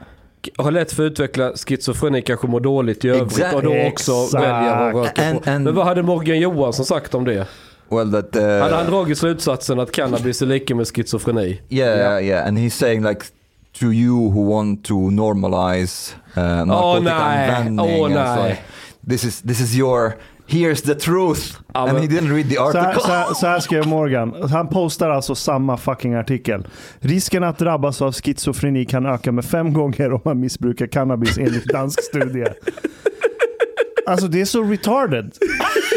har 0.56 0.70
lätt 0.70 0.92
för 0.92 1.06
att 1.06 1.10
utveckla 1.12 1.52
schizofreni 1.52 2.22
kanske 2.22 2.46
mår 2.46 2.60
dåligt 2.60 3.04
i 3.04 3.08
övrigt 3.08 3.32
Exakt. 3.32 3.54
och 3.54 3.62
då 3.62 3.86
också 3.86 4.12
Exakt. 4.12 4.34
väljer 4.44 4.88
att 4.88 4.94
röka 4.94 5.22
And- 5.22 5.44
på. 5.44 5.50
and- 5.50 5.64
Men 5.64 5.74
vad 5.74 5.86
hade 5.86 6.02
Morgan 6.02 6.38
Johansson 6.40 6.86
sagt 6.86 7.14
om 7.14 7.24
det? 7.24 7.46
well, 7.90 8.12
that 8.12 8.36
uh, 8.36 8.42
Hade 8.42 8.76
han 8.76 8.86
dragit 8.86 9.18
slutsatsen 9.18 9.80
att 9.80 9.92
cannabis 9.92 10.42
är 10.42 10.46
lika 10.46 10.74
med 10.74 10.86
schizofreni? 10.88 11.60
yeah, 11.68 11.98
yeah, 11.98 12.24
yeah, 12.24 12.48
and 12.48 12.58
he's 12.58 12.70
saying 12.70 13.02
like 13.04 13.20
to 13.80 13.86
you 13.92 14.30
who 14.30 14.50
want 14.54 14.84
to 14.84 14.94
normalize 15.10 16.12
uh, 16.36 16.42
narkotikaanvändning. 16.42 17.76
nej. 17.76 18.00
Åh, 18.00 18.06
and 18.06 18.14
it's 18.16 18.36
nej. 18.36 18.48
like, 18.50 18.60
this 19.10 19.24
is 19.24 19.42
this 19.42 19.60
is 19.60 19.74
your 19.76 20.12
here's 20.48 20.82
the 20.82 20.94
truth, 20.94 21.56
Ja, 21.74 21.88
and 21.88 21.98
he 21.98 22.06
didn't 22.06 22.34
read 22.34 22.48
the 22.48 22.54
Så 22.56 22.70
här, 22.78 22.88
article. 22.88 23.00
så, 23.00 23.12
här, 23.12 23.34
så 23.34 23.46
här 23.46 23.60
skrev 23.60 23.86
Morgan. 23.86 24.34
Han 24.50 24.68
postar 24.68 25.10
alltså 25.10 25.34
samma 25.34 25.76
fucking 25.76 26.14
artikel. 26.14 26.66
Risken 27.00 27.44
att 27.44 27.58
drabbas 27.58 28.02
av 28.02 28.12
schizofreni 28.12 28.84
kan 28.84 29.06
öka 29.06 29.32
med 29.32 29.44
fem 29.44 29.72
gånger 29.72 30.12
om 30.12 30.20
man 30.24 30.40
missbrukar 30.40 30.86
cannabis 30.86 31.38
enligt 31.38 31.64
dansk 31.68 32.02
studie. 32.02 32.44
Alltså 34.08 34.26
det 34.28 34.40
är 34.40 34.44
så 34.44 34.62
retarded. 34.62 35.32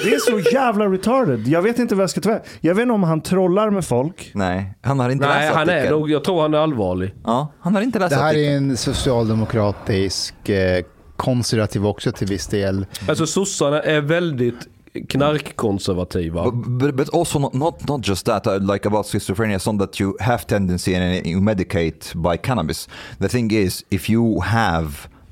Det 0.03 0.13
är 0.13 0.17
så 0.19 0.39
jävla 0.53 0.85
retarded. 0.85 1.47
Jag 1.47 1.61
vet 1.61 1.79
inte 1.79 1.95
vad 1.95 2.03
jag 2.03 2.09
ska 2.09 2.21
ta. 2.21 2.39
Jag 2.61 2.75
vet 2.75 2.81
inte 2.81 2.93
om 2.93 3.03
han 3.03 3.21
trollar 3.21 3.69
med 3.69 3.85
folk. 3.85 4.31
Nej, 4.33 4.73
han 4.81 4.99
har 4.99 5.09
inte 5.09 5.27
Nej, 5.27 5.45
läst 5.45 5.55
han 5.57 5.69
är, 5.69 6.09
jag 6.09 6.23
tror 6.23 6.41
han 6.41 6.53
är 6.53 6.57
allvarlig. 6.57 7.13
Ja, 7.25 7.53
han 7.59 7.75
har 7.75 7.81
inte 7.81 7.99
läst 7.99 8.09
Det 8.09 8.15
här 8.21 8.29
artikeln. 8.29 8.53
är 8.53 8.57
en 8.71 8.77
socialdemokratisk, 8.77 10.49
eh, 10.49 10.83
konservativ 11.19 11.85
också 11.85 12.11
till 12.11 12.27
viss 12.27 12.47
del. 12.47 12.85
Alltså 13.07 13.27
sossarna 13.27 13.81
är 13.81 14.01
väldigt 14.01 14.67
knarkkonservativa. 15.07 16.43
But, 16.43 16.53
but, 16.53 16.95
but 16.95 17.09
also 17.13 17.39
not, 17.39 17.53
not 17.53 17.87
not 17.87 18.07
just 18.07 18.25
that 18.25 18.47
uh, 18.47 18.73
like 18.73 18.87
about 18.87 19.05
schizophrenia 19.05 19.59
not 19.65 19.79
that 19.79 19.99
you 19.99 20.15
have 20.19 20.45
tendency 20.47 20.95
and 20.95 21.27
you 21.27 21.41
medicate 21.41 22.13
by 22.15 22.37
cannabis 22.37 22.87
the 23.19 23.27
thing 23.27 23.51
is 23.51 23.85
if 23.89 24.09
you 24.09 24.41
have 24.41 24.89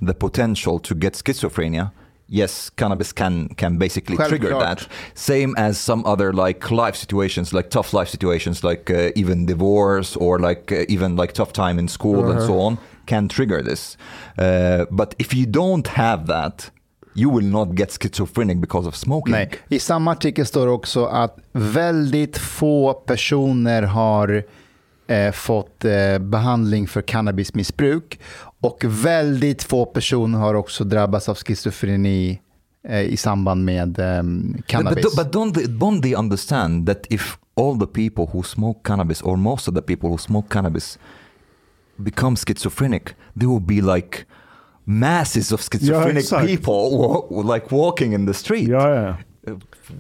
the 0.07 0.13
potential 0.13 0.79
to 0.79 0.95
get 0.95 1.13
schizophrenia 1.15 1.89
yes 2.27 2.71
cannabis 2.75 3.13
can 3.13 3.47
can 3.55 3.77
basically 3.77 4.17
trigger 4.17 4.49
Självklart. 4.49 4.79
that 4.79 4.89
same 5.13 5.53
as 5.57 5.79
some 5.79 6.03
other 6.05 6.33
like 6.33 6.71
life 6.71 6.95
situations 6.95 7.53
like 7.53 7.69
tough 7.69 7.93
life 7.93 8.09
situations 8.09 8.63
like 8.63 8.93
uh, 8.93 9.11
even 9.15 9.45
divorce 9.45 10.19
or 10.19 10.39
like 10.39 10.71
uh, 10.71 10.85
even 10.95 11.15
like 11.15 11.33
tough 11.33 11.51
time 11.51 11.79
in 11.79 11.87
school 11.87 12.31
and 12.31 12.41
so 12.41 12.59
on 12.59 12.77
can 13.07 13.29
trigger 13.29 13.63
this 13.63 13.97
uh, 14.37 14.85
but 14.89 15.15
if 15.17 15.33
you 15.33 15.45
don't 15.45 15.87
have 15.87 16.27
that 16.27 16.71
you 17.15 17.35
will 17.35 17.47
not 17.47 17.69
get 17.71 17.91
schizophrenic 17.91 18.57
because 18.57 18.87
of 18.87 18.95
smoking 18.95 19.31
Nej. 19.31 19.49
I 19.69 19.79
samma 19.79 20.11
artikel 20.11 20.45
står 20.45 20.67
också 20.67 21.05
att 21.05 21.37
väldigt 21.51 22.37
få 22.37 22.93
personer 22.93 23.81
har 23.81 24.43
eh, 25.07 25.31
fått 25.31 25.85
eh, 25.85 26.19
behandling 26.19 26.87
för 26.87 27.01
cannabismissbruk 27.01 28.19
och 28.61 28.85
väldigt 28.87 29.63
få 29.63 29.85
personer 29.85 30.39
har 30.39 30.53
också 30.53 30.83
drabbats 30.83 31.29
av 31.29 31.35
schizofreni 31.35 32.41
eh, 32.87 33.01
i 33.01 33.17
samband 33.17 33.65
med 33.65 33.95
cannabis. 34.65 35.03
But, 35.03 35.15
but 35.15 35.35
don't, 35.35 35.53
they, 35.53 35.65
don't 35.65 36.01
they 36.01 36.15
understand 36.15 36.87
that 36.87 37.05
if 37.09 37.37
all 37.55 37.79
the 37.79 37.87
people 37.87 38.25
who 38.33 38.43
smoke 38.43 38.79
cannabis, 38.83 39.21
or 39.21 39.37
most 39.37 39.67
of 39.67 39.75
the 39.75 39.81
people 39.81 40.09
who 40.09 40.17
smoke 40.17 40.49
cannabis, 40.49 40.99
become 41.97 42.35
schizophrenic, 42.35 43.03
there 43.39 43.49
will 43.49 43.59
be 43.61 43.81
like 43.95 44.25
masses 44.83 45.51
of 45.51 45.61
schizophrenic 45.61 46.23
exakt. 46.23 46.47
people 46.47 47.53
like 47.53 47.75
walking 47.75 48.13
in 48.13 48.25
the 48.27 48.33
street. 48.33 48.67
Ja, 48.67 48.95
ja. 48.95 49.15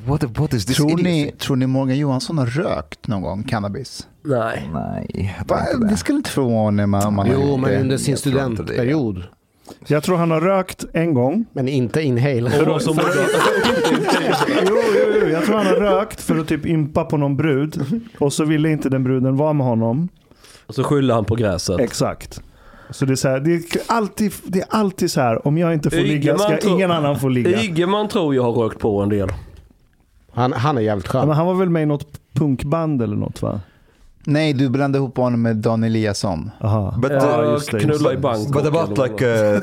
What, 0.05 0.23
what 0.39 0.53
is 0.53 0.65
this 0.65 0.77
tror, 0.77 0.97
ni, 0.97 1.31
tror 1.37 1.55
ni 1.55 1.67
Morgan 1.67 1.97
Johansson 1.97 2.37
har 2.37 2.45
rökt 2.45 3.07
någon 3.07 3.21
gång 3.21 3.43
cannabis? 3.43 4.07
Nej. 4.23 4.69
Nej, 4.73 5.05
inte 5.13 5.85
Det 5.89 5.97
skulle 5.97 6.17
inte 6.17 6.29
förvåna 6.29 6.71
mig 6.71 6.83
om 6.83 6.89
man, 6.91 7.05
om 7.07 7.13
man 7.15 7.27
har 7.27 7.33
Jo, 7.33 7.57
men 7.57 7.71
det. 7.71 7.79
under 7.81 7.97
sin 7.97 8.13
det. 8.13 8.17
studentperiod. 8.19 9.23
Jag 9.87 10.03
tror 10.03 10.17
han 10.17 10.31
har 10.31 10.41
rökt 10.41 10.85
en 10.93 11.13
gång. 11.13 11.45
Men 11.53 11.67
inte 11.67 12.01
inhale. 12.01 12.49
För 12.49 12.65
de 12.65 12.79
som 12.79 12.99
Jo, 14.67 14.75
jo, 14.95 15.19
jo. 15.21 15.27
Jag 15.27 15.45
tror 15.45 15.55
han 15.55 15.65
har 15.65 15.73
rökt 15.75 16.21
för 16.21 16.37
att 16.39 16.47
typ 16.47 16.65
impa 16.65 17.05
på 17.05 17.17
någon 17.17 17.37
brud. 17.37 18.01
Och 18.19 18.33
så 18.33 18.45
ville 18.45 18.69
inte 18.69 18.89
den 18.89 19.03
bruden 19.03 19.37
vara 19.37 19.53
med 19.53 19.67
honom. 19.67 20.09
Och 20.67 20.75
så 20.75 20.83
skyller 20.83 21.13
han 21.13 21.25
på 21.25 21.35
gräset. 21.35 21.79
Exakt. 21.79 22.41
Så 22.89 23.05
det 23.05 23.13
är, 23.13 23.15
så 23.15 23.27
här, 23.29 23.39
det 23.39 23.53
är, 23.53 23.61
alltid, 23.87 24.33
det 24.43 24.59
är 24.59 24.65
alltid 24.69 25.11
så 25.11 25.21
här, 25.21 25.47
om 25.47 25.57
jag 25.57 25.73
inte 25.73 25.89
får 25.89 25.97
ligga 25.97 26.37
ska 26.37 26.47
Ygeman 26.47 26.61
tror- 26.61 26.73
ingen 26.73 26.91
annan 26.91 27.19
få 27.19 27.27
ligga. 27.29 27.61
Ygeman 27.63 28.07
tror 28.07 28.35
jag 28.35 28.43
har 28.43 28.51
rökt 28.51 28.79
på 28.79 29.01
en 29.01 29.09
del. 29.09 29.29
Han, 30.33 30.53
han 30.53 30.77
är 30.77 30.81
jävligt 30.81 31.05
Ja, 31.05 31.11
skön. 31.11 31.27
men 31.27 31.37
han 31.37 31.45
var 31.45 31.53
väl 31.53 31.69
med 31.69 31.83
i 31.83 31.85
något 31.85 32.07
punkband 32.33 33.01
eller 33.01 33.15
något 33.15 33.41
va? 33.41 33.61
Nej, 34.23 34.53
du 34.53 34.69
blandade 34.69 34.97
ihop 35.03 35.17
honom 35.17 35.41
med 35.41 35.55
Dan 35.55 35.83
Eliasson. 35.83 36.51
Aha. 36.61 36.95
But, 37.01 37.11
Ja, 37.11 37.43
uh, 37.43 37.51
just 37.51 37.71
det, 37.71 37.79
knulla 37.79 38.13
i 38.13 38.17
bank. 38.17 38.53
but 38.53 38.65
about 38.65 38.97
like 38.97 39.25
uh, 39.25 39.61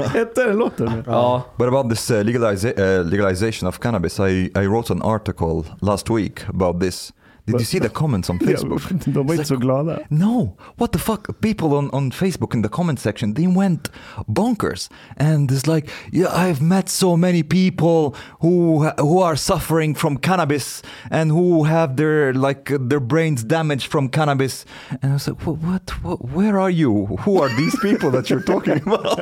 Hette 0.12 0.44
den 0.46 0.56
låten? 0.56 1.02
Ja. 1.06 1.42
but 1.58 1.68
about 1.68 1.90
this 1.90 2.10
uh, 2.10 2.16
legaliza- 2.16 2.98
uh, 3.00 3.04
legalization 3.06 3.68
of 3.68 3.78
cannabis, 3.78 4.20
I, 4.20 4.50
I 4.56 4.66
wrote 4.66 4.92
an 4.92 5.02
article 5.02 5.62
last 5.80 6.10
week 6.10 6.48
about 6.48 6.80
this. 6.80 7.12
Did 7.46 7.60
you 7.60 7.64
see 7.66 7.78
the 7.78 7.88
comments 8.00 8.30
on 8.30 8.38
Facebook? 8.38 8.82
De 9.04 9.26
var 9.26 9.34
inte 9.34 9.44
så 9.44 9.56
glada. 9.56 9.98
No, 10.08 10.56
what 10.76 10.92
the 10.92 10.98
fuck? 10.98 11.40
People 11.40 11.74
on, 11.74 11.90
on 11.92 12.10
Facebook 12.10 12.54
in 12.54 12.62
the 12.62 12.68
comment 12.68 13.00
section, 13.00 13.34
they 13.34 13.46
went 13.46 13.90
bonkers. 14.26 14.90
And 15.16 15.50
it's 15.50 15.66
like, 15.66 15.90
yeah, 16.12 16.50
I've 16.50 16.62
met 16.62 16.88
so 16.88 17.16
many 17.16 17.42
people 17.42 18.16
who 18.40 18.84
who 18.98 19.22
are 19.22 19.36
suffering 19.36 19.94
from 19.96 20.16
cannabis 20.16 20.82
and 21.10 21.30
who 21.30 21.64
have 21.64 21.96
their 21.96 22.32
like 22.32 22.70
their 22.88 23.00
brains 23.00 23.44
damaged 23.44 23.90
from 23.90 24.08
cannabis. 24.08 24.64
And 25.02 25.10
I 25.10 25.14
was 25.14 25.28
like, 25.28 25.46
what, 25.46 25.58
what, 25.62 25.90
what 26.02 26.18
where 26.34 26.58
are 26.60 26.70
you? 26.72 27.06
Who 27.24 27.42
are 27.42 27.48
these 27.56 27.76
people 27.82 28.10
that 28.10 28.30
you're 28.30 28.44
talking 28.44 28.82
about? 28.86 29.20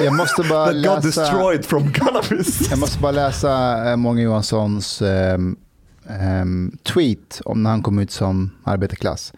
Jag 0.00 0.12
måste 0.14 0.42
bara 0.48 0.72
that 0.72 0.84
got 0.84 1.02
destroyed 1.02 1.66
from 1.66 1.92
cannabis. 1.92 2.70
Jag 2.70 2.78
måste 2.78 2.98
bara 2.98 3.12
läsa 3.12 3.84
eh, 3.90 3.96
Många 3.96 4.22
Johanssons 4.22 5.02
ehm, 5.02 5.56
ehm, 6.08 6.78
tweet 6.82 7.40
om 7.44 7.62
när 7.62 7.70
han 7.70 7.82
kom 7.82 7.98
ut 7.98 8.10
som 8.10 8.50
arbetarklass. 8.64 9.32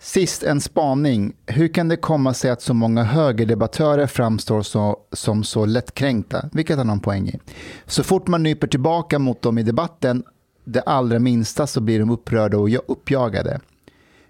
Sist 0.00 0.42
en 0.42 0.60
spaning. 0.60 1.32
Hur 1.46 1.68
kan 1.68 1.88
det 1.88 1.96
komma 1.96 2.34
sig 2.34 2.50
att 2.50 2.62
så 2.62 2.74
många 2.74 3.02
högerdebattörer 3.02 4.06
framstår 4.06 4.62
så, 4.62 4.96
som 5.12 5.44
så 5.44 5.66
lättkränkta? 5.66 6.48
Vilket 6.52 6.78
han 6.78 6.88
har 6.88 6.96
en 6.96 7.00
poäng 7.00 7.28
i. 7.28 7.38
Så 7.86 8.02
fort 8.02 8.26
man 8.26 8.42
nyper 8.42 8.66
tillbaka 8.66 9.18
mot 9.18 9.42
dem 9.42 9.58
i 9.58 9.62
debatten, 9.62 10.24
det 10.64 10.80
allra 10.80 11.18
minsta, 11.18 11.66
så 11.66 11.80
blir 11.80 11.98
de 11.98 12.10
upprörda 12.10 12.58
och 12.58 12.68
uppjagade. 12.88 13.60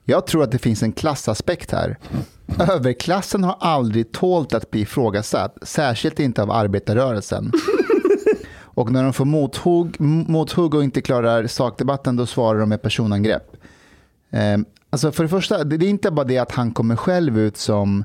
Jag 0.04 0.26
tror 0.26 0.42
att 0.42 0.52
det 0.52 0.58
finns 0.58 0.82
en 0.82 0.92
klassaspekt 0.92 1.72
här. 1.72 1.98
Överklassen 2.58 3.44
har 3.44 3.56
aldrig 3.60 4.12
tålt 4.12 4.54
att 4.54 4.70
bli 4.70 4.80
ifrågasatt, 4.80 5.56
särskilt 5.62 6.20
inte 6.20 6.42
av 6.42 6.50
arbetarrörelsen. 6.50 7.52
Och 8.78 8.92
när 8.92 9.02
de 9.02 9.12
får 9.12 9.24
mothugg, 9.24 10.00
mothugg 10.00 10.74
och 10.74 10.84
inte 10.84 11.02
klarar 11.02 11.46
sakdebatten, 11.46 12.16
då 12.16 12.26
svarar 12.26 12.60
de 12.60 12.68
med 12.68 12.82
personangrepp. 12.82 13.56
Eh, 14.30 14.58
alltså 14.90 15.12
för 15.12 15.22
det 15.22 15.28
första, 15.28 15.64
det 15.64 15.86
är 15.86 15.90
inte 15.90 16.10
bara 16.10 16.26
det 16.26 16.38
att 16.38 16.52
han 16.52 16.72
kommer 16.72 16.96
själv 16.96 17.38
ut 17.38 17.56
som 17.56 18.04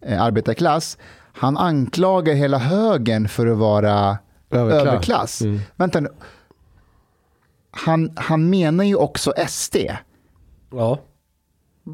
eh, 0.00 0.22
arbetarklass. 0.22 0.98
Han 1.32 1.56
anklagar 1.56 2.34
hela 2.34 2.58
högern 2.58 3.28
för 3.28 3.46
att 3.46 3.58
vara 3.58 4.18
Överklass. 4.50 4.86
överklass. 4.86 5.40
Mm. 5.42 5.60
Vänta 5.76 6.00
nu. 6.00 6.08
Han, 7.70 8.12
han 8.16 8.50
menar 8.50 8.84
ju 8.84 8.96
också 8.96 9.32
SD. 9.48 9.76
ja. 10.70 10.98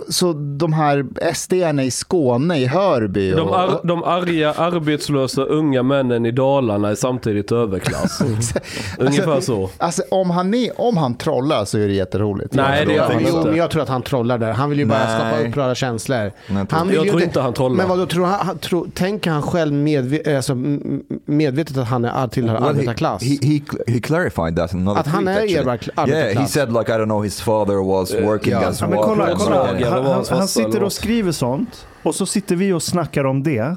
Så 0.09 0.33
de 0.33 0.73
här 0.73 1.07
SD-arna 1.35 1.85
i 1.85 1.91
Skåne, 1.91 2.59
i 2.59 2.67
Hörby. 2.67 3.31
De, 3.31 3.41
Och, 3.41 3.59
ar 3.59 3.81
de 3.85 4.05
arga, 4.05 4.53
arbetslösa 4.53 5.43
unga 5.43 5.83
männen 5.83 6.27
i 6.27 6.31
Dalarna 6.31 6.89
är 6.89 6.95
samtidigt 6.95 7.53
överklass. 7.53 8.21
Ungefär 8.99 9.41
så. 9.41 9.71
Alltså 9.79 10.03
om 10.11 10.31
han, 10.31 10.55
är, 10.55 10.81
om 10.81 10.97
han 10.97 11.15
trollar 11.15 11.65
så 11.65 11.79
är 11.79 11.89
det 11.89 11.95
jätteroligt. 11.95 12.55
Nej, 12.55 12.87
det 12.87 12.93
gör 12.93 13.03
han 13.13 13.23
Jo, 13.29 13.37
inte. 13.37 13.49
men 13.49 13.57
jag 13.59 13.71
tror 13.71 13.83
att 13.83 13.89
han 13.89 14.03
trollar 14.03 14.39
där. 14.39 14.53
Han 14.53 14.71
vill 14.71 14.79
ju 14.79 14.85
bara 14.85 14.99
Nej. 15.05 15.19
skapa 15.33 15.49
upprörda 15.49 15.75
känslor. 15.75 16.19
Nej, 16.19 16.33
jag 16.49 16.69
tror 16.69 16.93
Jag 16.95 17.09
tror 17.09 17.23
inte 17.23 17.41
han 17.41 17.53
trollar. 17.55 17.77
Men 17.77 17.89
vad 17.89 17.99
då 17.99 18.07
tror 18.07 18.25
han, 18.27 18.47
han 18.47 18.59
tror, 18.59 18.89
tänker 18.95 19.31
han 19.31 19.43
själv 19.43 19.73
medve, 19.75 20.37
alltså, 20.37 20.53
m- 20.53 20.81
m- 21.11 21.19
medvetet 21.27 21.77
att 21.77 21.87
han 21.89 22.05
är 22.05 22.29
tillhör 22.29 22.55
Well, 22.61 22.69
arbetarklass? 22.69 23.23
he, 23.23 23.29
he, 23.43 23.61
he 23.87 24.01
clarified 24.01 24.57
that 24.57 24.73
in 24.75 24.81
another 24.81 25.01
Att 25.01 25.07
han 25.07 25.25
tweet, 25.25 25.39
är 25.39 25.43
actually. 25.69 25.93
arbetar- 25.97 26.09
Yeah, 26.09 26.19
he 26.19 26.25
arbetarklass. 26.25 26.53
said 26.53 26.69
like, 26.73 26.93
I 26.93 26.95
don't 26.95 27.05
know, 27.05 27.25
his 27.25 27.41
father 27.41 27.85
was 27.89 28.15
working 28.15 28.53
ja. 28.53 28.59
as 28.69 28.81
Ja, 28.81 28.89
men 28.89 28.99
kolla, 28.99 29.35
kolla. 29.37 29.78
Han, 29.85 30.05
han, 30.05 30.25
han 30.31 30.49
sitter 30.49 30.83
och 30.83 30.93
skriver 30.93 31.33
sånt 31.33 31.87
och 32.03 32.15
så 32.15 32.27
sitter 32.27 32.57
vi 32.57 32.73
och 32.73 32.83
snackar 32.83 33.25
om 33.25 33.43
det. 33.43 33.77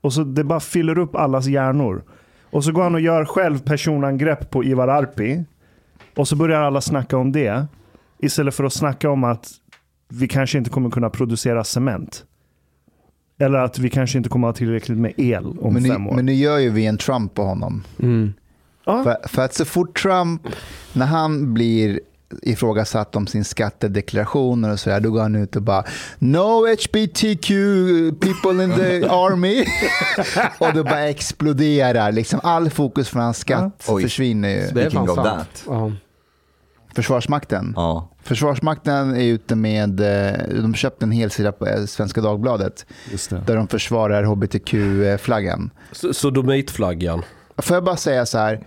Och 0.00 0.12
så 0.12 0.24
det 0.24 0.44
bara 0.44 0.60
fyller 0.60 0.98
upp 0.98 1.16
allas 1.16 1.46
hjärnor. 1.46 2.02
Och 2.50 2.64
så 2.64 2.72
går 2.72 2.82
han 2.82 2.94
och 2.94 3.00
gör 3.00 3.24
själv 3.24 3.58
personangrepp 3.58 4.50
på 4.50 4.64
Ivar 4.64 4.88
Arpi. 4.88 5.44
Och 6.16 6.28
så 6.28 6.36
börjar 6.36 6.60
alla 6.60 6.80
snacka 6.80 7.16
om 7.16 7.32
det. 7.32 7.66
Istället 8.18 8.54
för 8.54 8.64
att 8.64 8.72
snacka 8.72 9.10
om 9.10 9.24
att 9.24 9.50
vi 10.08 10.28
kanske 10.28 10.58
inte 10.58 10.70
kommer 10.70 10.90
kunna 10.90 11.10
producera 11.10 11.64
cement. 11.64 12.24
Eller 13.38 13.58
att 13.58 13.78
vi 13.78 13.90
kanske 13.90 14.18
inte 14.18 14.30
kommer 14.30 14.48
ha 14.48 14.54
tillräckligt 14.54 14.98
med 14.98 15.12
el 15.16 15.46
om 15.46 15.74
men, 15.74 15.82
nu, 15.82 15.88
fem 15.88 16.06
år. 16.06 16.14
men 16.14 16.26
nu 16.26 16.34
gör 16.34 16.58
ju 16.58 16.70
vi 16.70 16.86
en 16.86 16.98
Trump 16.98 17.34
på 17.34 17.42
honom. 17.42 17.84
Mm. 17.98 18.32
För, 18.84 19.28
för 19.28 19.42
att 19.42 19.54
så 19.54 19.64
fort 19.64 20.02
Trump, 20.02 20.42
när 20.92 21.06
han 21.06 21.54
blir 21.54 22.00
ifrågasatt 22.42 23.16
om 23.16 23.26
sin 23.26 23.44
skattedeklarationer 23.44 24.72
och 24.72 24.80
sådär, 24.80 25.00
då 25.00 25.10
går 25.10 25.20
han 25.22 25.34
ut 25.36 25.56
och 25.56 25.62
bara 25.62 25.84
No 26.18 26.66
HBTQ 26.66 27.48
people 28.20 28.64
in 28.64 28.72
the 28.74 29.06
army. 29.08 29.64
och 30.58 30.72
det 30.74 30.84
bara 30.84 31.08
exploderar. 31.08 32.12
Liksom 32.12 32.40
all 32.42 32.70
fokus 32.70 33.08
från 33.08 33.22
hans 33.22 33.38
skatt 33.38 33.84
Oj. 33.88 34.02
försvinner 34.02 34.48
ju. 34.48 34.70
Det 34.74 34.82
är 34.84 34.90
fan 34.90 35.06
sant. 35.06 35.24
that. 35.24 35.64
Ja. 35.66 35.92
Försvarsmakten. 36.94 37.72
Ja. 37.76 38.10
Försvarsmakten 38.22 39.16
är 39.16 39.22
ute 39.24 39.54
med, 39.56 40.00
eh, 40.00 40.62
de 40.62 40.74
köpte 40.74 41.04
en 41.04 41.10
hel 41.12 41.30
sida 41.30 41.52
på 41.52 41.66
eh, 41.66 41.84
Svenska 41.84 42.20
Dagbladet 42.20 42.86
Just 43.12 43.30
det. 43.30 43.42
där 43.46 43.56
de 43.56 43.68
försvarar 43.68 44.24
hbtq-flaggan. 44.24 45.70
S- 45.92 46.18
Sodomitflaggan. 46.18 47.22
Får 47.58 47.74
jag 47.76 47.84
bara 47.84 47.96
säga 47.96 48.26
så 48.26 48.38
här, 48.38 48.66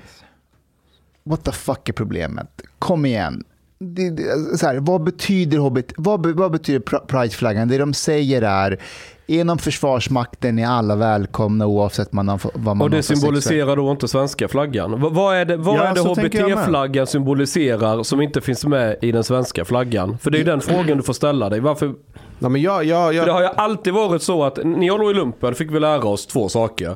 what 1.24 1.44
the 1.44 1.52
fuck 1.52 1.90
är 1.90 1.94
problemet? 1.94 2.62
Kom 2.80 3.06
igen. 3.06 3.44
Det, 3.80 4.10
det, 4.10 4.58
så 4.58 4.66
här, 4.68 4.80
vad 4.80 5.04
betyder 5.04 5.58
HBT, 5.58 5.94
vad, 5.98 6.26
vad 6.26 6.52
betyder 6.52 6.80
pr- 6.80 7.06
prideflaggan? 7.08 7.68
Det 7.68 7.78
de 7.78 7.94
säger 7.94 8.42
är, 8.42 8.80
inom 9.28 9.58
Försvarsmakten 9.58 10.60
är 10.60 10.68
alla 10.68 10.96
välkomna 10.96 11.68
oavsett 11.68 12.14
man 12.14 12.28
har, 12.28 12.40
vad 12.54 12.78
man 12.78 12.82
Och 12.82 12.90
det 12.90 13.04
symboliserar 13.04 13.76
då 13.76 13.92
inte 13.92 14.08
svenska 14.08 14.48
flaggan. 14.48 15.02
V- 15.02 15.08
vad 15.12 15.36
är 15.36 15.46
det, 15.46 15.58
vad 15.58 15.76
Ja, 15.78 15.84
är 15.84 15.94
det 15.94 16.40
jag. 16.40 16.50
HBT-flaggan 16.50 17.08
symboliserar 17.08 18.04
som 18.04 18.22
inte 18.22 18.42
finns 18.42 18.66
med 18.66 18.98
i 19.02 19.12
den 19.12 19.24
svenska 19.24 19.66
flaggan? 19.66 20.18
För 20.18 20.32
det 20.32 20.38
är 20.38 20.40
ju 20.40 20.46
den 20.46 20.62
frågan 20.62 20.98
du 20.98 21.04
får 21.04 21.14
ställa 21.14 21.50
dig. 21.50 21.60
Varför? 21.60 21.94
Ja, 22.40 22.50
men 22.50 22.62
jag, 22.62 22.84
jag, 22.84 23.06
För 23.08 23.22
det 23.22 23.28
jag, 23.28 23.34
har 23.34 23.42
ju 23.42 23.48
alltid 23.56 23.94
varit 23.94 24.22
så 24.22 24.44
att 24.44 24.60
när 24.66 24.88
jag 24.88 25.00
låg 25.00 25.12
i 25.12 25.14
lumpen 25.14 25.56
fick 25.56 25.72
vi 25.72 25.80
lära 25.80 26.08
oss 26.08 26.28
två 26.28 26.50
saker. 26.50 26.96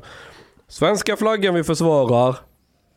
Svenska 0.67 1.15
flaggan 1.15 1.53
vi 1.53 1.63
försvarar 1.63 2.35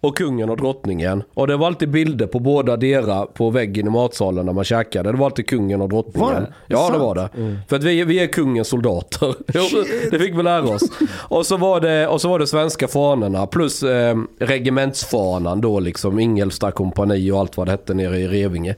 och 0.04 0.16
kungen 0.16 0.50
och 0.50 0.56
drottningen. 0.56 1.22
Och 1.34 1.46
det 1.46 1.56
var 1.56 1.66
alltid 1.66 1.90
bilder 1.90 2.26
på 2.26 2.38
båda 2.38 2.76
dera 2.76 3.26
på 3.26 3.50
väggen 3.50 3.86
i 3.86 3.90
matsalen 3.90 4.46
när 4.46 4.52
man 4.52 4.64
käkade. 4.64 5.12
Det 5.12 5.18
var 5.18 5.26
alltid 5.26 5.46
kungen 5.46 5.80
och 5.80 5.88
drottningen. 5.88 6.32
Var 6.32 6.40
det? 6.40 6.52
Ja 6.66 6.90
det 6.92 6.98
var 6.98 7.14
det. 7.14 7.28
För 7.68 7.76
att 7.76 7.84
vi, 7.84 8.04
vi 8.04 8.18
är 8.18 8.26
kungens 8.26 8.68
soldater. 8.68 9.34
det 10.10 10.18
fick 10.18 10.38
vi 10.38 10.42
lära 10.42 10.68
oss. 10.68 10.82
Och 11.12 11.46
så 11.46 11.56
var 11.56 11.80
det, 11.80 12.08
och 12.08 12.20
så 12.20 12.28
var 12.28 12.38
det 12.38 12.46
svenska 12.46 12.88
fanorna 12.88 13.46
plus 13.46 13.82
eh, 13.82 14.16
regementsfanan 14.38 15.60
då 15.60 15.80
liksom. 15.80 16.18
Ingelsta 16.20 16.70
kompani 16.70 17.30
och 17.30 17.38
allt 17.38 17.56
vad 17.56 17.66
det 17.66 17.70
hette 17.70 17.94
nere 17.94 18.18
i 18.18 18.28
Revinge. 18.28 18.76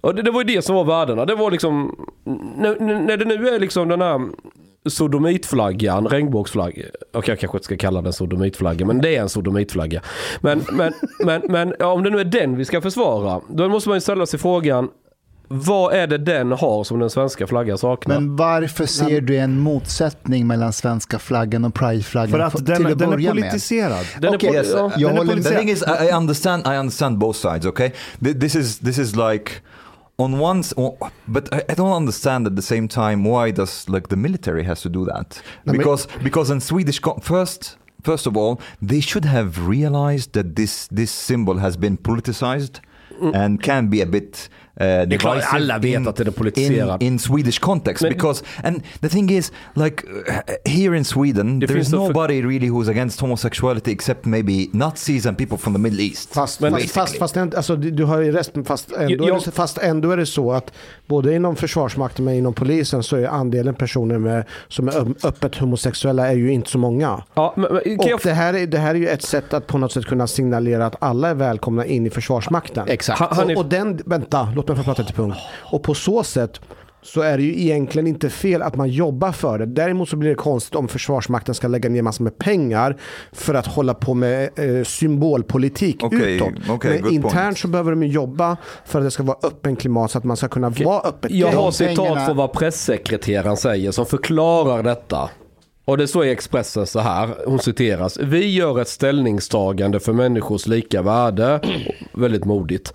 Och 0.00 0.14
det, 0.14 0.22
det 0.22 0.30
var 0.30 0.40
ju 0.40 0.54
det 0.54 0.62
som 0.62 0.76
var 0.76 0.84
värdena. 0.84 1.24
Det 1.24 1.34
var 1.34 1.50
liksom, 1.50 2.06
när, 2.56 2.80
när 2.80 3.16
det 3.16 3.24
nu 3.24 3.48
är 3.48 3.58
liksom 3.58 3.88
den 3.88 4.00
här 4.00 4.20
sodomitflaggan, 4.90 6.06
regnbågsflagg. 6.08 6.82
Okej 7.12 7.30
jag 7.32 7.38
kanske 7.40 7.56
inte 7.56 7.64
ska 7.64 7.76
kalla 7.76 8.02
den 8.02 8.12
sodomitflagga 8.12 8.86
men 8.86 8.98
det 9.00 9.16
är 9.16 9.20
en 9.20 9.28
sodomitflagga. 9.28 10.02
Men, 10.40 10.64
men, 10.72 10.92
men, 11.24 11.42
men 11.48 11.74
ja, 11.78 11.86
om 11.92 12.02
det 12.02 12.10
nu 12.10 12.20
är 12.20 12.24
den 12.24 12.56
vi 12.56 12.64
ska 12.64 12.80
försvara, 12.80 13.40
då 13.48 13.68
måste 13.68 13.88
man 13.88 13.96
ju 13.96 14.00
ställa 14.00 14.26
sig 14.26 14.38
frågan 14.40 14.88
vad 15.50 15.94
är 15.94 16.06
det 16.06 16.18
den 16.18 16.52
har 16.52 16.84
som 16.84 16.98
den 16.98 17.10
svenska 17.10 17.46
flaggan 17.46 17.78
saknar? 17.78 18.14
Men 18.20 18.36
varför 18.36 18.86
ser 18.86 19.20
du 19.20 19.36
en 19.36 19.58
motsättning 19.60 20.46
mellan 20.46 20.72
svenska 20.72 21.18
flaggan 21.18 21.64
och 21.64 21.74
prideflaggan? 21.74 22.30
För 22.30 22.38
att 22.38 22.56
till 22.56 22.64
den, 22.64 22.86
att 22.86 22.98
den 22.98 23.08
är 23.08 23.12
börja 23.16 23.34
med? 23.34 23.42
politiserad. 23.44 24.06
Den 24.20 24.32
är 24.32 24.36
Okej, 24.36 24.48
på- 24.48 24.54
Yes, 24.56 24.68
ja. 24.72 24.90
jag 24.96 25.10
Den 25.10 25.14
är 25.14 25.18
håller 25.18 25.32
politi- 25.34 25.48
The 25.48 25.56
thing 25.58 25.70
is, 25.70 25.82
I 25.82 26.04
I 26.08 26.12
understand. 26.12 26.66
I 26.66 26.70
understand 26.76 27.18
both 27.18 27.38
sides. 27.38 27.66
Okay, 27.66 27.90
Th- 28.20 28.40
this 28.40 28.54
is 28.54 28.78
this 28.78 28.98
is 28.98 29.16
like 29.16 29.52
on 30.18 30.38
one, 30.38 30.64
but 31.28 31.48
I, 31.52 31.74
don't 31.74 31.92
understand 31.92 32.46
at 32.46 32.56
the 32.56 32.62
same 32.62 32.88
time 32.88 33.24
why 33.24 33.52
does 33.52 33.88
like 33.88 34.08
the 34.08 34.16
military 34.16 34.64
has 34.64 34.82
to 34.82 34.88
do 34.88 35.04
that? 35.04 35.40
Because 35.64 36.06
because 36.22 36.50
in 36.50 36.60
Swedish 36.60 37.00
first. 37.22 37.76
First 38.00 38.26
of 38.28 38.36
all, 38.36 38.60
they 38.80 39.00
should 39.00 39.24
have 39.24 39.66
realized 39.66 40.32
that 40.34 40.54
this 40.54 40.86
this 40.86 41.10
symbol 41.10 41.58
has 41.58 41.76
been 41.76 41.98
politicized 41.98 42.78
mm. 43.20 43.34
and 43.34 43.60
can 43.60 43.88
be 43.88 44.00
a 44.00 44.06
bit 44.06 44.48
uh, 44.80 44.86
är 44.86 45.18
klart, 45.18 45.42
alla 45.52 45.78
vet 45.78 46.06
att 46.06 46.16
den 46.16 46.26
är 46.26 46.30
politiserad. 46.30 47.02
in, 47.02 47.12
in 47.12 47.18
Swedish 47.18 47.60
context. 47.60 48.02
Men- 48.02 48.12
because 48.12 48.44
and 48.64 48.82
the 49.00 49.08
thing 49.08 49.30
is, 49.30 49.52
like 49.74 50.04
uh, 50.06 50.72
here 50.72 50.96
in 50.98 51.04
Sweden, 51.04 51.58
Det 51.58 51.66
there's 51.66 51.72
finns 51.74 51.90
så 51.90 51.96
för- 51.96 52.06
nobody 52.08 52.42
really 52.42 52.70
who's 52.70 52.90
against 52.90 53.20
homosexuality 53.20 53.92
except 53.92 54.24
maybe 54.24 54.66
Nazis 54.72 55.26
and 55.26 55.38
people 55.38 55.58
from 55.58 55.72
the 55.74 55.78
Middle 55.80 56.02
East. 56.02 56.34
Fast, 56.34 56.60
Men- 56.60 56.78
fast, 56.78 57.18
fast, 57.18 57.36
alltså, 57.36 57.76
du 57.76 58.04
har 58.04 58.20
ju 58.20 58.32
resten, 58.32 58.64
fast 58.64 58.92
ändå, 58.92 59.28
Jag- 59.28 59.36
är 59.36 59.44
det, 59.44 59.50
fast 59.50 59.78
ändå 59.78 60.10
är 60.10 60.16
det 60.16 60.26
så 60.26 60.52
att 60.52 60.72
både 61.06 61.34
inom 61.34 61.56
Försvarsmakten 61.56 62.28
och 62.28 62.34
inom 62.34 62.54
polisen 62.54 63.02
så 63.02 63.16
är 63.16 63.26
andelen 63.26 63.74
personer 63.74 64.18
med, 64.18 64.44
som 64.68 64.88
är 64.88 65.26
öppet 65.26 65.56
homosexuella 65.56 66.28
är 66.28 66.34
ju 66.34 66.52
inte 66.52 66.70
så 66.70 66.78
många. 66.78 67.22
Ja, 67.34 67.54
men, 67.56 67.62
men, 67.72 67.98
Och 67.98 68.08
jag, 68.08 68.20
det 68.22 68.32
här, 68.32 68.54
är, 68.54 68.66
det 68.66 68.78
här 68.78 68.90
är 68.90 68.98
ju 68.98 69.08
ett 69.08 69.22
sätt 69.22 69.54
att 69.54 69.66
på 69.66 69.78
något 69.78 69.92
sätt 69.92 70.04
kunna 70.04 70.26
signalera 70.26 70.86
att 70.86 70.96
alla 70.98 71.28
är 71.28 71.34
välkomna 71.34 71.86
in 71.86 72.06
i 72.06 72.10
Försvarsmakten. 72.10 72.84
Exakt. 72.88 73.18
Han- 73.20 73.28
han 73.32 73.50
är- 73.50 73.54
och, 73.56 73.64
och 73.64 73.68
den, 73.70 74.00
vänta, 74.06 74.48
låt 74.56 74.67
för 74.76 74.80
att 74.80 74.86
prata 74.86 75.04
till 75.04 75.14
punkt. 75.14 75.36
Och 75.72 75.82
på 75.82 75.94
så 75.94 76.24
sätt 76.24 76.60
så 77.02 77.20
är 77.20 77.36
det 77.36 77.42
ju 77.42 77.60
egentligen 77.60 78.06
inte 78.06 78.30
fel 78.30 78.62
att 78.62 78.76
man 78.76 78.88
jobbar 78.88 79.32
för 79.32 79.58
det. 79.58 79.66
Däremot 79.66 80.08
så 80.08 80.16
blir 80.16 80.28
det 80.30 80.34
konstigt 80.34 80.74
om 80.74 80.88
Försvarsmakten 80.88 81.54
ska 81.54 81.68
lägga 81.68 81.88
ner 81.88 82.02
massor 82.02 82.24
med 82.24 82.38
pengar 82.38 82.96
för 83.32 83.54
att 83.54 83.66
hålla 83.66 83.94
på 83.94 84.14
med 84.14 84.50
eh, 84.58 84.84
symbolpolitik 84.84 86.04
Okej, 86.04 86.36
utåt. 86.36 86.48
okej, 86.70 87.00
Men 87.02 87.12
internt 87.12 87.34
point. 87.34 87.58
så 87.58 87.68
behöver 87.68 87.90
de 87.90 88.02
ju 88.02 88.08
jobba 88.08 88.56
för 88.84 88.98
att 88.98 89.04
det 89.06 89.10
ska 89.10 89.22
vara 89.22 89.38
öppen 89.42 89.76
klimat 89.76 90.10
så 90.10 90.18
att 90.18 90.24
man 90.24 90.36
ska 90.36 90.48
kunna 90.48 90.68
vara 90.70 91.00
öppet. 91.00 91.30
Jag 91.30 91.52
har 91.52 91.70
citat 91.70 92.26
från 92.26 92.36
vad 92.36 92.52
pressekreteraren 92.52 93.56
säger 93.56 93.90
som 93.90 94.06
förklarar 94.06 94.82
detta. 94.82 95.30
Och 95.88 95.98
det 95.98 96.08
står 96.08 96.24
i 96.24 96.30
Expressen 96.30 96.86
så 96.86 97.00
här, 97.00 97.28
hon 97.46 97.58
citeras. 97.58 98.18
Vi 98.18 98.54
gör 98.54 98.80
ett 98.80 98.88
ställningstagande 98.88 100.00
för 100.00 100.12
människors 100.12 100.66
lika 100.66 101.02
värde. 101.02 101.60
Väldigt 102.12 102.44
modigt. 102.44 102.92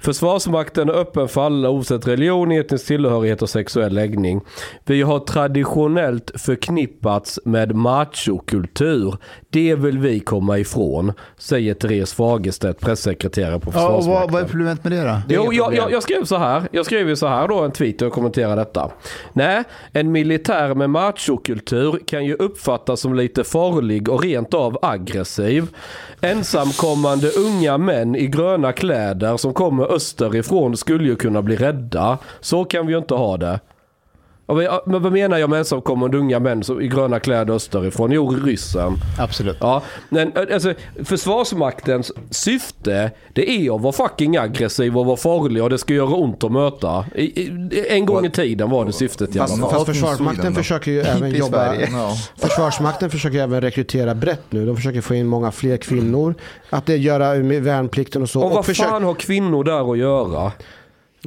Försvarsmakten 0.00 0.88
är 0.88 0.92
öppen 0.92 1.28
för 1.28 1.46
alla 1.46 1.70
oavsett 1.70 2.08
religion, 2.08 2.52
etnisk 2.52 2.86
tillhörighet 2.86 3.42
och 3.42 3.48
sexuell 3.50 3.94
läggning. 3.94 4.40
Vi 4.84 5.02
har 5.02 5.18
traditionellt 5.18 6.30
förknippats 6.34 7.40
med 7.44 7.74
machokultur. 7.74 9.16
Det 9.50 9.74
vill 9.74 9.98
vi 9.98 10.20
komma 10.20 10.58
ifrån, 10.58 11.12
säger 11.38 11.74
Therese 11.74 12.14
Fagerstedt, 12.14 12.80
pressekreterare 12.80 13.60
på 13.60 13.70
Ja, 13.74 13.88
och 13.88 13.96
Försvarsmakten. 13.96 14.12
vad, 14.12 14.32
vad 14.32 14.42
är 14.42 14.48
problemet 14.48 14.84
med 14.84 14.92
det 14.92 15.02
då? 15.02 15.20
Jo, 15.28 15.52
jag, 15.52 15.74
jag, 15.74 15.92
jag 15.92 16.02
skrev 16.02 16.24
så 16.24 16.36
här. 16.36 16.62
Jag 16.72 16.86
skrev 16.86 17.08
ju 17.08 17.16
så 17.16 17.26
här 17.26 17.48
då 17.48 17.60
en 17.62 17.72
tweet 17.72 18.02
och 18.02 18.12
kommenterade 18.12 18.56
detta. 18.56 18.90
Nej, 19.32 19.64
en 19.92 20.12
militär 20.12 20.74
med 20.74 20.90
machokultur 20.90 21.98
kan 22.06 22.24
ju 22.24 22.33
uppfattas 22.34 23.00
som 23.00 23.14
lite 23.14 23.44
farlig 23.44 24.08
och 24.08 24.22
rent 24.22 24.54
av 24.54 24.78
aggressiv. 24.82 25.68
Ensamkommande 26.20 27.30
unga 27.30 27.78
män 27.78 28.16
i 28.16 28.26
gröna 28.26 28.72
kläder 28.72 29.36
som 29.36 29.54
kommer 29.54 29.92
österifrån 29.92 30.76
skulle 30.76 31.04
ju 31.04 31.16
kunna 31.16 31.42
bli 31.42 31.56
rädda. 31.56 32.18
Så 32.40 32.64
kan 32.64 32.86
vi 32.86 32.92
ju 32.92 32.98
inte 32.98 33.14
ha 33.14 33.36
det. 33.36 33.60
Och 34.46 34.56
Men 34.86 35.02
vad 35.02 35.12
menar 35.12 35.38
jag 35.38 35.50
med 35.50 35.58
ensamkommande 35.58 36.18
unga 36.18 36.40
män 36.40 36.62
i 36.80 36.88
gröna 36.88 37.20
kläder 37.20 37.54
österifrån? 37.54 38.12
Jo, 38.12 38.30
ryssen. 38.30 38.92
Absolut. 39.18 39.56
Ja, 39.60 39.82
men 40.08 40.32
alltså, 40.52 40.74
Försvarsmaktens 41.04 42.12
syfte 42.30 43.10
det 43.32 43.50
är 43.50 43.74
att 43.74 43.80
vara 43.80 43.92
fucking 43.92 44.36
aggressiv 44.36 44.98
och 44.98 45.06
vara 45.06 45.16
farlig 45.16 45.62
och 45.62 45.70
det 45.70 45.78
ska 45.78 45.94
göra 45.94 46.14
ont 46.14 46.44
att 46.44 46.52
möta. 46.52 47.04
En 47.88 48.06
gång 48.06 48.26
i 48.26 48.30
tiden 48.30 48.70
var 48.70 48.84
det 48.84 48.92
syftet 48.92 49.36
Fast, 49.36 49.60
fast 49.60 49.86
Försvarsmakten 49.86 50.54
försöker 50.54 50.90
ju 50.90 51.00
även 51.00 51.30
jobba... 51.34 51.72
No. 51.72 52.10
Försvarsmakten 52.36 53.10
försöker 53.10 53.38
även 53.38 53.60
rekrytera 53.60 54.14
brett 54.14 54.44
nu. 54.50 54.66
De 54.66 54.76
försöker 54.76 55.00
få 55.00 55.14
in 55.14 55.26
många 55.26 55.52
fler 55.52 55.76
kvinnor. 55.76 56.34
Att 56.70 56.86
det 56.86 56.96
göra 56.96 57.34
med 57.34 57.62
värnplikten 57.62 58.22
och 58.22 58.30
så. 58.30 58.40
Och 58.42 58.50
vad 58.50 58.66
försök- 58.66 58.86
fan 58.86 59.04
har 59.04 59.14
kvinnor 59.14 59.64
där 59.64 59.92
att 59.92 59.98
göra? 59.98 60.52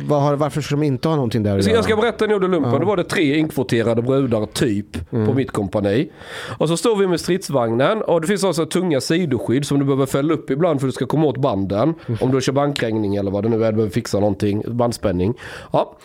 Vad 0.01 0.21
har, 0.21 0.35
varför 0.35 0.61
ska 0.61 0.75
de 0.75 0.83
inte 0.83 1.07
ha 1.07 1.15
någonting 1.15 1.43
där 1.43 1.61
Så 1.61 1.69
jag 1.69 1.83
ska 1.83 1.95
berätta 1.95 2.25
en 2.25 2.31
gjorde 2.31 2.47
lumpen. 2.47 2.79
Då 2.79 2.85
var 2.85 2.97
det 2.97 3.03
tre 3.03 3.37
inkvoterade 3.37 4.01
brudar 4.01 4.45
typ 4.45 5.11
Mm. 5.11 5.27
på 5.27 5.33
mitt 5.33 5.51
kompani. 5.51 6.11
Och 6.57 6.67
så 6.67 6.77
står 6.77 6.95
vi 6.95 7.07
med 7.07 7.19
stridsvagnen 7.19 8.01
och 8.01 8.21
det 8.21 8.27
finns 8.27 8.43
alltså 8.43 8.65
tunga 8.65 9.01
sidoskydd 9.01 9.65
som 9.65 9.79
du 9.79 9.85
behöver 9.85 10.05
fälla 10.05 10.33
upp 10.33 10.49
ibland 10.49 10.79
för 10.79 10.87
att 10.87 10.93
du 10.93 10.95
ska 10.95 11.05
komma 11.05 11.25
åt 11.27 11.37
banden. 11.37 11.93
Mm. 12.07 12.17
Om 12.21 12.31
du 12.31 12.41
kör 12.41 12.53
bandkrängning 12.53 13.15
eller 13.15 13.31
vad 13.31 13.43
det 13.43 13.49
nu 13.49 13.55
är, 13.63 13.71
du 13.71 13.75
behöver 13.75 13.93
fixa 13.93 14.19
någonting, 14.19 14.63
bandspänning. 14.67 15.33
Ja. 15.73 15.97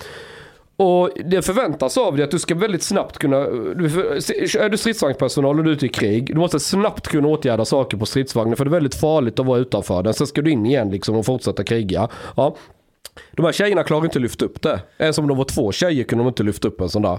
Och 0.76 1.10
det 1.24 1.42
förväntas 1.42 1.98
av 1.98 2.16
dig 2.16 2.24
att 2.24 2.30
du 2.30 2.38
ska 2.38 2.54
väldigt 2.54 2.82
snabbt 2.82 3.18
kunna, 3.18 3.36
är 3.36 4.68
du 4.68 4.76
stridsvagnspersonal 4.76 5.58
och 5.58 5.64
du 5.64 5.70
är 5.70 5.74
ute 5.74 5.86
i 5.86 5.88
krig, 5.88 6.26
du 6.26 6.40
måste 6.40 6.60
snabbt 6.60 7.08
kunna 7.08 7.28
åtgärda 7.28 7.64
saker 7.64 7.96
på 7.96 8.06
stridsvagnen 8.06 8.56
för 8.56 8.64
det 8.64 8.68
är 8.68 8.72
väldigt 8.72 8.94
farligt 8.94 9.40
att 9.40 9.46
vara 9.46 9.58
utanför 9.58 10.02
den. 10.02 10.14
Sen 10.14 10.26
ska 10.26 10.42
du 10.42 10.50
in 10.50 10.66
igen 10.66 10.90
liksom 10.90 11.16
och 11.16 11.26
fortsätta 11.26 11.64
kriga. 11.64 12.08
Ja. 12.36 12.54
De 13.32 13.44
här 13.44 13.52
tjejerna 13.52 13.82
klarar 13.82 14.04
inte 14.04 14.18
att 14.18 14.22
lyfta 14.22 14.44
upp 14.44 14.62
det. 14.62 14.82
Ens 14.98 15.18
om 15.18 15.28
de 15.28 15.36
var 15.36 15.44
två 15.44 15.72
tjejer 15.72 16.04
kunde 16.04 16.24
de 16.24 16.28
inte 16.28 16.42
lyfta 16.42 16.68
upp 16.68 16.80
en 16.80 16.88
sån 16.88 17.02
där. 17.02 17.18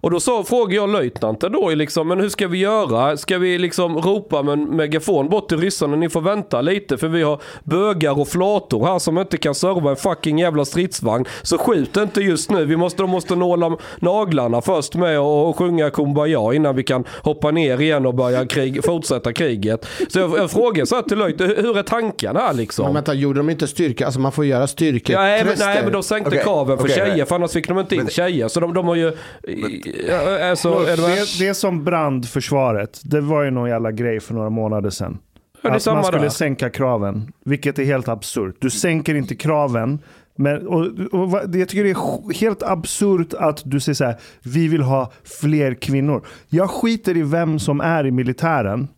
Och 0.00 0.10
då 0.10 0.20
så 0.20 0.44
frågade 0.44 0.74
jag 0.74 0.88
löjtnanten 0.90 1.52
då 1.52 1.70
liksom, 1.70 2.08
men 2.08 2.20
hur 2.20 2.28
ska 2.28 2.48
vi 2.48 2.58
göra? 2.58 3.16
Ska 3.16 3.38
vi 3.38 3.58
liksom 3.58 3.98
ropa 3.98 4.42
med 4.42 4.52
en 4.52 4.64
megafon 4.64 5.28
bort 5.28 5.48
till 5.48 5.58
ryssarna? 5.58 5.96
Ni 5.96 6.08
får 6.08 6.20
vänta 6.20 6.60
lite 6.60 6.98
för 6.98 7.08
vi 7.08 7.22
har 7.22 7.40
bögar 7.64 8.20
och 8.20 8.28
flator 8.28 8.86
här 8.86 8.98
som 8.98 9.18
inte 9.18 9.36
kan 9.36 9.54
serva 9.54 9.90
en 9.90 9.96
fucking 9.96 10.38
jävla 10.38 10.64
stridsvagn. 10.64 11.24
Så 11.42 11.58
skjut 11.58 11.96
inte 11.96 12.20
just 12.20 12.50
nu. 12.50 12.64
Vi 12.64 12.76
måste, 12.76 13.02
de 13.02 13.10
måste 13.10 13.36
nåla 13.36 13.76
naglarna 13.98 14.60
först 14.60 14.94
med 14.94 15.20
och 15.20 15.58
sjunga 15.58 15.90
Kumbaya 15.90 16.54
innan 16.54 16.76
vi 16.76 16.82
kan 16.82 17.04
hoppa 17.22 17.50
ner 17.50 17.80
igen 17.80 18.06
och 18.06 18.14
börja 18.14 18.46
krig, 18.46 18.84
fortsätta 18.84 19.32
kriget. 19.32 19.86
Så 20.08 20.18
jag, 20.18 20.38
jag 20.38 20.50
frågade 20.50 20.86
så 20.86 20.94
här 20.94 21.02
till 21.02 21.18
löjt, 21.18 21.40
hur 21.40 21.78
är 21.78 21.82
tankarna 21.82 22.40
här 22.40 22.52
liksom? 22.54 22.84
Men 22.84 22.94
vänta, 22.94 23.14
gjorde 23.14 23.38
de 23.40 23.50
inte 23.50 23.66
styrka? 23.66 24.04
Alltså 24.06 24.20
man 24.20 24.32
får 24.32 24.44
göra 24.44 24.60
Ja, 24.60 24.64
nej, 24.66 24.66
men, 24.74 25.06
styrketester. 25.06 25.66
nej 25.66 25.82
men 25.82 25.92
de 25.92 26.02
sänkte 26.02 26.30
Okej, 26.30 26.42
kraven 26.42 26.78
för 26.78 26.84
okej, 26.84 26.96
tjejer 26.96 27.24
för 27.24 27.34
annars 27.34 27.52
fick 27.52 27.68
de 27.68 27.78
inte 27.78 27.96
in 27.96 28.08
tjejer. 28.08 28.48
Så 28.48 28.60
de, 28.60 28.74
de 28.74 28.88
har 28.88 28.94
ju... 28.94 29.12
ja, 29.42 29.68
alltså, 30.50 30.68
är 30.68 30.96
det, 30.96 31.02
Det, 31.06 31.46
det 31.48 31.54
som 31.54 31.84
brandförsvaret, 31.84 33.00
det 33.04 33.20
var 33.20 33.42
ju 33.42 33.50
någon 33.50 33.68
jävla 33.68 33.92
grej 33.92 34.20
för 34.20 34.34
några 34.34 34.50
månader 34.50 34.90
sedan. 34.90 35.18
Ja, 35.62 35.70
är 35.70 35.76
att 35.76 35.86
man 35.86 36.04
skulle 36.04 36.22
där. 36.22 36.28
sänka 36.28 36.70
kraven, 36.70 37.32
vilket 37.44 37.78
är 37.78 37.84
helt 37.84 38.08
absurt. 38.08 38.56
Du 38.58 38.70
sänker 38.70 39.14
inte 39.14 39.34
kraven, 39.34 39.98
men 40.36 40.66
och, 40.66 40.86
och, 41.12 41.30
vad- 41.30 41.54
jag 41.56 41.68
tycker 41.68 41.84
det 41.84 41.90
är 41.90 42.34
helt 42.40 42.62
absurt 42.62 43.34
att 43.34 43.62
du 43.64 43.80
säger 43.80 43.94
så 43.94 44.04
här, 44.04 44.16
vi 44.42 44.68
vill 44.68 44.82
ha 44.82 45.12
fler 45.40 45.74
kvinnor. 45.74 46.26
Jag 46.48 46.70
skiter 46.70 47.16
i 47.16 47.22
vem 47.22 47.58
som 47.58 47.80
är 47.80 48.06
i 48.06 48.10
militären, 48.10 48.88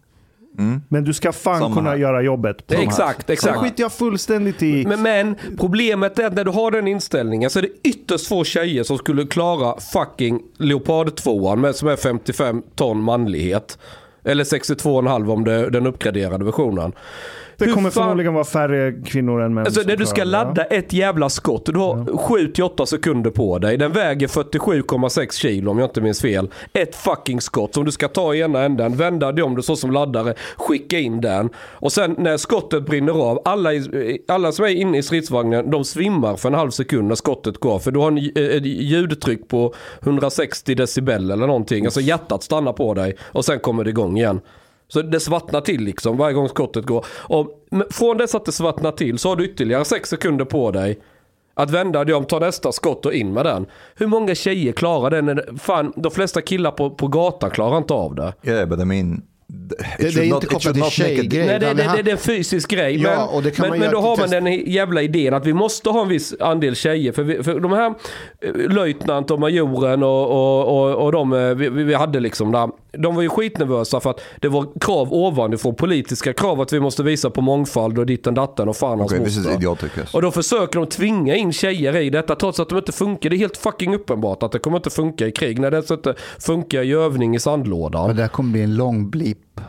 men 0.89 1.05
du 1.05 1.15
ska 1.15 1.33
fan 1.33 1.75
kunna 1.75 1.91
här. 1.91 1.97
göra 1.97 2.23
jobbet. 2.23 2.67
På 2.67 2.75
de 2.75 2.77
här. 2.77 2.87
exakt, 2.87 3.31
exakt. 3.31 3.59
Skiter 3.59 3.83
jag 3.83 3.93
fullständigt 3.93 4.63
i... 4.63 4.87
men, 4.87 5.03
men 5.03 5.37
problemet 5.59 6.19
är 6.19 6.27
att 6.27 6.35
när 6.35 6.45
du 6.45 6.51
har 6.51 6.71
den 6.71 6.89
inställningen 6.89 7.51
så 7.51 7.59
är 7.59 7.63
det 7.63 7.89
ytterst 7.89 8.27
få 8.27 8.45
tjejer 8.45 8.83
som 8.83 8.99
skulle 8.99 9.27
klara 9.27 9.81
fucking 9.81 10.41
Leopard 10.59 11.17
2 11.17 11.57
med 11.57 11.77
som 11.77 11.89
är 11.89 11.97
55 11.97 12.63
ton 12.75 13.03
manlighet. 13.03 13.79
Eller 14.25 14.45
62,5 14.45 15.33
om 15.33 15.45
det 15.45 15.53
är 15.53 15.71
den 15.71 15.87
uppgraderade 15.87 16.45
versionen. 16.45 16.93
Det 17.57 17.69
kommer 17.69 17.91
fan- 17.91 18.03
förmodligen 18.03 18.35
vara 18.35 18.45
färre 18.45 18.93
kvinnor 19.05 19.41
än 19.43 19.55
män 19.55 19.65
Alltså 19.67 19.83
när 19.87 19.97
du 19.97 20.07
ska 20.07 20.25
ladda 20.25 20.65
ett 20.65 20.93
jävla 20.93 21.29
skott, 21.29 21.67
du 21.67 21.79
har 21.79 21.95
7-8 22.05 22.85
sekunder 22.87 23.31
på 23.31 23.59
dig. 23.59 23.77
Den 23.77 23.93
väger 23.93 24.27
47,6 24.29 25.33
kilo 25.41 25.71
om 25.71 25.79
jag 25.79 25.87
inte 25.87 26.01
minns 26.01 26.21
fel. 26.21 26.51
Ett 26.73 26.97
fucking 26.97 27.41
skott 27.41 27.75
som 27.75 27.85
du 27.85 27.91
ska 27.93 28.09
ta 28.09 28.35
i 28.35 28.41
ena 28.41 28.63
änden, 28.63 28.97
vända 28.97 29.33
dig 29.33 29.45
om 29.45 29.55
du 29.55 29.63
så 29.63 29.77
som 29.77 29.91
laddare, 29.91 30.35
skicka 30.57 30.99
in 30.99 31.21
den. 31.21 31.51
Och 31.57 31.93
sen 31.93 32.15
när 32.19 32.37
skottet 32.37 32.87
brinner 32.87 33.13
av, 33.13 33.43
alla, 33.45 33.73
i, 33.75 34.19
alla 34.29 34.53
som 34.53 34.65
är 34.65 34.69
inne 34.69 34.99
i 34.99 35.03
stridsvagnen, 35.03 35.71
de 35.71 35.85
svimmar 35.85 36.37
för 36.37 36.49
en 36.49 36.55
halv 36.55 36.71
sekund 36.71 37.09
när 37.09 37.15
skottet 37.15 37.59
går. 37.59 37.79
För 37.79 37.91
du 37.91 37.99
har 37.99 38.09
en, 38.09 38.19
ett 38.19 38.67
ljudtryck 38.67 39.49
på 39.49 39.75
160 40.03 40.75
decibel 40.75 41.31
eller 41.31 41.47
någonting. 41.47 41.85
Alltså 41.85 42.01
hjärtat 42.01 42.43
stannar 42.43 42.73
på 42.73 42.95
dig 42.95 43.17
och 43.23 43.45
sen 43.45 43.59
kommer 43.59 43.85
det 43.85 43.91
igång 43.91 44.17
igen. 44.19 44.41
Så 44.93 45.03
det 45.03 45.21
svartnar 45.21 45.61
till 45.61 45.81
liksom 45.85 46.17
varje 46.17 46.35
gång 46.35 46.49
skottet 46.49 46.87
går. 46.87 47.05
Och 47.19 47.49
från 47.91 48.17
dess 48.17 48.35
att 48.35 48.45
det 48.45 48.53
svartnar 48.53 48.93
till 48.93 49.19
så 49.19 49.29
har 49.29 49.37
du 49.37 49.45
ytterligare 49.45 49.85
sex 49.85 50.09
sekunder 50.11 50.45
på 50.45 50.71
dig. 50.71 51.01
Att 51.55 51.71
vända 51.71 52.05
dig 52.05 52.15
om, 52.15 52.25
ta 52.25 52.39
nästa 52.39 52.73
skott 52.73 53.07
och 53.07 53.13
in 53.15 53.33
med 53.33 53.45
den. 53.47 53.67
Hur 53.97 54.07
många 54.07 54.35
tjejer 54.35 54.73
klarar 54.73 55.11
det? 55.23 55.35
Det- 55.35 55.59
Fan, 55.59 55.93
de 55.97 56.11
flesta 56.11 56.41
killar 56.41 56.71
på, 56.71 56.91
på 56.91 57.09
gatan 57.09 57.51
klarar 57.51 57.79
inte 57.79 57.95
av 57.95 58.15
det. 58.15 58.35
Yeah, 58.43 58.69
but 58.69 58.81
I 58.81 58.85
mean, 58.85 59.23
det- 59.53 59.77
det 59.99 60.05
är 60.05 60.23
inte 60.23 60.35
not, 60.35 60.45
it 60.45 60.51
kopplat 60.51 60.63
till 60.63 60.69
not 60.71 60.79
make 60.79 60.87
a 60.87 60.91
tjejgrej. 60.91 61.47
Nej, 61.47 61.59
det, 61.61 61.67
det, 61.67 61.75
det, 61.75 62.03
det 62.03 62.11
är 62.11 62.13
en 62.13 62.19
fysisk 62.19 62.71
grej. 62.71 63.03
Ja, 63.03 63.11
men 63.11 63.37
och 63.37 63.43
det 63.43 63.51
kan 63.51 63.63
men, 63.63 63.71
man 63.71 63.79
men 63.79 63.91
då 63.91 64.01
har 64.01 64.17
man 64.17 64.31
den 64.31 64.53
jävla 64.53 65.03
idén 65.03 65.35
att 65.35 65.47
vi 65.47 65.53
måste 65.53 65.91
ha 65.91 66.03
en 66.03 66.09
viss 66.09 66.35
andel 66.41 66.77
tjejer. 66.77 67.13
För, 67.13 67.23
vi, 67.23 67.43
för 67.43 67.61
de 67.61 67.73
här 67.73 67.95
eh, 68.41 68.55
löjtnant 68.55 69.31
och 69.31 69.41
majoren 69.41 70.03
och, 70.03 70.31
och, 70.31 70.89
och, 70.89 71.05
och 71.05 71.13
de 71.13 71.33
eh, 71.33 71.55
vi, 71.55 71.69
vi 71.69 71.95
hade 71.95 72.21
liksom 72.21 72.53
där. 72.53 72.69
De 72.99 73.15
var 73.15 73.23
ju 73.23 73.29
skitnervösa 73.29 74.01
för 74.01 74.11
att 74.11 74.21
det 74.41 74.49
var 74.49 74.67
krav 74.81 75.13
ovanifrån. 75.13 75.75
Politiska 75.75 76.33
krav 76.33 76.61
att 76.61 76.73
vi 76.73 76.81
måste 76.81 77.03
visa 77.03 77.31
på 77.31 77.41
mångfald 77.41 77.99
och 77.99 78.07
ditten 78.07 78.35
datten 78.35 78.69
och 78.69 78.77
fan 78.77 78.99
hans 78.99 79.13
okay, 79.13 79.25
moster. 79.25 79.91
Yes. 79.99 80.15
Och 80.15 80.23
då 80.23 80.31
försöker 80.31 80.79
de 80.79 80.87
tvinga 80.87 81.37
in 81.37 81.53
tjejer 81.53 81.97
i 81.97 82.11
detta 82.11 82.35
trots 82.35 82.61
att 82.61 82.69
de 82.69 82.79
inte 82.79 82.93
funkar. 82.93 83.31
Det 83.31 83.37
är 83.37 83.39
helt 83.39 83.57
fucking 83.57 83.95
uppenbart 83.95 84.43
att 84.43 84.53
det 84.53 84.59
kommer 84.59 84.77
inte 84.77 84.91
funka 84.91 85.27
i 85.27 85.33
krig. 85.33 85.59
När 85.59 85.71
det 85.71 85.83
så 85.83 85.95
inte 85.95 86.15
funkar 86.39 86.83
i 86.83 86.93
övning 86.93 87.35
i 87.35 87.39
sandlådan. 87.39 88.07
Men 88.07 88.17
det 88.17 88.23
här 88.23 88.29
kommer 88.29 88.53
bli 88.53 88.63
en 88.63 88.77
lång 88.77 89.11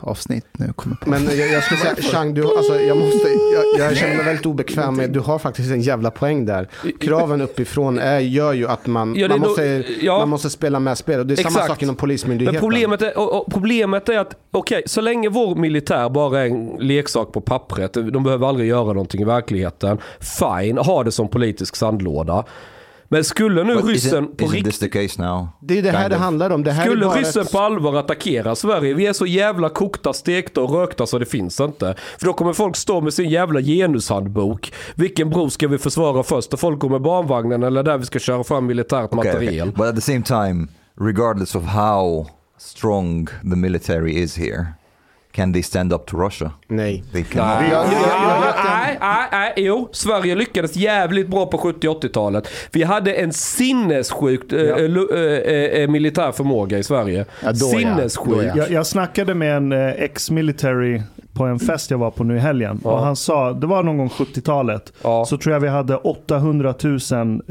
blip-avsnitt 0.01 0.45
nu. 0.57 0.73
Kommer 0.75 0.95
jag 0.95 1.05
på. 1.05 1.09
Men 1.09 1.37
jag, 1.39 1.49
jag 1.51 1.63
skulle 1.63 1.79
säga, 1.79 1.95
Chang, 1.95 2.33
du, 2.33 2.43
alltså, 2.57 2.79
jag, 2.81 2.97
måste, 2.97 3.27
jag, 3.27 3.87
jag 3.89 3.97
känner 3.97 4.15
mig 4.15 4.25
väldigt 4.25 4.45
obekväm 4.45 4.95
med, 4.95 5.09
du 5.09 5.19
har 5.19 5.39
faktiskt 5.39 5.71
en 5.71 5.81
jävla 5.81 6.11
poäng 6.11 6.45
där. 6.45 6.67
Kraven 6.99 7.41
uppifrån 7.41 7.99
är, 7.99 8.19
gör 8.19 8.53
ju 8.53 8.67
att 8.67 8.87
man, 8.87 9.15
Ja, 9.15 9.27
man, 9.27 9.39
nog- 9.39 9.47
måste, 9.49 9.83
ja. 10.01 10.19
man 10.19 10.29
måste 10.29 10.49
spela 10.49 10.79
med 10.79 10.97
spel. 10.97 11.19
Och 11.19 11.25
det 11.25 11.33
är 11.33 11.35
samma 11.35 11.47
Exakt. 11.49 11.67
sak 11.67 11.83
inom 11.83 11.95
polismyndigheten. 11.95 12.53
Men 12.55 12.61
problemet 12.61 13.01
är, 13.01 13.17
och, 13.17 13.41
och 13.41 13.53
problemet 13.53 14.09
är 14.09 14.19
att, 14.19 14.35
okej, 14.51 14.83
så 14.85 15.01
länge 15.01 15.29
vår 15.29 15.55
militär 15.55 16.09
bara 16.09 16.39
är 16.41 16.45
en 16.45 16.69
leksak 16.79 17.31
på 17.33 17.41
pappret, 17.41 17.93
de 17.93 18.23
behöver 18.23 18.47
aldrig 18.47 18.69
göra 18.69 18.83
någonting 18.93 19.21
i 19.21 19.25
verkligheten. 19.25 19.97
Fine, 20.19 20.77
ha 20.77 21.03
det 21.03 21.11
som 21.11 21.27
politisk 21.27 21.75
sandlåda. 21.75 22.43
Men 23.09 23.23
skulle 23.23 23.63
nu 23.63 23.75
But 23.75 23.85
ryssen 23.85 24.25
isn't, 24.27 24.35
på 24.37 24.47
riktigt... 24.47 24.79
Det 25.61 25.77
är 25.77 25.81
det 25.81 25.91
här 25.91 25.99
Kind 25.99 26.09
det 26.09 26.15
of. 26.15 26.21
handlar 26.21 26.49
om. 26.49 26.63
Det 26.63 26.71
här 26.71 26.85
Skulle 26.85 27.05
ryssen 27.05 27.41
ett... 27.41 27.51
på 27.51 27.59
allvar 27.59 27.95
attackera 27.95 28.55
Sverige, 28.55 28.93
vi 28.93 29.05
är 29.05 29.13
så 29.13 29.25
jävla 29.25 29.69
kokta, 29.69 30.13
stekta 30.13 30.61
och 30.61 30.75
rökta 30.75 31.05
så 31.05 31.19
det 31.19 31.25
finns 31.25 31.59
inte. 31.59 31.95
För 32.19 32.25
då 32.25 32.33
kommer 32.33 32.53
folk 32.53 32.75
stå 32.75 33.01
med 33.01 33.13
sin 33.13 33.29
jävla 33.29 33.61
genushandbok. 33.61 34.73
Vilken 34.95 35.29
bro 35.29 35.49
ska 35.49 35.67
vi 35.67 35.77
försvara 35.77 36.23
först? 36.23 36.53
Och 36.53 36.59
folk 36.59 36.79
går 36.79 36.89
med 36.89 37.01
barnvagnen 37.01 37.63
eller 37.63 37.83
där 37.83 37.97
vi 37.97 38.05
ska 38.05 38.19
köra 38.19 38.43
fram 38.43 38.65
militärt 38.65 39.13
Okay, 39.13 39.19
okay. 39.19 39.33
materiel. 39.33 39.71
But 39.71 39.85
at 39.85 39.95
the 39.95 40.01
same 40.01 40.23
time, 40.23 40.67
regardless 40.99 41.55
of 41.55 41.63
how 41.63 42.27
strong 42.57 43.27
the 43.41 43.55
military 43.55 44.13
is 44.23 44.37
here, 44.37 44.65
can 45.35 45.53
they 45.53 45.63
stand 45.63 45.93
up 45.93 46.05
to 46.05 46.17
Russia? 46.25 46.51
Nej. 46.67 47.03
Nej, 47.13 47.25
nej, 48.65 48.97
nej, 49.01 49.27
nej, 49.31 49.53
jo. 49.57 49.89
Sverige 49.91 50.35
lyckades 50.35 50.75
jävligt 50.75 51.27
bra 51.27 51.45
på 51.45 51.57
70 51.57 51.87
80-talet. 51.87 52.47
Vi 52.71 52.83
hade 52.83 53.13
en 53.13 53.33
sinnessjukt 53.33 54.53
eh, 54.53 54.59
lu- 54.59 55.13
eh, 55.13 55.81
eh, 55.81 55.89
militär 55.89 56.31
förmåga 56.31 56.77
i 56.77 56.83
Sverige. 56.83 57.25
Ja, 57.43 57.51
då 57.51 57.65
ja. 57.71 57.79
Sinnessjukt. 57.79 58.43
Ja. 58.47 58.53
Jag, 58.57 58.71
jag 58.71 58.87
snackade 58.87 59.33
med 59.33 59.57
en 59.57 59.71
ex-military 59.71 61.01
på 61.33 61.43
en 61.43 61.59
fest 61.59 61.91
jag 61.91 61.97
var 61.97 62.11
på 62.11 62.23
nu 62.23 62.35
i 62.35 62.39
helgen. 62.39 62.79
Och 62.83 62.99
han 62.99 63.15
sa, 63.15 63.53
det 63.53 63.67
var 63.67 63.83
någon 63.83 63.97
gång 63.97 64.07
70-talet, 64.09 64.93
Ja. 65.03 65.25
så 65.25 65.37
tror 65.37 65.53
jag 65.53 65.59
vi 65.59 65.67
hade 65.67 65.95
800 65.95 66.73
000 66.83 66.99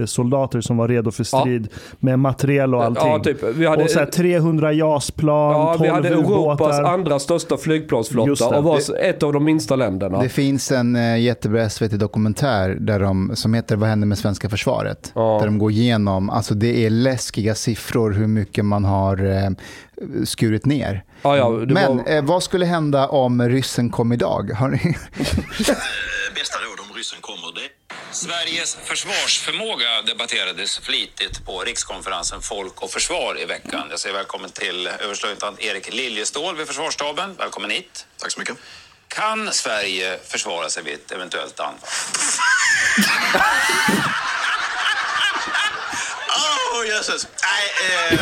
soldater 0.07 0.61
som 0.61 0.77
var 0.77 0.89
redo 0.89 1.11
för 1.11 1.25
strid 1.25 1.69
med 1.99 2.19
materiel 2.19 2.75
och 2.75 2.85
allting. 2.85 3.07
Ja, 3.09 3.19
typ. 3.19 3.43
Vi 3.57 3.67
hade- 3.67 3.85
och 3.85 3.91
så 3.91 3.99
här 3.99 4.07
300 4.07 4.73
JAS-plan, 4.73 5.53
Ja, 5.53 5.75
12 5.79 5.83
vi 5.83 5.89
hade 5.89 6.09
Europas 6.09 6.59
ubåtar. 6.59 6.83
andra 6.83 7.19
största 7.19 7.57
flygplansflotta 7.57 8.59
och 8.59 8.65
var 8.65 8.81
ett 9.03 9.23
av 9.23 9.33
de 9.33 9.45
minsta 9.45 9.77
länderna. 9.77 10.23
Det 10.23 10.29
finns 10.29 10.73
en 10.73 10.97
eh, 10.97 11.19
jättebra 11.21 11.69
SVT-dokumentär 11.69 12.77
där 12.81 13.01
de, 13.01 13.31
som 13.35 13.55
heter 13.55 13.77
Vad 13.77 13.89
händer 13.89 14.07
med 14.07 14.19
svenska 14.19 14.49
försvaret? 14.49 15.13
Ja. 15.15 15.39
Där 15.41 15.47
de 15.47 15.59
går 15.59 15.71
igenom, 15.71 16.31
alltså 16.31 16.55
det 16.55 16.87
är 16.87 16.91
läskiga 16.91 17.55
siffror 17.55 18.11
hur 18.11 18.27
mycket 18.27 18.65
man 18.65 18.85
har 18.85 19.25
eh, 19.31 19.51
skurit 20.27 20.67
ner. 20.67 21.05
Ja, 21.23 21.37
ja, 21.37 21.49
Men 21.51 21.97
var- 21.97 22.09
eh, 22.13 22.23
vad 22.25 22.43
skulle 22.43 22.67
hända 22.67 23.09
om 23.09 23.49
ryssen 23.49 23.91
kom 23.91 24.13
idag? 24.13 24.51
Har 24.51 24.69
ni... 24.69 24.79
Bästa 26.35 26.59
råd 26.59 26.81
om 26.91 26.97
ryssen 26.97 27.19
kommer 27.21 27.53
det. 27.55 27.69
Sveriges 28.11 28.75
försvarsförmåga 28.75 30.03
debatterades 30.07 30.79
flitigt 30.79 31.47
på 31.47 31.61
rikskonferensen 31.61 32.41
Folk 32.43 32.83
och 32.83 32.91
Försvar 32.91 33.41
i 33.43 33.45
veckan. 33.45 33.87
Jag 33.91 33.99
säger 34.01 34.15
välkommen 34.15 34.51
till 34.51 34.87
överstelöjtnant 34.87 35.61
Erik 35.61 35.95
Liljestål 35.95 36.57
vid 36.57 36.67
Försvarsstaben. 36.67 37.35
Välkommen 37.39 37.71
hit. 37.71 38.07
Tack 38.21 38.33
så 38.33 38.39
mycket. 38.41 38.57
Kan 39.09 39.53
Sverige 39.53 40.19
försvara 40.29 40.69
sig 40.69 40.83
vid 40.83 40.95
ett 40.95 41.13
eventuellt 41.13 41.61
anfall? 41.61 41.89
Oh, 46.75 46.87
jösses. 46.89 47.27
Nej, 47.43 48.13
eh, 48.13 48.21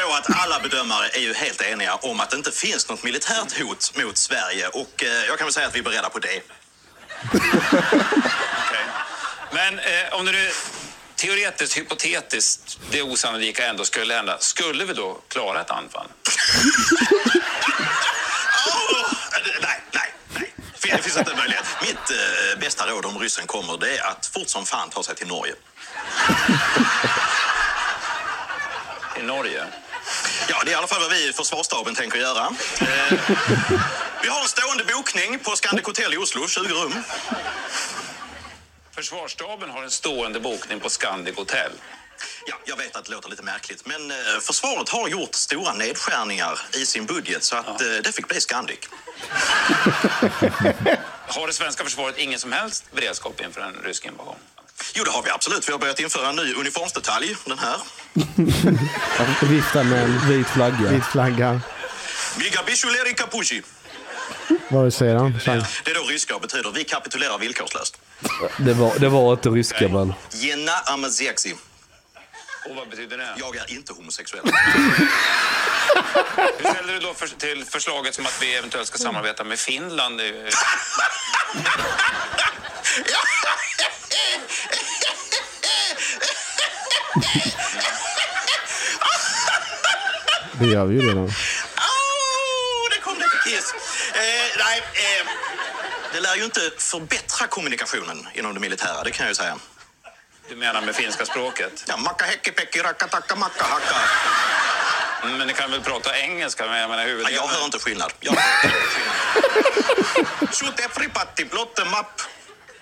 så 0.00 0.12
att 0.12 0.44
alla 0.44 0.60
bedömare 0.60 1.08
är 1.08 1.20
ju 1.20 1.34
helt 1.34 1.62
eniga 1.62 1.94
om 1.94 2.20
att 2.20 2.30
det 2.30 2.36
inte 2.36 2.52
finns 2.52 2.88
något 2.88 3.02
militärt 3.02 3.58
hot 3.58 3.92
mot 3.94 4.18
Sverige 4.18 4.68
och 4.68 5.04
eh, 5.04 5.24
jag 5.28 5.38
kan 5.38 5.46
väl 5.46 5.52
säga 5.52 5.66
att 5.66 5.74
vi 5.74 5.78
är 5.78 5.82
beredda 5.82 6.08
på 6.08 6.18
det. 6.18 6.40
Okej. 7.32 8.84
Men 9.52 9.78
eh, 9.78 10.12
om 10.12 10.24
nu 10.24 10.50
teoretiskt, 11.16 11.76
hypotetiskt, 11.76 12.78
det 12.90 13.02
osannolika 13.02 13.66
ändå 13.66 13.84
skulle 13.84 14.14
hända, 14.14 14.38
skulle 14.38 14.84
vi 14.84 14.92
då 14.92 15.18
klara 15.28 15.60
ett 15.60 15.70
anfall? 15.70 16.06
Nej, 19.62 19.82
nej. 19.92 20.12
Det 20.82 21.02
finns 21.02 21.16
inte 21.16 21.30
en 21.30 21.36
möjlighet. 21.36 21.66
Mitt 21.82 22.10
eh, 22.10 22.58
bästa 22.60 22.86
råd 22.86 23.06
om 23.06 23.18
ryssen 23.18 23.46
kommer 23.46 23.78
det 23.78 23.98
är 23.98 24.10
att 24.10 24.26
fort 24.26 24.48
som 24.48 24.66
fan 24.66 24.90
ta 24.90 25.02
sig 25.02 25.14
till 25.14 25.26
Norge. 25.26 25.54
I 29.20 29.22
Norge? 29.22 29.66
Ja, 30.48 30.62
det 30.64 30.70
är 30.70 30.72
i 30.72 30.74
alla 30.74 30.86
fall 30.86 31.00
vad 31.00 31.10
vi 31.10 31.28
i 31.28 31.32
försvarsstaben 31.32 31.94
tänker 31.94 32.18
göra. 32.18 32.46
Eh, 32.80 33.12
vi 34.22 34.28
har 34.28 34.42
en 34.42 34.48
stående 34.48 34.84
bokning 34.84 35.38
på 35.38 35.56
Scandic 35.56 35.86
Hotel 35.86 36.14
i 36.14 36.16
Oslo, 36.16 36.48
20 36.48 36.74
rum. 36.74 36.94
Försvarsstaben 38.94 39.70
har 39.70 39.82
en 39.82 39.90
stående 39.90 40.40
bokning 40.40 40.80
på 40.80 40.90
Scandic 40.90 41.36
Hotel. 41.36 41.70
Ja, 42.46 42.56
jag 42.64 42.76
vet 42.76 42.96
att 42.96 43.04
det 43.04 43.10
låter 43.12 43.28
lite 43.30 43.42
märkligt, 43.42 43.86
men 43.86 44.10
eh, 44.10 44.16
försvaret 44.42 44.88
har 44.88 45.08
gjort 45.08 45.34
stora 45.34 45.72
nedskärningar 45.72 46.60
i 46.74 46.86
sin 46.86 47.06
budget 47.06 47.44
så 47.44 47.56
att 47.56 47.80
eh, 47.80 47.88
det 48.04 48.12
fick 48.14 48.28
bli 48.28 48.40
Scandic. 48.40 48.78
Har 51.28 51.46
det 51.46 51.52
svenska 51.52 51.84
försvaret 51.84 52.18
ingen 52.18 52.38
som 52.38 52.52
helst 52.52 52.84
beredskap 52.92 53.40
inför 53.40 53.60
en 53.60 53.74
rysk 53.84 54.04
invasion? 54.04 54.36
Jo, 54.94 55.04
det 55.04 55.10
har 55.10 55.22
vi 55.22 55.30
absolut. 55.30 55.68
Vi 55.68 55.72
har 55.72 55.78
börjat 55.78 56.00
införa 56.00 56.28
en 56.28 56.36
ny 56.36 56.54
uniformsdetalj, 56.54 57.36
den 57.44 57.58
här. 57.58 57.76
Vifta 59.48 59.82
med 59.82 60.02
en 60.04 60.28
Vit 60.28 60.46
flagga. 60.48 60.90
vit 60.90 61.04
flagga. 61.04 61.60
Miga 62.36 62.62
Bishuleri 62.66 63.14
Kapushi. 63.14 63.62
Vad 64.68 64.94
säger 64.94 65.14
han? 65.16 65.32
Det 65.84 65.90
är 65.90 65.94
då 65.94 66.00
ryska 66.02 66.34
och 66.34 66.40
betyder 66.40 66.70
vi 66.70 66.84
kapitulerar 66.84 67.38
villkorslöst. 67.38 67.98
Det 68.58 68.72
var, 68.74 68.98
det 68.98 69.08
var 69.08 69.32
inte 69.32 69.48
ryska 69.48 69.88
men... 69.88 70.14
Jena 70.30 70.72
Amazexi. 70.72 71.54
Och 72.70 72.76
vad 72.76 72.88
betyder 72.88 73.18
det? 73.18 73.28
Jag 73.36 73.56
är 73.56 73.70
inte 73.70 73.92
homosexuell. 73.92 74.44
Hur 76.58 76.70
ställer 76.72 76.92
du 76.92 77.00
då 77.00 77.14
för, 77.14 77.26
till 77.26 77.64
förslaget 77.64 78.14
som 78.14 78.26
att 78.26 78.38
vi 78.42 78.54
eventuellt 78.54 78.88
ska 78.88 78.98
samarbeta 78.98 79.44
med 79.44 79.58
Finland? 79.58 80.20
Det 90.58 90.66
gör 90.66 90.84
vi 90.86 90.94
ju 90.94 91.00
redan. 91.08 91.18
Au, 91.24 91.28
det 92.90 93.00
kom 93.00 93.14
lite 93.14 93.38
kiss. 93.44 93.74
Eh, 94.14 94.20
nej, 94.58 94.78
eh, 94.94 95.26
det 96.12 96.20
lär 96.20 96.36
ju 96.36 96.44
inte 96.44 96.60
förbättra 96.78 97.46
kommunikationen 97.46 98.28
inom 98.34 98.54
det 98.54 98.60
militära, 98.60 99.02
det 99.04 99.10
kan 99.10 99.24
jag 99.26 99.30
ju 99.30 99.34
säga. 99.34 99.58
Du 100.48 100.56
menar 100.56 100.80
med 100.82 100.94
finska 100.94 101.26
språket? 101.26 101.84
Ja, 101.88 101.96
macka 101.96 102.24
häcki 102.24 102.50
pekki 102.50 102.80
rakka 102.82 103.06
takka 103.06 103.36
macka 103.36 103.64
hacka. 103.64 103.94
Mm, 105.22 105.38
Men 105.38 105.46
ni 105.46 105.54
kan 105.54 105.70
väl 105.70 105.80
prata 105.80 106.18
engelska? 106.18 106.66
Men 106.66 106.78
jag 106.80 106.90
menar 106.90 107.02
Ja, 107.02 107.08
huvuddelen... 107.08 107.34
jag 107.34 107.46
hör 107.46 107.64
inte 107.64 107.78
skillnad. 107.78 108.12
Jag 108.20 108.32
hör 108.32 108.64
inte 108.64 108.68
skillnad. 108.68 110.52
Shoot 110.54 110.80
every 110.80 111.08
patti, 111.08 111.44
blott 111.44 111.78
em 111.78 111.94
up. 111.94 112.22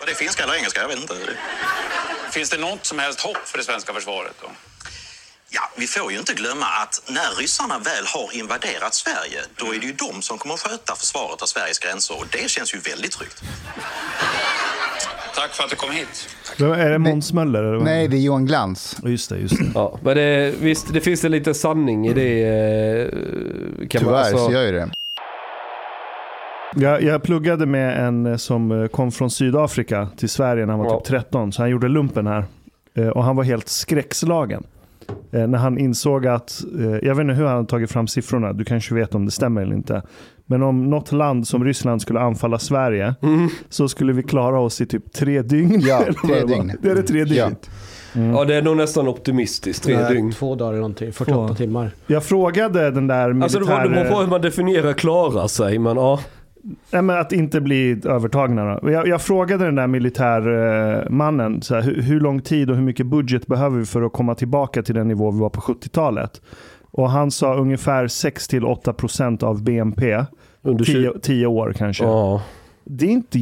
Var 0.04 0.08
det 0.08 0.14
finska 0.14 0.42
eller 0.42 0.54
engelska? 0.54 0.80
Jag 0.80 0.88
vet 0.88 1.00
inte. 1.00 1.14
Finns 2.30 2.50
det 2.50 2.58
något 2.58 2.86
som 2.86 2.98
helst 2.98 3.20
hopp 3.20 3.36
för 3.36 3.58
det 3.58 3.64
svenska 3.64 3.92
försvaret 3.92 4.34
då? 4.42 4.48
Ja, 5.50 5.60
vi 5.76 5.86
får 5.86 6.12
ju 6.12 6.18
inte 6.18 6.32
glömma 6.34 6.66
att 6.66 7.02
när 7.08 7.40
ryssarna 7.40 7.78
väl 7.78 8.04
har 8.06 8.36
invaderat 8.36 8.94
Sverige, 8.94 9.40
då 9.56 9.74
är 9.74 9.78
det 9.80 9.86
ju 9.86 9.92
de 9.92 10.22
som 10.22 10.38
kommer 10.38 10.54
att 10.54 10.60
sköta 10.60 10.94
försvaret 10.96 11.42
av 11.42 11.46
Sveriges 11.46 11.78
gränser 11.78 12.18
och 12.18 12.26
det 12.30 12.50
känns 12.50 12.74
ju 12.74 12.78
väldigt 12.78 13.12
tryggt. 13.12 13.42
Tack 15.34 15.54
för 15.54 15.64
att 15.64 15.70
du 15.70 15.76
kom 15.76 15.90
hit. 15.90 16.28
Vem- 16.58 16.72
Är 16.72 16.90
det 16.90 16.98
Måns 16.98 17.32
Möller? 17.32 17.58
Eller 17.62 17.74
vad? 17.76 17.84
Nej, 17.84 18.08
det 18.08 18.16
är 18.16 18.20
Johan 18.20 18.46
Glans. 18.46 18.96
Just 19.04 19.28
det, 19.30 19.36
just 19.38 19.56
det. 19.58 19.70
Ja, 19.74 19.98
men 20.02 20.16
det, 20.16 20.54
visst, 20.60 20.92
det 20.92 21.00
finns 21.00 21.20
det 21.20 21.28
lite 21.28 21.54
sanning 21.54 22.06
i 22.08 22.12
det. 22.14 22.42
eh, 22.44 23.08
Kan 23.88 24.00
Tyvärr 24.00 24.14
alltså- 24.14 24.46
så 24.46 24.52
gör 24.52 24.62
ju 24.62 24.72
det. 24.72 24.90
Jag, 26.76 27.02
jag 27.02 27.22
pluggade 27.22 27.66
med 27.66 28.06
en 28.06 28.26
eh, 28.26 28.36
som 28.36 28.72
eh, 28.72 28.86
kom 28.86 29.12
från 29.12 29.30
Sydafrika 29.30 30.08
till 30.16 30.28
Sverige 30.28 30.66
när 30.66 30.72
han 30.72 30.80
var 30.84 30.86
Ja. 30.90 30.96
typ 30.98 31.06
13. 31.06 31.52
Så 31.52 31.62
han 31.62 31.70
gjorde 31.70 31.88
lumpen 31.88 32.26
här. 32.26 32.44
Eh, 32.94 33.08
Och 33.08 33.24
han 33.24 33.36
var 33.36 33.44
helt 33.44 33.68
skräckslagen. 33.68 34.62
När 35.30 35.58
han 35.58 35.78
insåg 35.78 36.26
att, 36.26 36.64
jag 37.02 37.14
vet 37.14 37.22
inte 37.22 37.34
hur 37.34 37.44
han 37.44 37.56
hade 37.56 37.68
tagit 37.68 37.90
fram 37.90 38.06
siffrorna, 38.06 38.52
du 38.52 38.64
kanske 38.64 38.94
vet 38.94 39.14
om 39.14 39.24
det 39.24 39.30
stämmer 39.30 39.62
eller 39.62 39.74
inte. 39.74 40.02
Men 40.46 40.62
om 40.62 40.90
något 40.90 41.12
land 41.12 41.48
som 41.48 41.64
Ryssland 41.64 42.02
skulle 42.02 42.20
anfalla 42.20 42.58
Sverige 42.58 43.14
så 43.68 43.88
skulle 43.88 44.12
vi 44.12 44.22
klara 44.22 44.60
oss 44.60 44.80
i 44.80 44.86
typ 44.86 45.12
tre 45.12 45.42
dygn. 45.42 45.80
Ja, 45.80 46.04
tre 46.26 46.44
dygn. 46.44 46.72
Det 46.82 46.90
är 46.90 46.94
det 46.94 47.02
tre 47.02 47.24
dygn. 47.24 47.36
Ja. 47.36 47.50
Ja, 48.34 48.44
det 48.44 48.54
är 48.54 48.62
nog 48.62 48.76
nästan 48.76 49.08
optimistiskt. 49.08 49.84
Tre 49.84 49.96
Nej, 50.00 50.12
dygn. 50.14 50.32
Två 50.32 50.54
dagar 50.54 50.70
eller 50.70 50.80
någonting. 50.80 51.12
48 51.12 51.48
Två. 51.48 51.54
timmar. 51.54 51.90
Jag 52.06 52.24
frågade 52.24 52.90
den 52.90 53.06
där 53.06 53.28
militär... 53.32 53.42
Alltså 53.44 53.58
det 53.58 53.88
beror 53.88 54.10
på 54.10 54.20
hur 54.20 54.26
man 54.28 54.40
definierar 54.40 54.92
klara 54.92 55.48
sig, 55.48 55.78
men 55.78 55.96
ja. 55.96 56.20
Nej, 56.90 57.02
men 57.02 57.18
att 57.18 57.32
inte 57.32 57.60
bli 57.60 58.00
övertagna. 58.04 58.80
Då. 58.80 58.90
Jag, 58.90 59.08
jag 59.08 59.22
frågade 59.22 59.64
den 59.64 59.74
där 59.74 59.86
militärmannen 59.86 61.62
så 61.62 61.74
här, 61.74 61.82
hur, 61.82 62.02
hur 62.02 62.20
lång 62.20 62.40
tid 62.40 62.70
och 62.70 62.76
hur 62.76 62.82
mycket 62.82 63.06
budget 63.06 63.46
behöver 63.46 63.78
vi 63.78 63.86
för 63.86 64.02
att 64.02 64.12
komma 64.12 64.34
tillbaka 64.34 64.82
till 64.82 64.94
den 64.94 65.08
nivå 65.08 65.30
vi 65.30 65.40
var 65.40 65.50
på 65.50 65.60
70-talet. 65.60 66.40
Och 66.90 67.10
han 67.10 67.30
sa 67.30 67.54
ungefär 67.54 68.06
6-8% 68.06 69.44
av 69.44 69.62
BNP. 69.62 70.24
Under 70.62 70.84
10, 70.84 70.94
20... 70.94 71.18
10 71.18 71.46
år 71.46 71.72
kanske. 71.72 72.04
Ja. 72.04 72.42
Det 72.84 73.06
är 73.06 73.10
inte 73.10 73.38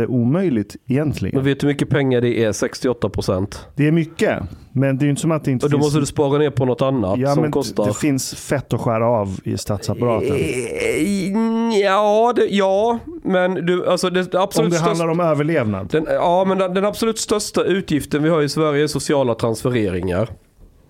jätteomöjligt 0.00 0.76
egentligen. 0.86 1.36
Men 1.36 1.44
vet 1.44 1.60
du 1.60 1.66
hur 1.66 1.74
mycket 1.74 1.88
pengar 1.88 2.20
det 2.20 2.44
är? 2.44 2.52
68 2.52 3.08
procent. 3.08 3.66
Det 3.74 3.88
är 3.88 3.92
mycket, 3.92 4.42
men 4.72 4.98
det 4.98 5.02
är 5.02 5.04
ju 5.04 5.10
inte 5.10 5.22
som 5.22 5.32
att 5.32 5.44
det 5.44 5.50
inte 5.50 5.66
Och 5.66 5.70
då 5.70 5.76
finns... 5.76 5.86
måste 5.86 6.00
du 6.00 6.06
spara 6.06 6.38
ner 6.38 6.50
på 6.50 6.64
något 6.64 6.82
annat 6.82 7.18
ja, 7.18 7.34
som 7.34 7.42
men 7.42 7.52
kostar. 7.52 7.86
Det 7.86 7.94
finns 7.94 8.34
fett 8.34 8.72
att 8.72 8.80
skära 8.80 9.06
av 9.06 9.40
i 9.44 9.58
statsapparaten. 9.58 10.36
Eh, 10.36 11.54
Ja, 11.80 12.32
det, 12.36 12.46
ja, 12.46 12.98
men 13.24 13.54
du, 13.54 13.86
alltså 13.86 14.10
det, 14.10 14.22
det 14.22 14.38
Om 14.38 14.44
absolut 14.44 14.70
det 14.70 14.76
största... 14.76 14.88
handlar 14.88 15.08
om 15.08 15.20
överlevnad. 15.20 15.88
Den, 15.90 16.06
ja, 16.10 16.44
men 16.44 16.58
den, 16.58 16.74
den 16.74 16.84
absolut 16.84 17.18
största 17.18 17.62
utgiften 17.64 18.22
vi 18.22 18.28
har 18.28 18.42
i 18.42 18.48
Sverige 18.48 18.82
är 18.82 18.86
sociala 18.86 19.34
transfereringar. 19.34 20.28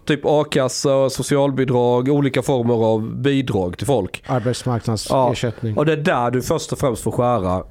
Typ 0.06 0.20
a-kassa, 0.24 1.10
socialbidrag, 1.10 2.08
olika 2.08 2.42
former 2.42 2.74
av 2.74 3.16
bidrag 3.16 3.78
till 3.78 3.86
folk. 3.86 4.22
Arbetsmarknadsersättning. 4.26 5.76
Och 5.76 5.86
det 5.86 5.92
är 5.92 5.96
där 5.96 6.30
du 6.30 6.42
först 6.42 6.72
och 6.72 6.78
främst 6.78 7.02
får 7.02 7.10
skära. 7.10 7.64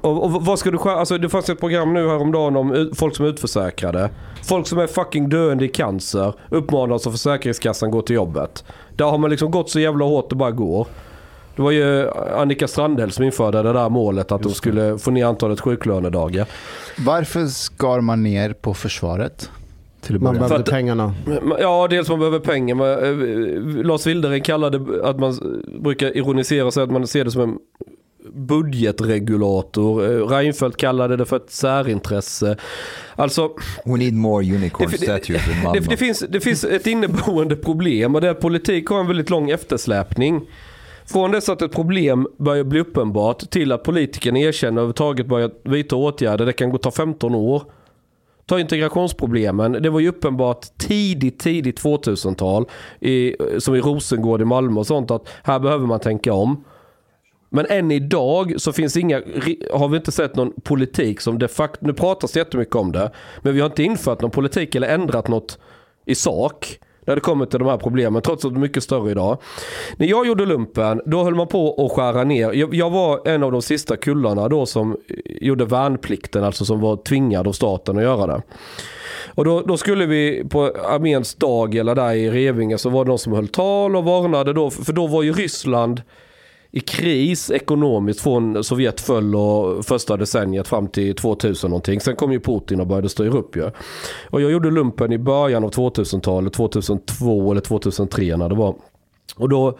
Och, 0.00 0.24
och 0.24 0.32
vad 0.44 0.58
ska 0.58 0.70
du 0.70 0.78
skära? 0.78 0.96
Alltså 0.96 1.18
det 1.18 1.28
fanns 1.28 1.48
ett 1.50 1.60
program 1.60 1.94
nu 1.94 2.08
häromdagen 2.08 2.56
om 2.56 2.90
folk 2.94 3.16
som 3.16 3.24
är 3.24 3.28
utförsäkrade. 3.30 4.10
Folk 4.48 4.66
som 4.66 4.78
är 4.78 4.86
fucking 4.86 5.28
döende 5.28 5.64
i 5.64 5.68
cancer 5.68 6.32
uppmanas 6.50 7.06
av 7.06 7.10
Försäkringskassan 7.10 7.90
gå 7.90 8.02
till 8.02 8.16
jobbet. 8.16 8.64
Där 8.96 9.04
har 9.04 9.18
man 9.18 9.30
liksom 9.30 9.50
gått 9.50 9.70
så 9.70 9.80
jävla 9.80 10.04
hårt 10.04 10.30
det 10.30 10.36
bara 10.36 10.50
går. 10.50 10.86
Det 11.56 11.62
var 11.62 11.70
ju 11.70 12.10
Annika 12.36 12.68
Strandhäll 12.68 13.10
som 13.10 13.24
införde 13.24 13.62
det 13.62 13.72
där 13.72 13.88
målet 13.88 14.32
att 14.32 14.42
de 14.42 14.52
skulle 14.52 14.98
få 14.98 15.10
ner 15.10 15.24
antalet 15.26 15.60
sjuklönedagar. 15.60 16.46
Varför 17.06 17.46
skar 17.46 18.00
man 18.00 18.22
ner 18.22 18.52
på 18.52 18.74
försvaret? 18.74 19.50
Man 20.08 20.20
behövde 20.20 20.48
För 20.48 20.56
att- 20.60 20.70
pengarna. 20.70 21.14
Ja, 21.60 21.86
dels 21.90 22.08
man 22.08 22.18
behöver 22.18 22.38
pengar. 22.38 22.74
Men, 22.74 23.78
eh, 23.78 23.84
Lars 23.84 24.06
Wilderen 24.06 24.40
kallade 24.40 25.08
att 25.08 25.18
man 25.20 25.38
brukar 25.80 26.16
ironisera 26.16 26.70
säga 26.70 26.84
att 26.84 26.90
man 26.90 27.06
ser 27.06 27.24
det 27.24 27.30
som 27.30 27.42
en 27.42 27.58
budgetregulator. 28.32 30.04
Eh, 30.04 30.26
Reinfeldt 30.26 30.76
kallade 30.76 31.16
det 31.16 31.26
för 31.26 31.36
ett 31.36 31.50
särintresse. 31.50 32.56
Alltså, 33.16 33.50
We 33.84 33.96
need 33.96 34.14
more 34.14 34.54
unicorn 34.54 34.90
det, 34.90 34.98
statues 34.98 35.48
in 35.48 35.54
det, 35.54 35.64
Malmö. 35.64 35.80
det, 35.88 35.96
finns, 35.96 36.24
det 36.28 36.40
finns 36.40 36.64
ett 36.64 36.86
inneboende 36.86 37.56
problem 37.56 38.14
och 38.14 38.20
det 38.20 38.26
är 38.26 38.30
att 38.30 38.40
politik 38.40 38.86
har 38.86 39.00
en 39.00 39.06
väldigt 39.06 39.30
lång 39.30 39.50
eftersläpning. 39.50 40.46
Från 41.06 41.30
dess 41.30 41.48
att 41.48 41.62
ett 41.62 41.72
problem 41.72 42.26
börjar 42.38 42.64
bli 42.64 42.80
uppenbart 42.80 43.50
till 43.50 43.72
att 43.72 43.82
politikerna 43.82 44.38
erkänner 44.38 44.72
överhuvudtaget 44.72 45.26
börjar 45.26 45.50
vidta 45.64 45.96
åtgärder. 45.96 46.46
Det 46.46 46.52
kan 46.52 46.70
gå 46.70 46.78
ta 46.78 46.90
15 46.90 47.34
år. 47.34 47.62
Ta 48.46 48.60
integrationsproblemen. 48.60 49.72
Det 49.72 49.90
var 49.90 50.00
ju 50.00 50.08
uppenbart 50.08 50.78
tidigt, 50.78 51.40
tidigt 51.40 51.82
2000-tal. 51.82 52.66
I, 53.00 53.36
som 53.58 53.74
i 53.74 53.80
Rosengård 53.80 54.40
i 54.40 54.44
Malmö 54.44 54.80
och 54.80 54.86
sånt. 54.86 55.10
Att 55.10 55.28
här 55.42 55.58
behöver 55.58 55.86
man 55.86 56.00
tänka 56.00 56.32
om. 56.32 56.64
Men 57.50 57.66
än 57.66 57.90
idag 57.90 58.54
så 58.56 58.72
finns 58.72 58.96
inga, 58.96 59.22
har 59.72 59.88
vi 59.88 59.96
inte 59.96 60.12
sett 60.12 60.36
någon 60.36 60.52
politik 60.62 61.20
som 61.20 61.38
de 61.38 61.48
facto, 61.48 61.86
nu 61.86 61.92
pratas 61.92 62.32
det 62.32 62.38
jättemycket 62.38 62.74
om 62.74 62.92
det. 62.92 63.10
Men 63.42 63.54
vi 63.54 63.60
har 63.60 63.66
inte 63.66 63.82
infört 63.82 64.20
någon 64.20 64.30
politik 64.30 64.74
eller 64.74 64.88
ändrat 64.88 65.28
något 65.28 65.58
i 66.06 66.14
sak. 66.14 66.78
När 67.04 67.14
det 67.14 67.20
kommer 67.20 67.46
till 67.46 67.58
de 67.58 67.68
här 67.68 67.76
problemen, 67.76 68.22
trots 68.22 68.44
att 68.44 68.50
de 68.50 68.56
är 68.56 68.60
mycket 68.60 68.82
större 68.82 69.10
idag. 69.10 69.38
När 69.96 70.06
jag 70.06 70.26
gjorde 70.26 70.46
lumpen, 70.46 71.00
då 71.06 71.24
höll 71.24 71.34
man 71.34 71.46
på 71.46 71.86
att 71.86 71.92
skära 71.92 72.24
ner. 72.24 72.52
Jag, 72.52 72.74
jag 72.74 72.90
var 72.90 73.28
en 73.28 73.42
av 73.42 73.52
de 73.52 73.62
sista 73.62 73.96
kullarna 73.96 74.48
då 74.48 74.66
som 74.66 74.96
gjorde 75.24 75.64
värnplikten, 75.64 76.44
alltså 76.44 76.64
som 76.64 76.80
var 76.80 76.96
tvingad 76.96 77.48
av 77.48 77.52
staten 77.52 77.96
att 77.96 78.02
göra 78.02 78.26
det. 78.26 78.42
Och 79.34 79.44
då, 79.44 79.60
då 79.60 79.76
skulle 79.76 80.06
vi 80.06 80.44
på 80.50 80.62
arméns 80.64 81.34
dag 81.34 81.74
eller 81.74 81.94
där 81.94 82.12
i 82.12 82.30
Revinge 82.30 82.78
så 82.78 82.90
var 82.90 83.04
det 83.04 83.08
någon 83.08 83.18
som 83.18 83.32
höll 83.32 83.48
tal 83.48 83.96
och 83.96 84.04
varnade 84.04 84.52
då, 84.52 84.70
för 84.70 84.92
då 84.92 85.06
var 85.06 85.22
ju 85.22 85.32
Ryssland 85.32 86.02
i 86.70 86.80
kris 86.80 87.50
ekonomiskt 87.50 88.20
från 88.20 88.64
Sovjet 88.64 89.00
föll 89.00 89.36
och 89.36 89.84
första 89.84 90.16
decenniet 90.16 90.68
fram 90.68 90.88
till 90.88 91.14
2000 91.14 91.70
någonting. 91.70 92.00
Sen 92.00 92.16
kom 92.16 92.32
ju 92.32 92.40
Putin 92.40 92.80
och 92.80 92.86
började 92.86 93.08
styra 93.08 93.38
upp 93.38 93.56
ju. 93.56 93.70
Och 94.30 94.40
jag 94.40 94.50
gjorde 94.50 94.70
lumpen 94.70 95.12
i 95.12 95.18
början 95.18 95.64
av 95.64 95.70
2000-talet, 95.70 96.52
2002 96.52 97.50
eller 97.50 97.60
2003 97.60 98.36
när 98.36 98.48
det 98.48 98.54
var. 98.54 98.74
Och 99.36 99.48
då 99.48 99.78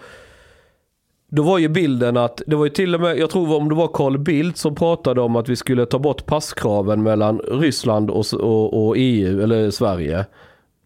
då 1.31 1.43
var 1.43 1.59
ju 1.59 1.69
bilden 1.69 2.17
att, 2.17 2.43
det 2.47 2.57
var 2.57 2.65
ju 2.65 2.71
till 2.71 2.95
och 2.95 3.01
med, 3.01 3.19
jag 3.19 3.31
tror 3.31 3.57
om 3.57 3.69
det 3.69 3.75
var 3.75 3.89
Carl 3.89 4.19
Bildt 4.19 4.59
som 4.59 4.75
pratade 4.75 5.21
om 5.21 5.37
att 5.37 5.49
vi 5.49 5.57
skulle 5.57 5.87
ta 5.87 5.99
bort 5.99 6.27
passkraven 6.27 7.03
mellan 7.03 7.39
Ryssland 7.39 8.11
och, 8.11 8.25
och, 8.33 8.87
och 8.87 8.95
EU, 8.99 9.43
eller 9.43 9.71
Sverige. 9.71 10.27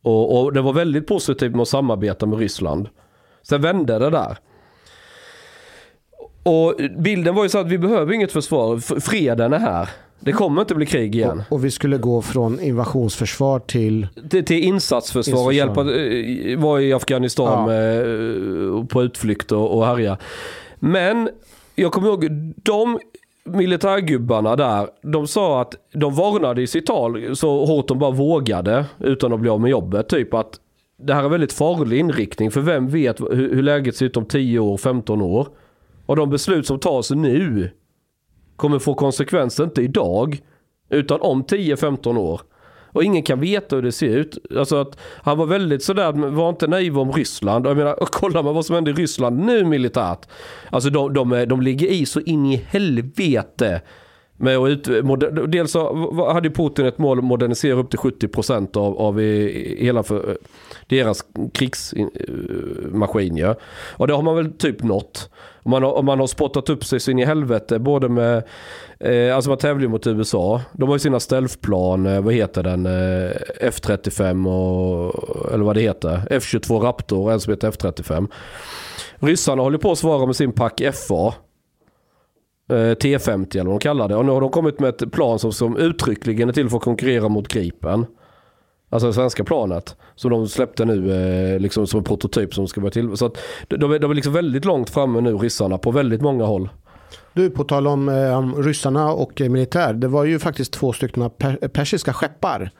Och, 0.02 0.42
och 0.42 0.52
det 0.52 0.60
var 0.60 0.72
väldigt 0.72 1.06
positivt 1.06 1.52
med 1.52 1.62
att 1.62 1.68
samarbeta 1.68 2.26
med 2.26 2.38
Ryssland. 2.38 2.88
Sen 3.42 3.62
vände 3.62 3.98
det 3.98 4.10
där. 4.10 4.38
Och 6.42 6.74
bilden 6.98 7.34
var 7.34 7.42
ju 7.42 7.48
så 7.48 7.58
att 7.58 7.66
vi 7.66 7.78
behöver 7.78 8.12
inget 8.12 8.32
försvar, 8.32 9.00
freden 9.00 9.52
är 9.52 9.58
här. 9.58 9.88
Det 10.20 10.32
kommer 10.32 10.60
inte 10.60 10.74
bli 10.74 10.86
krig 10.86 11.14
igen. 11.14 11.42
Och 11.48 11.64
vi 11.64 11.70
skulle 11.70 11.98
gå 11.98 12.22
från 12.22 12.60
invasionsförsvar 12.60 13.58
till... 13.58 14.06
Till, 14.30 14.44
till 14.44 14.64
insatsförsvar 14.64 15.44
och 15.44 15.52
hjälpa, 15.52 15.80
eh, 15.80 16.58
vara 16.58 16.82
i 16.82 16.92
Afghanistan 16.92 17.46
Ja. 17.58 17.66
med, 17.66 17.98
eh, 18.78 18.84
på 18.84 19.02
utflykt 19.02 19.52
och, 19.52 19.76
och 19.76 19.86
härja. 19.86 20.18
Men 20.78 21.28
jag 21.74 21.92
kommer 21.92 22.08
ihåg, 22.08 22.28
de 22.62 22.98
militärgubbarna 23.44 24.56
där, 24.56 24.88
de 25.02 25.26
sa 25.26 25.60
att 25.60 25.74
de 25.92 26.14
varnade 26.14 26.62
i 26.62 26.66
sitt 26.66 26.86
tal 26.86 27.36
så 27.36 27.64
hårt 27.64 27.88
de 27.88 27.98
bara 27.98 28.10
vågade 28.10 28.84
utan 28.98 29.32
att 29.32 29.40
bli 29.40 29.50
av 29.50 29.60
med 29.60 29.70
jobbet. 29.70 30.08
Typ 30.08 30.34
att 30.34 30.60
det 31.02 31.14
här 31.14 31.24
är 31.24 31.28
väldigt 31.28 31.52
farlig 31.52 31.98
inriktning 31.98 32.50
för 32.50 32.60
vem 32.60 32.88
vet 32.88 33.20
hur, 33.20 33.54
hur 33.54 33.62
läget 33.62 33.96
ser 33.96 34.06
ut 34.06 34.16
om 34.16 34.24
10 34.24 34.58
år, 34.58 34.76
15 34.76 35.22
år. 35.22 35.48
Och 36.12 36.16
de 36.16 36.30
beslut 36.30 36.66
som 36.66 36.78
tas 36.78 37.10
nu 37.10 37.70
kommer 38.56 38.78
få 38.78 38.94
konsekvenser, 38.94 39.64
inte 39.64 39.82
idag, 39.82 40.38
utan 40.90 41.20
om 41.20 41.44
10-15 41.44 42.18
år. 42.18 42.40
Och 42.92 43.04
ingen 43.04 43.22
kan 43.22 43.40
veta 43.40 43.76
hur 43.76 43.82
det 43.82 43.92
ser 43.92 44.16
ut. 44.16 44.38
Alltså 44.56 44.76
att 44.76 44.98
han 45.22 45.38
var 45.38 45.46
väldigt 45.46 45.82
sådär, 45.82 46.12
var 46.12 46.48
inte 46.48 46.66
naiv 46.66 46.98
om 46.98 47.12
Ryssland. 47.12 47.66
Och 47.66 47.70
Jag 47.70 47.76
menar, 47.76 47.96
kolla 48.10 48.42
man 48.42 48.54
vad 48.54 48.66
som 48.66 48.74
händer 48.74 48.92
i 48.92 48.94
Ryssland 48.94 49.38
nu 49.38 49.64
militärt. 49.64 50.28
Alltså 50.70 50.90
de, 50.90 51.14
de, 51.14 51.32
är- 51.32 51.46
de 51.46 51.60
ligger 51.62 51.86
i 51.86 52.06
så 52.06 52.20
in 52.20 52.46
i 52.46 52.56
helvete. 52.56 53.80
Med 54.42 54.56
att 54.56 54.68
ut, 54.68 55.04
moder, 55.04 55.46
dels 55.46 55.74
hade 56.32 56.50
Putin 56.50 56.86
ett 56.86 56.98
mål 56.98 57.18
att 57.18 57.24
modernisera 57.24 57.78
upp 57.78 57.90
till 57.90 57.98
70% 57.98 58.76
av, 58.76 58.98
av 58.98 59.20
i, 59.20 59.24
i 59.78 59.84
hela 59.84 60.02
för, 60.02 60.30
eh, 60.30 60.34
deras 60.86 61.24
krigsmaskin. 61.54 63.36
Ja. 63.36 63.54
Och 63.96 64.06
det 64.06 64.14
har 64.14 64.22
man 64.22 64.36
väl 64.36 64.52
typ 64.52 64.82
nått. 64.82 65.30
Och 65.62 65.70
man 65.70 65.82
har, 65.82 65.92
och 65.92 66.04
man 66.04 66.20
har 66.20 66.26
spottat 66.26 66.68
upp 66.68 66.84
sig 66.84 67.00
så 67.00 67.10
in 67.10 67.18
i 67.18 67.24
helvete 67.24 67.78
både 67.78 68.08
med, 68.08 68.42
eh, 69.00 69.36
alltså 69.36 69.50
man 69.50 69.58
tävlar 69.58 69.82
ju 69.82 69.88
mot 69.88 70.06
USA. 70.06 70.60
De 70.72 70.88
har 70.88 70.94
ju 70.94 70.98
sina 70.98 71.20
stealthplan, 71.20 72.06
eh, 72.06 72.20
vad 72.20 72.34
heter 72.34 72.62
den, 72.62 72.86
eh, 72.86 73.30
F35 73.60 74.48
och, 74.48 75.52
eller 75.52 75.64
vad 75.64 75.76
det 75.76 75.80
heter, 75.80 76.22
F22 76.30 76.80
Raptor 76.80 77.24
och 77.24 77.32
en 77.32 77.40
som 77.40 77.52
heter 77.52 77.70
F35. 77.70 78.28
Ryssarna 79.16 79.62
håller 79.62 79.78
på 79.78 79.92
att 79.92 79.98
svara 79.98 80.26
med 80.26 80.36
sin 80.36 80.52
pack 80.52 80.82
FA. 80.94 81.34
Eh, 82.72 82.94
T50 82.94 83.54
eller 83.54 83.64
vad 83.64 83.74
de 83.74 83.78
kallar 83.78 84.08
det. 84.08 84.16
Och 84.16 84.24
nu 84.24 84.32
har 84.32 84.40
de 84.40 84.50
kommit 84.50 84.80
med 84.80 84.88
ett 84.88 85.12
plan 85.12 85.38
som, 85.38 85.52
som 85.52 85.76
uttryckligen 85.76 86.48
är 86.48 86.52
till 86.52 86.68
för 86.68 86.76
att 86.76 86.82
konkurrera 86.82 87.28
mot 87.28 87.48
Gripen. 87.48 88.06
Alltså 88.90 89.06
det 89.06 89.14
svenska 89.14 89.44
planet. 89.44 89.96
Som 90.14 90.30
de 90.30 90.48
släppte 90.48 90.84
nu 90.84 91.12
eh, 91.12 91.60
liksom 91.60 91.86
som 91.86 91.98
en 91.98 92.04
prototyp 92.04 92.54
som 92.54 92.68
ska 92.68 92.80
börja 92.80 92.90
till. 92.90 93.16
Så 93.16 93.26
att 93.26 93.38
de, 93.68 93.98
de 93.98 94.10
är 94.10 94.14
liksom 94.14 94.32
väldigt 94.32 94.64
långt 94.64 94.90
framme 94.90 95.20
nu 95.20 95.36
ryssarna 95.36 95.78
på 95.78 95.90
väldigt 95.90 96.20
många 96.20 96.44
håll. 96.44 96.68
Du, 97.32 97.50
på 97.50 97.64
tal 97.64 97.86
om 97.86 98.08
eh, 98.08 98.62
ryssarna 98.62 99.12
och 99.12 99.40
eh, 99.40 99.48
militär. 99.48 99.94
Det 99.94 100.08
var 100.08 100.24
ju 100.24 100.38
faktiskt 100.38 100.72
två 100.72 100.92
stycken 100.92 101.30
persiska 101.72 102.12
skeppar. 102.12 102.70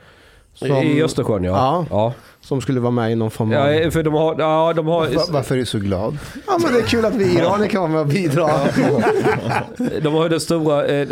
I 0.84 1.03
Östersjön 1.03 1.44
ja. 1.44 1.53
Ja, 1.53 1.86
ja. 1.90 2.12
Som 2.40 2.61
skulle 2.61 2.80
vara 2.80 2.90
med 2.90 3.12
i 3.12 3.14
någon 3.14 3.30
form 3.30 3.48
av... 3.53 3.72
Ja, 3.72 3.90
för 3.90 4.03
de 4.03 4.14
har, 4.14 4.36
ja, 4.38 4.72
de 4.76 4.86
har, 4.86 5.07
Va- 5.07 5.22
Varför 5.30 5.55
är 5.55 5.59
du 5.59 5.66
så 5.66 5.78
glad? 5.78 6.18
Ja, 6.46 6.59
men 6.62 6.72
det 6.72 6.78
är 6.78 6.82
kul 6.82 7.05
att 7.05 7.14
vi 7.14 7.24
iranier 7.38 7.68
kan 7.68 7.80
vara 7.80 7.92
med 7.92 8.00
och 8.00 8.07
bidra. 8.07 8.48
de 10.03 10.14
har 10.14 10.22
ju 10.22 10.28
det 10.28 10.40
stora, 10.40 10.86
eh, 10.86 11.09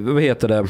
vad 0.00 0.22
heter 0.22 0.48
det? 0.48 0.66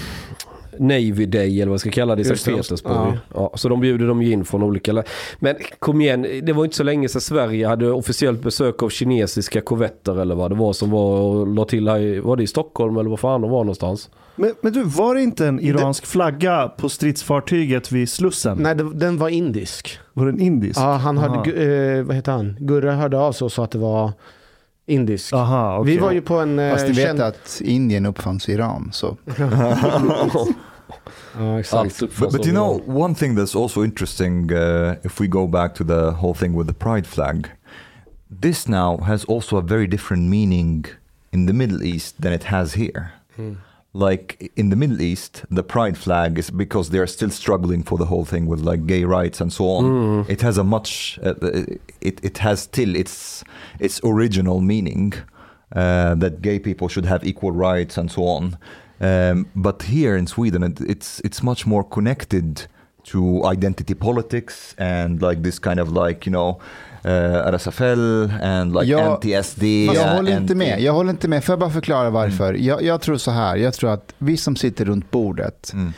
Navy 0.81 1.27
Day 1.27 1.57
eller 1.61 1.67
vad 1.67 1.73
jag 1.75 1.81
ska 1.81 1.91
kalla 1.91 2.17
det 2.17 2.23
i 2.23 2.25
Sankt. 2.25 2.45
Petersburg. 2.45 2.93
Ja. 2.95 3.15
Ja. 3.35 3.53
så 3.55 3.69
de 3.69 3.81
bjuder 3.81 4.07
de 4.07 4.23
ju 4.23 4.33
in 4.33 4.45
från 4.45 4.63
olika 4.63 4.93
länder. 4.93 5.11
Men 5.39 5.57
kom 5.79 6.01
igen, 6.01 6.27
det 6.43 6.53
var 6.53 6.65
inte 6.65 6.77
så 6.77 6.83
länge 6.83 7.09
sedan 7.09 7.21
Sverige 7.21 7.67
hade 7.67 7.91
officiellt 7.91 8.43
besök 8.43 8.83
av 8.83 8.89
kinesiska 8.89 9.61
korvetter 9.61 10.21
eller 10.21 10.35
vad 10.35 10.51
det 10.51 10.55
var 10.55 10.73
som 10.73 10.91
var 10.91 11.21
och 11.21 11.47
la 11.47 11.65
till 11.65 11.89
här 11.89 12.21
var 12.21 12.37
det 12.37 12.43
i 12.43 12.47
Stockholm 12.47 12.97
eller 12.97 13.11
var 13.11 13.17
fan 13.17 13.41
de 13.41 13.51
var 13.51 13.65
någonstans? 13.65 14.11
Men, 14.39 14.55
men 14.62 14.72
du, 14.72 14.82
var 14.82 15.14
det 15.14 15.22
inte 15.22 15.47
en 15.47 15.61
iransk 15.61 16.07
flagga 16.07 16.68
på 16.68 16.89
stridsfartyget 16.89 17.93
vid 17.93 18.09
Slussen? 18.09 18.59
Nej, 18.59 18.74
det, 18.74 18.95
den 18.95 19.18
var 19.18 19.28
indisk. 19.28 19.99
Var 20.12 20.26
den 20.26 20.41
indisk? 20.41 20.80
Ja, 20.80 20.93
han 20.97 21.18
gu- 21.18 21.99
eh, 21.99 22.05
vad 22.05 22.16
heter 22.16 22.32
han? 22.32 22.57
Gurra 22.61 22.93
hörde 22.93 23.18
av 23.18 23.32
sig 23.32 23.45
och 23.45 23.53
sa 23.53 23.64
att 23.64 23.70
det 23.70 23.78
var 23.78 24.12
indisk. 24.86 25.32
Aha, 25.32 25.78
okej. 25.78 25.93
Vi 25.95 25.99
var 26.01 26.12
ju 26.12 26.20
på 26.20 26.39
en... 26.39 26.59
eh, 26.59 26.72
Fast 26.72 26.84
ni 26.86 26.93
vet 26.93 27.07
känd- 27.07 27.20
att 27.20 27.61
Indien 27.64 28.07
uppfanns 28.07 28.49
i 28.49 28.53
Iran. 28.53 28.91
Så. 28.93 29.16
Ja, 31.39 31.61
exakt. 31.61 32.03
Allt 32.03 32.18
But, 32.20 32.32
but 32.32 32.47
you 32.47 32.53
know, 32.55 32.82
one 33.05 33.14
thing 33.14 33.39
that's 33.39 33.62
also 33.62 33.84
interesting, 33.84 34.53
uh, 34.53 34.95
if 35.03 35.20
we 35.20 35.26
go 35.26 35.47
back 35.47 35.74
to 35.74 35.84
the 35.84 36.11
whole 36.11 36.34
thing 36.34 36.59
with 36.59 36.68
the 36.68 36.74
pride 36.74 37.07
flag, 37.07 37.47
this 38.43 38.68
now 38.68 39.01
has 39.03 39.24
also 39.24 39.59
a 39.59 39.61
very 39.61 39.86
different 39.86 40.28
meaning 40.30 40.84
in 41.30 41.47
the 41.47 41.53
Middle 41.53 41.82
East 41.84 42.16
than 42.22 42.32
it 42.32 42.45
has 42.45 42.74
here. 42.74 43.11
Like 43.95 44.53
in 44.55 44.68
the 44.70 44.76
Middle 44.76 45.01
East, 45.01 45.45
the 45.51 45.62
pride 45.62 45.97
flag 45.97 46.39
is 46.39 46.51
because 46.51 46.91
they 46.91 46.99
are 46.99 47.07
still 47.07 47.30
struggling 47.30 47.82
for 47.82 47.99
the 47.99 48.05
whole 48.05 48.24
thing 48.24 48.47
with 48.47 48.61
like 48.61 48.86
gay 48.86 49.05
rights 49.05 49.41
and 49.41 49.53
so 49.53 49.64
on. 49.64 49.84
It 50.28 50.41
has 50.43 50.59
a 50.59 50.64
much, 50.64 51.18
uh, 51.24 51.34
it, 52.01 52.20
it 52.22 52.39
has 52.39 52.61
still 52.62 52.95
its 52.95 53.43
its 53.80 54.01
original 54.05 54.61
meaning. 54.61 55.14
uh, 55.76 56.14
that 56.14 56.41
gay 56.41 56.59
people 56.59 56.89
should 56.89 57.05
have 57.07 57.22
equal 57.24 57.53
rights 57.53 57.99
and 57.99 58.11
so 58.11 58.22
on. 58.24 58.57
Um, 59.01 59.47
but 59.55 59.82
here 59.82 60.16
in 60.16 60.26
Sweden, 60.26 60.62
it, 60.62 60.80
it's 60.80 61.20
it's 61.24 61.43
much 61.43 61.66
more 61.66 61.84
connected 61.84 62.66
to 63.05 63.45
identity 63.45 63.95
politics 63.95 64.74
and 64.78 65.20
like 65.22 65.43
this 65.43 65.59
kind 65.59 65.78
of 65.80 65.89
like 65.93 66.26
you 66.26 66.32
know 66.32 66.59
uh, 67.07 67.55
RSFL 67.55 68.31
and 68.43 68.73
like 68.73 68.85
Ja, 68.85 69.15
anti-SD. 69.23 69.63
Jag 69.95 70.17
håller 70.17 70.37
inte 70.39 70.55
med. 70.55 70.81
Jag 70.81 70.93
håller 70.93 71.11
inte 71.11 71.29
med. 71.29 71.45
Får 71.45 71.53
jag 71.53 71.61
bara 71.61 71.71
förklara 71.71 72.11
varför? 72.11 72.55
Jag, 72.55 72.83
jag 72.83 73.01
tror 73.01 73.17
så 73.17 73.31
här. 73.31 73.57
Jag 73.57 73.75
tror 73.75 73.91
att 73.91 74.15
vi 74.19 74.37
som 74.37 74.57
sitter 74.57 74.85
runt 74.85 75.11
bordet, 75.11 75.71
Mm. 75.73 75.93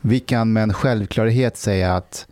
vi 0.00 0.20
kan 0.20 0.52
med 0.52 0.62
en 0.62 0.72
självklarhet 0.74 1.56
säga 1.56 1.94
att 1.96 2.26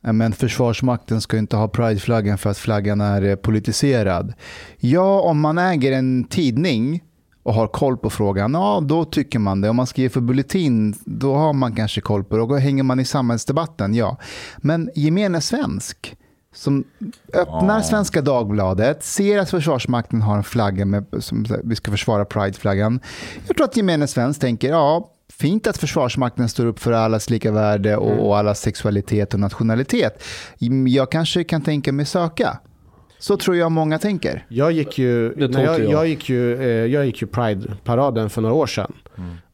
men 0.00 0.32
Försvarsmakten 0.32 1.20
ska 1.20 1.38
inte 1.38 1.56
ha 1.56 1.68
prideflaggan 1.68 2.38
för 2.38 2.50
att 2.50 2.58
flaggan 2.58 3.00
är 3.00 3.22
eh, 3.22 3.34
politiserad. 3.36 4.32
Ja, 4.78 5.20
om 5.20 5.40
man 5.40 5.58
äger 5.58 5.92
en 5.92 6.24
tidning 6.24 7.02
och 7.42 7.54
har 7.54 7.66
koll 7.66 7.96
på 7.96 8.10
frågan, 8.10 8.54
ja 8.54 8.80
då 8.84 9.04
tycker 9.04 9.38
man 9.38 9.60
det. 9.60 9.68
Om 9.68 9.76
man 9.76 9.86
skriver 9.86 10.08
för 10.08 10.20
Bulletin, 10.20 10.94
då 11.04 11.34
har 11.34 11.52
man 11.52 11.74
kanske 11.74 12.00
koll 12.00 12.24
på 12.24 12.36
det. 12.36 12.42
Och 12.42 12.48
då 12.48 12.56
hänger 12.56 12.82
man 12.82 13.00
i 13.00 13.04
samhällsdebatten, 13.04 13.94
ja. 13.94 14.16
Men 14.56 14.90
gemene 14.94 15.40
svensk, 15.40 16.16
som 16.54 16.84
öppnar 17.32 17.76
Ja. 17.76 17.82
Svenska 17.82 18.22
Dagbladet, 18.22 19.04
ser 19.04 19.38
att 19.38 19.50
Försvarsmakten 19.50 20.22
har 20.22 20.36
en 20.36 20.44
flagga 20.44 20.84
med, 20.84 21.04
som 21.18 21.46
vi 21.64 21.76
ska 21.76 21.90
försvara 21.90 22.24
prideflaggan. 22.24 23.00
Jag 23.46 23.56
tror 23.56 23.64
att 23.64 23.76
gemene 23.76 24.06
svensk 24.06 24.40
tänker, 24.40 24.68
ja, 24.68 25.12
fint 25.32 25.66
att 25.66 25.76
Försvarsmakten 25.76 26.48
står 26.48 26.66
upp 26.66 26.78
för 26.78 26.92
allas 26.92 27.30
lika 27.30 27.52
värde 27.52 27.96
och, 27.96 28.26
och 28.26 28.38
allas 28.38 28.60
sexualitet 28.60 29.34
och 29.34 29.40
nationalitet. 29.40 30.22
Jag 30.88 31.10
kanske 31.10 31.44
kan 31.44 31.62
tänka 31.62 31.92
mig 31.92 32.06
söka. 32.06 32.58
Så 33.18 33.36
tror 33.36 33.56
jag 33.56 33.72
många 33.72 33.98
tänker. 33.98 34.44
Jag 34.48 34.72
gick 34.72 34.98
ju, 34.98 35.34
jag, 35.36 35.52
jag. 35.52 35.80
jag. 35.80 36.08
gick 36.08 36.28
ju, 36.28 36.54
eh, 36.54 36.92
jag 36.92 37.06
gick 37.06 37.22
ju 37.22 37.26
Pride-paraden 37.28 38.30
för 38.30 38.40
några 38.40 38.54
år 38.54 38.66
sedan. 38.66 38.92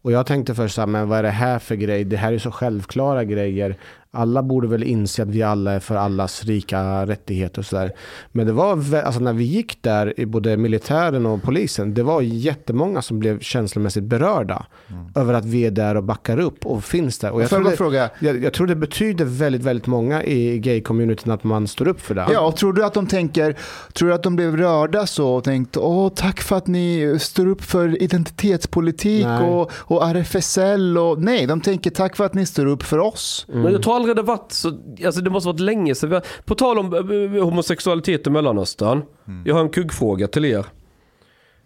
Och 0.03 0.12
jag 0.12 0.26
tänkte 0.26 0.55
först 0.55 0.74
så 0.74 0.80
här, 0.80 0.86
men 0.86 1.09
vad 1.09 1.18
är 1.18 1.22
det 1.22 1.30
här 1.30 1.59
för 1.59 1.74
grej? 1.74 2.05
Det 2.05 2.16
här 2.16 2.32
är 2.32 2.38
så 2.38 2.51
självklara 2.51 3.24
grejer. 3.24 3.76
Alla 4.15 4.43
borde 4.43 4.69
väl 4.69 4.83
inse 4.83 5.23
att 5.23 5.29
vi 5.29 5.43
alla 5.43 5.73
är 5.73 5.81
för 5.81 5.95
allas 5.95 6.45
rika 6.45 7.07
rättigheter 7.07 7.59
och 7.59 7.67
sådär. 7.67 7.93
Men 8.33 8.47
det 8.47 8.53
var, 8.53 8.95
alltså 8.95 9.21
när 9.21 9.33
vi 9.33 9.45
gick 9.45 9.83
där 9.83 10.21
i 10.21 10.27
både 10.27 10.57
militären 10.57 11.27
och 11.27 11.43
polisen, 11.43 11.95
det 11.95 12.03
var 12.03 12.21
jättemånga 12.21 13.03
som 13.03 13.19
blev 13.19 13.41
känslomässigt 13.41 14.05
berörda 14.05 14.67
över 15.15 15.35
att 15.35 15.45
vi 15.45 15.67
är 15.67 15.71
där 15.71 15.95
och 15.95 16.05
backar 16.05 16.39
upp 16.39 16.67
och 16.67 16.85
finns 16.85 17.19
där. 17.19 17.31
Och 17.31 17.43
jag, 17.43 17.51
tror 17.51 17.65
det, 17.65 17.77
fråga, 17.77 18.11
jag, 18.19 18.45
jag 18.45 18.53
tror 18.53 18.67
det 18.67 18.77
betyder 18.77 19.25
väldigt, 19.25 19.62
väldigt 19.62 19.87
många 19.87 20.25
i 20.25 20.59
gay-communityn 20.59 21.33
att 21.33 21.45
man 21.45 21.69
står 21.69 21.89
upp 21.89 22.01
för 22.01 22.15
det. 22.15 22.27
Ja, 22.33 22.41
och 22.41 22.57
tror 22.57 22.73
du 22.73 22.85
att 22.85 22.95
de 22.95 23.07
tänker, 23.07 23.57
tror 23.93 24.09
du 24.09 24.15
att 24.15 24.23
de 24.23 24.37
blev 24.37 24.57
rörda 24.57 25.07
så 25.07 25.29
och 25.35 25.45
tänkte 25.45 25.79
åh 25.79 26.12
tack 26.15 26.41
för 26.41 26.57
att 26.57 26.67
ni 26.67 27.17
står 27.21 27.47
upp 27.47 27.62
för 27.62 28.03
identitetspolitik 28.03 29.25
Nej. 29.25 29.51
och, 29.51 29.71
och 29.75 30.09
RFSL 30.09 30.99
och 30.99 31.23
nej, 31.23 31.47
de 31.47 31.61
tänker 31.61 31.91
tack 31.91 32.17
för 32.17 32.25
att 32.25 32.35
ni 32.35 32.47
står 32.47 32.67
upp 32.67 32.83
för 32.83 32.99
oss. 32.99 33.47
Men 33.49 33.73
jag 33.73 33.83
tror 33.83 33.95
aldrig 34.11 34.16
det 34.16 34.22
varit 34.22 34.52
så, 34.52 34.68
alltså 35.05 35.20
det 35.20 35.30
måste 35.30 35.48
varit 35.48 35.61
länge 35.61 35.94
sedan. 35.94 36.22
På 36.44 36.55
tal 36.55 36.78
om 36.78 36.94
eh, 36.94 37.44
homosexualitet 37.44 38.26
i 38.26 38.30
Mellanöstern. 38.30 39.02
Jag 39.44 39.55
har 39.55 39.61
en 39.61 39.68
kuggfråga 39.68 40.26
till 40.26 40.44
er. 40.44 40.66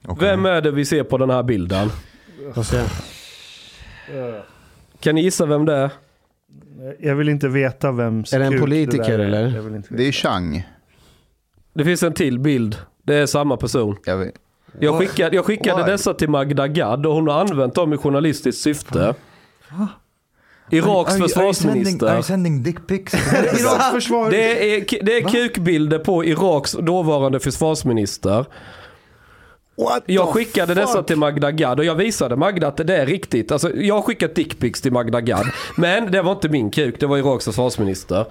Okej. 0.08 0.28
Vem 0.28 0.46
är 0.46 0.60
det 0.60 0.70
vi 0.70 0.84
ser 0.84 1.02
på 1.02 1.18
den 1.18 1.30
här 1.30 1.42
bilden? 1.42 1.90
Kan 5.00 5.14
ni 5.14 5.22
gissa 5.22 5.46
vem 5.46 5.64
det 5.64 5.74
är? 5.74 5.90
Jag 6.98 7.16
vill 7.16 7.28
inte 7.28 7.48
veta 7.48 7.92
vem 7.92 8.20
Är 8.32 8.38
det 8.38 8.44
en 8.44 8.60
politiker, 8.60 9.18
är. 9.18 9.24
eller? 9.24 9.54
Jag 9.56 9.62
vill 9.62 9.74
inte 9.74 9.94
Det 9.94 10.08
är 10.08 10.12
Chang. 10.12 10.68
Det 11.74 11.84
finns 11.84 12.02
en 12.02 12.12
till 12.14 12.38
bild. 12.38 12.76
Det 13.02 13.14
är 13.14 13.26
samma 13.26 13.56
person. 13.56 13.96
Jag. 14.04 14.30
Jag 14.80 14.98
skickade, 14.98 15.36
jag 15.36 15.44
skickade 15.44 15.86
dessa 15.86 16.14
till 16.14 16.28
Magda 16.30 16.68
Gad 16.68 17.06
och 17.06 17.14
hon 17.14 17.28
har 17.28 17.40
använt 17.40 17.74
dem 17.74 17.92
i 17.92 17.96
journalistiskt 17.96 18.62
syfte. 18.62 19.14
Iraks 20.70 20.86
Are 21.14 21.18
you- 21.18 21.38
are 21.40 21.46
you 21.46 21.54
sending, 21.54 22.02
are 22.04 22.08
försvarsminister. 22.08 22.14
you 22.14 22.22
sending? 22.22 22.62
Det 24.30 24.74
är, 24.76 25.04
det 25.04 25.16
är 25.16 25.22
kukbilder 25.28 25.98
på 25.98 26.24
Iraks 26.24 26.72
dåvarande 26.72 27.40
försvarsminister. 27.40 28.44
Jag 30.06 30.28
skickade 30.28 30.74
dessa 30.74 31.02
till 31.02 31.16
Magda 31.16 31.50
Gad 31.50 31.78
och 31.78 31.84
jag 31.84 31.94
visade 31.94 32.36
Magda 32.36 32.68
att 32.68 32.76
det 32.76 32.96
är 32.96 33.06
riktigt. 33.06 33.52
Alltså, 33.52 33.76
jag 33.76 33.94
har 33.94 34.02
skickat 34.02 34.34
dickpics 34.34 34.80
till 34.80 34.92
Magda 34.92 35.20
Gad. 35.20 35.46
Men 35.76 36.12
det 36.12 36.22
var 36.22 36.32
inte 36.32 36.48
min 36.48 36.70
kuk, 36.70 37.00
det 37.00 37.06
var 37.06 37.18
Iraks 37.18 37.44
försvarsminister. 37.44 38.26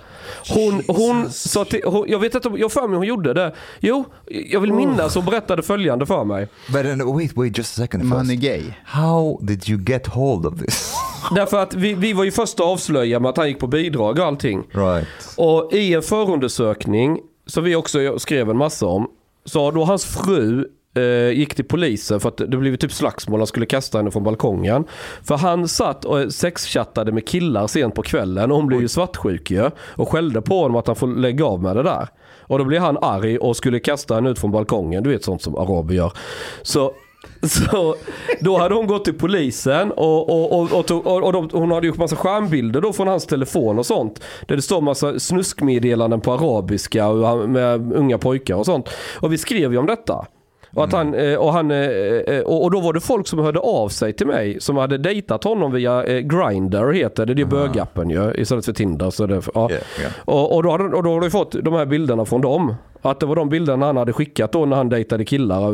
Hon, 0.50 0.84
hon 0.88 1.32
sa 1.32 1.66
till, 1.66 1.82
hon, 1.86 2.06
jag 2.08 2.20
vet 2.20 2.36
inte, 2.36 2.50
jag 2.50 2.66
har 2.66 2.70
för 2.70 2.88
mig 2.88 2.98
hon 2.98 3.08
gjorde 3.08 3.34
det. 3.34 3.56
Jo, 3.80 4.06
jag 4.26 4.60
vill 4.60 4.74
minnas 4.74 5.16
hon 5.16 5.26
berättade 5.26 5.64
följande 5.64 6.06
för 6.06 6.24
mig. 6.24 6.48
But 6.74 6.86
uh, 6.86 7.16
wait, 7.16 7.38
wait, 7.38 7.58
just 7.58 7.80
a 7.80 7.82
second. 7.82 8.04
Man 8.04 8.20
är 8.20 8.26
first. 8.26 8.42
gay. 8.42 8.64
How 8.86 9.40
did 9.42 9.70
you 9.70 9.82
get 9.88 10.08
hold 10.08 10.46
of 10.46 10.60
this? 10.60 10.94
Därför 11.36 11.58
att 11.58 11.74
vi, 11.74 11.94
vi 11.94 12.14
var 12.14 12.24
ju 12.24 12.32
först 12.32 12.60
att 12.60 12.66
avslöja 12.66 13.20
med 13.20 13.30
att 13.30 13.38
han 13.38 13.48
gick 13.48 13.60
på 13.60 13.68
bidrag 13.68 14.20
och 14.20 14.26
allting. 14.26 14.64
right. 14.72 15.08
Och 15.36 15.74
i 15.74 15.94
en 15.94 16.02
förundersökning, 16.02 17.20
som 17.46 17.64
vi 17.64 17.76
också 17.76 18.20
skrev 18.20 18.50
en 18.50 18.58
massa 18.58 18.86
om, 18.86 19.08
så 19.46 19.72
då 19.72 19.84
hans 19.84 20.06
fru 20.06 20.68
eh, 20.98 21.30
gick 21.32 21.56
till 21.56 21.66
polisen 21.66 22.20
för 22.20 22.30
att 22.30 22.38
det 22.38 22.58
blev 22.58 22.76
typ 22.76 22.92
slagsmål, 22.92 23.40
han 23.40 23.48
skulle 23.48 23.66
kasta 23.66 23.98
henne 23.98 24.12
från 24.12 24.24
balkongen. 24.24 24.86
För 25.24 25.38
han 25.38 25.68
satt 25.68 26.06
och 26.06 26.34
sexchattade 26.34 27.12
med 27.12 27.28
killar 27.28 27.68
sent 27.68 27.96
på 27.96 28.02
kvällen 28.02 28.52
och 28.52 28.58
hon 28.58 28.68
blev 28.68 28.82
ju 28.82 28.88
svartsjuk 28.88 29.52
ju. 29.52 29.70
Och 29.80 30.10
skällde 30.10 30.42
på 30.42 30.62
honom 30.62 30.76
att 30.76 30.88
han 30.88 30.96
får 30.96 31.08
lägga 31.08 31.46
av 31.46 31.62
med 31.62 31.76
det 31.76 31.84
där. 31.84 32.08
Och 32.40 32.58
då 32.58 32.66
blev 32.66 32.82
han 32.82 32.98
arg 33.02 33.38
och 33.38 33.58
skulle 33.58 33.80
kasta 33.80 34.16
henne 34.16 34.30
ut 34.30 34.40
från 34.40 34.52
balkongen, 34.52 35.04
du 35.04 35.10
vet 35.10 35.24
sånt 35.24 35.42
som 35.42 35.56
araber 35.56 35.94
gör. 35.94 36.12
Så 36.62 36.94
så 37.42 37.96
då 38.40 38.58
hade 38.58 38.76
hon 38.76 38.88
gått 38.88 39.06
till 39.06 39.14
polisen 39.14 39.92
och, 39.92 40.30
och, 40.30 40.60
och, 40.60 40.80
och, 40.80 40.88
tog- 40.88 41.08
och, 41.08 41.34
de, 41.34 41.50
hon 41.54 41.72
hade 41.72 41.88
gjort 41.88 41.98
massa 41.98 42.16
skärmbilder 42.16 42.82
då 42.82 42.94
från 42.94 43.08
hans 43.08 43.26
telefon 43.26 43.80
och 43.80 43.86
sånt. 43.86 44.22
Där 44.48 44.56
det 44.56 44.62
står 44.62 44.82
massa 44.82 45.20
snuskmeddelanden 45.20 46.22
på 46.22 46.34
arabiska 46.34 47.14
med 47.48 47.94
unga 47.94 48.18
pojkar 48.18 48.56
och 48.56 48.66
sånt. 48.66 48.90
Och 49.20 49.34
vi 49.34 49.38
skrev 49.38 49.72
ju 49.72 49.78
om 49.78 49.86
detta. 49.86 50.26
Och, 50.78 50.84
att 50.84 50.92
han, 50.92 51.14
eh, 51.14 51.36
och, 51.36 51.54
han, 51.54 51.72
eh, 51.72 51.78
eh, 51.78 52.42
och 52.42 52.72
då 52.72 52.80
var 52.80 52.94
det 52.94 53.00
folk 53.00 53.28
som 53.28 53.40
hörde 53.40 53.60
av 53.60 53.90
sig 53.90 54.14
till 54.14 54.28
mig 54.28 54.58
som 54.60 54.78
hade 54.78 54.98
dejtat 54.98 55.44
honom 55.44 55.72
via 55.72 56.22
Grindr 56.22 56.92
heter 56.92 57.26
det. 57.26 57.34
Det 57.34 57.42
är 57.42 57.46
bögappen 57.46 58.10
ju 58.10 58.34
istället 58.36 58.66
för 58.66 58.74
Tinder. 58.74 59.10
Så 59.10 59.28
det, 59.28 59.42
ja. 59.54 59.70
Yeah, 59.70 59.84
yeah. 60.00 60.14
Och, 60.26 60.56
och, 60.56 60.64
då 60.64 60.72
hade, 60.72 60.84
och 60.84 61.04
då 61.04 61.14
har 61.14 61.22
du 61.22 61.30
fått 61.30 61.52
de 61.52 61.74
här 61.74 61.86
bilderna 61.86 62.26
från 62.26 62.42
dem. 62.42 62.76
Att 63.02 63.20
det 63.20 63.26
var 63.26 63.36
de 63.36 63.50
bilderna 63.50 63.86
han 63.86 63.98
hade 63.98 64.14
skickat 64.14 64.52
då 64.52 64.66
när 64.66 64.78
han 64.78 64.90
dejtade 64.90 65.26
killar. 65.26 65.72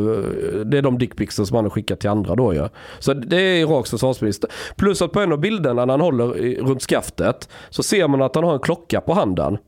Det 0.64 0.78
är 0.78 0.82
de 0.82 0.98
dickpicsen 0.98 1.46
som 1.46 1.54
han 1.54 1.64
har 1.64 1.70
skickat 1.70 2.00
till 2.00 2.10
andra 2.10 2.34
då 2.34 2.54
ju. 2.54 2.68
Så 2.98 3.14
det 3.14 3.36
är 3.36 3.60
Iraks 3.60 3.90
försvarsminister. 3.90 4.50
Plus 4.76 5.02
att 5.02 5.12
på 5.12 5.20
en 5.20 5.32
av 5.32 5.38
bilderna 5.38 5.84
när 5.84 5.92
han 5.92 6.00
håller 6.00 6.26
runt 6.62 6.82
skaftet 6.82 7.48
så 7.70 7.82
ser 7.82 8.08
man 8.08 8.22
att 8.22 8.34
han 8.34 8.44
har 8.44 8.52
en 8.52 8.60
klocka 8.60 9.00
på 9.00 9.12
handen. 9.12 9.58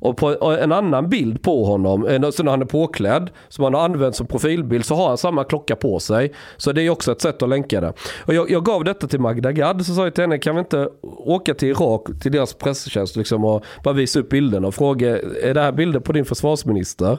Och 0.00 0.16
på 0.16 0.26
och 0.26 0.58
en 0.58 0.72
annan 0.72 1.08
bild 1.08 1.42
på 1.42 1.64
honom, 1.64 2.06
eh, 2.06 2.30
så 2.30 2.42
när 2.42 2.50
han 2.50 2.62
är 2.62 2.66
påklädd, 2.66 3.30
som 3.48 3.64
han 3.64 3.74
har 3.74 3.80
använt 3.80 4.16
som 4.16 4.26
profilbild, 4.26 4.84
så 4.84 4.94
har 4.94 5.08
han 5.08 5.18
samma 5.18 5.44
klocka 5.44 5.76
på 5.76 5.98
sig. 5.98 6.32
Så 6.56 6.72
det 6.72 6.82
är 6.82 6.90
också 6.90 7.12
ett 7.12 7.20
sätt 7.20 7.42
att 7.42 7.48
länka 7.48 7.80
det. 7.80 7.92
Och 8.26 8.34
jag, 8.34 8.50
jag 8.50 8.64
gav 8.64 8.84
detta 8.84 9.06
till 9.06 9.20
Magda 9.20 9.52
Gad, 9.52 9.86
så 9.86 9.94
sa 9.94 10.04
jag 10.04 10.14
till 10.14 10.22
henne, 10.22 10.38
kan 10.38 10.54
vi 10.54 10.58
inte 10.58 10.88
åka 11.02 11.54
till 11.54 11.68
Irak, 11.68 12.06
till 12.22 12.32
deras 12.32 12.54
presstjänst 12.54 13.16
liksom, 13.16 13.44
och 13.44 13.64
bara 13.84 13.94
visa 13.94 14.20
upp 14.20 14.28
bilden 14.28 14.64
och 14.64 14.74
fråga, 14.74 15.18
är 15.18 15.54
det 15.54 15.60
här 15.60 15.72
bilder 15.72 16.00
på 16.00 16.12
din 16.12 16.24
försvarsminister? 16.24 17.18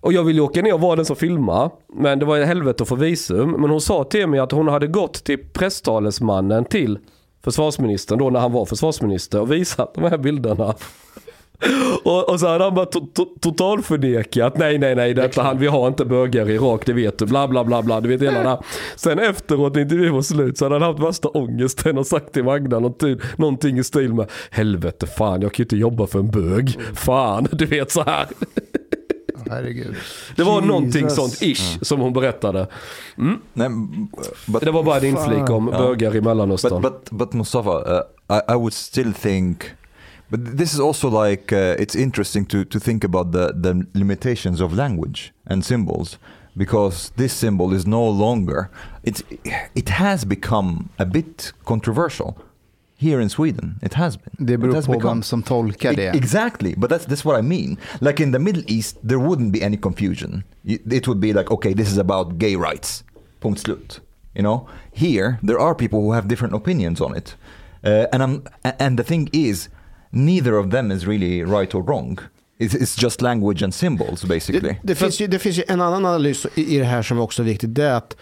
Och 0.00 0.12
jag 0.12 0.24
ville 0.24 0.40
åka 0.40 0.62
ner 0.62 0.74
och 0.74 0.80
vara 0.80 0.96
den 0.96 1.04
som 1.04 1.16
filmar. 1.16 1.70
Men 1.94 2.18
det 2.18 2.24
var 2.24 2.38
ett 2.38 2.46
helvete 2.46 2.82
att 2.82 2.88
få 2.88 2.94
visum. 2.94 3.50
Men 3.50 3.70
hon 3.70 3.80
sa 3.80 4.04
till 4.04 4.26
mig 4.26 4.40
att 4.40 4.52
hon 4.52 4.68
hade 4.68 4.86
gått 4.86 5.24
till 5.24 5.38
presstalesmannen 5.52 6.64
till 6.64 6.98
försvarsministern 7.44 8.18
då 8.18 8.30
när 8.30 8.40
han 8.40 8.52
var 8.52 8.64
försvarsminister 8.64 9.40
och 9.40 9.52
visat 9.52 9.94
de 9.94 10.04
här 10.04 10.18
bilderna. 10.18 10.74
Och, 12.04 12.28
och 12.28 12.40
så 12.40 12.46
hade 12.46 12.64
han 12.64 12.74
bara 12.74 12.86
to, 12.86 13.00
to, 13.14 13.24
totalförnekat. 13.40 14.58
Nej, 14.58 14.78
nej, 14.78 14.94
nej, 14.94 15.14
detta 15.14 15.42
han, 15.42 15.58
vi 15.58 15.66
har 15.66 15.88
inte 15.88 16.04
bögar 16.04 16.50
i 16.50 16.54
Irak, 16.54 16.82
det 16.86 16.92
vet 16.92 17.18
du. 17.18 17.26
Bla, 17.26 17.48
bla, 17.48 17.64
bla, 17.64 17.82
bla. 17.82 18.00
Du 18.00 18.08
vet 18.08 18.22
hela 18.22 18.42
det 18.42 18.48
här. 18.48 18.58
Sen 18.96 19.18
efteråt 19.18 19.74
när 19.74 19.82
intervjun 19.82 20.14
var 20.14 20.22
slut 20.22 20.58
så 20.58 20.64
hade 20.64 20.74
han 20.74 20.82
haft 20.82 21.00
värsta 21.00 21.28
ångesten 21.28 21.98
och 21.98 22.06
sagt 22.06 22.32
till 22.32 22.44
Magda 22.44 22.78
någonting, 22.80 23.16
någonting 23.36 23.78
i 23.78 23.84
stil 23.84 24.14
med 24.14 24.30
Helvete 24.50 25.06
fan, 25.06 25.42
jag 25.42 25.52
kan 25.52 25.62
ju 25.62 25.64
inte 25.64 25.76
jobba 25.76 26.06
för 26.06 26.18
en 26.18 26.30
bög. 26.30 26.78
Fan, 26.94 27.48
du 27.52 27.66
vet 27.66 27.90
så 27.90 28.02
här. 28.02 28.26
Herregud. 29.50 29.94
Det 30.36 30.42
var 30.42 30.54
Jesus. 30.54 30.68
någonting 30.68 31.10
sånt 31.10 31.42
ish 31.42 31.78
som 31.82 32.00
hon 32.00 32.12
berättade. 32.12 32.66
Mm. 33.18 33.38
No, 33.52 33.68
but, 34.46 34.62
Det 34.62 34.70
var 34.70 34.82
bara 34.82 34.96
en 34.96 35.04
inflik 35.04 35.50
om 35.50 35.70
Ja. 35.72 35.78
bögar 35.78 36.16
i 36.16 36.20
Mellanöstern. 36.20 36.82
but, 36.82 37.04
but, 37.04 37.18
but 37.18 37.32
Mustafa, 37.32 37.70
uh, 37.70 38.00
I, 38.30 38.52
I 38.52 38.54
would 38.54 38.72
still 38.72 39.12
think, 39.14 39.64
but 40.30 40.56
this 40.58 40.74
is 40.74 40.80
also 40.80 41.08
like, 41.08 41.52
uh, 41.52 41.76
it's 41.78 41.94
interesting 41.96 42.46
to, 42.46 42.64
to 42.64 42.78
think 42.80 43.04
about 43.04 43.32
the, 43.32 43.52
the 43.54 43.86
limitations 43.94 44.60
of 44.60 44.72
language 44.72 45.32
and 45.46 45.64
symbols. 45.64 46.18
Because 46.56 47.12
this 47.16 47.32
symbol 47.32 47.72
is 47.72 47.86
no 47.86 48.04
longer, 48.08 48.68
it's, 49.04 49.22
it 49.76 49.88
has 49.90 50.24
become 50.24 50.88
a 50.98 51.04
bit 51.06 51.52
controversial. 51.64 52.36
Here 52.96 53.20
in 53.20 53.28
Sweden, 53.28 53.76
it 53.80 53.94
has 53.94 54.16
been. 54.16 54.44
Det 54.46 54.54
It 54.54 54.60
beror 54.60 54.74
has 54.74 54.86
på 54.86 54.92
become- 54.92 55.08
vem 55.18 55.22
som 55.22 55.42
tolkar 55.42 55.94
det. 55.94 56.16
Exactly, 56.16 56.74
but 56.76 56.90
that's 56.90 57.06
that's 57.06 57.24
what 57.24 57.38
I 57.38 57.42
mean. 57.42 57.78
Like 58.00 58.18
in 58.22 58.32
the 58.32 58.38
Middle 58.40 58.64
East, 58.66 58.96
there 59.08 59.20
wouldn't 59.20 59.52
be 59.52 59.62
any 59.62 59.76
confusion. 59.76 60.42
It 60.64 61.06
would 61.06 61.20
be 61.20 61.32
like, 61.32 61.48
okay, 61.52 61.74
this 61.74 61.88
is 61.92 61.96
about 61.98 62.38
gay 62.38 62.56
rights. 62.56 63.04
Punkt 63.40 63.60
slut. 63.62 64.00
You 64.34 64.42
know, 64.42 64.66
here 64.90 65.38
there 65.44 65.60
are 65.60 65.74
people 65.76 66.00
who 66.00 66.10
have 66.12 66.26
different 66.26 66.54
opinions 66.54 67.00
on 67.00 67.16
it, 67.16 67.36
uh, 67.84 68.06
and 68.12 68.20
I'm 68.20 68.42
and 68.80 68.96
the 68.98 69.04
thing 69.04 69.28
is, 69.32 69.68
neither 70.10 70.52
of 70.52 70.70
them 70.70 70.90
is 70.90 71.06
really 71.06 71.44
right 71.44 71.74
or 71.74 71.82
wrong. 71.82 72.18
It's, 72.58 72.74
it's 72.74 73.02
just 73.02 73.22
language 73.22 73.64
and 73.64 73.74
symbols, 73.74 74.24
basically. 74.24 74.60
Det, 74.70 74.78
det, 74.82 74.94
finns 74.94 75.20
ju, 75.20 75.26
det 75.26 75.38
finns 75.38 75.58
ju 75.58 75.62
en 75.68 75.80
annan 75.80 76.06
analys 76.06 76.46
i, 76.54 76.76
i 76.76 76.78
det 76.78 76.84
här 76.84 77.02
som 77.02 77.18
också 77.18 77.42
är 77.42 77.46
viktigt. 77.46 77.74
Det 77.74 77.84
är 77.84 77.94
att 77.94 78.16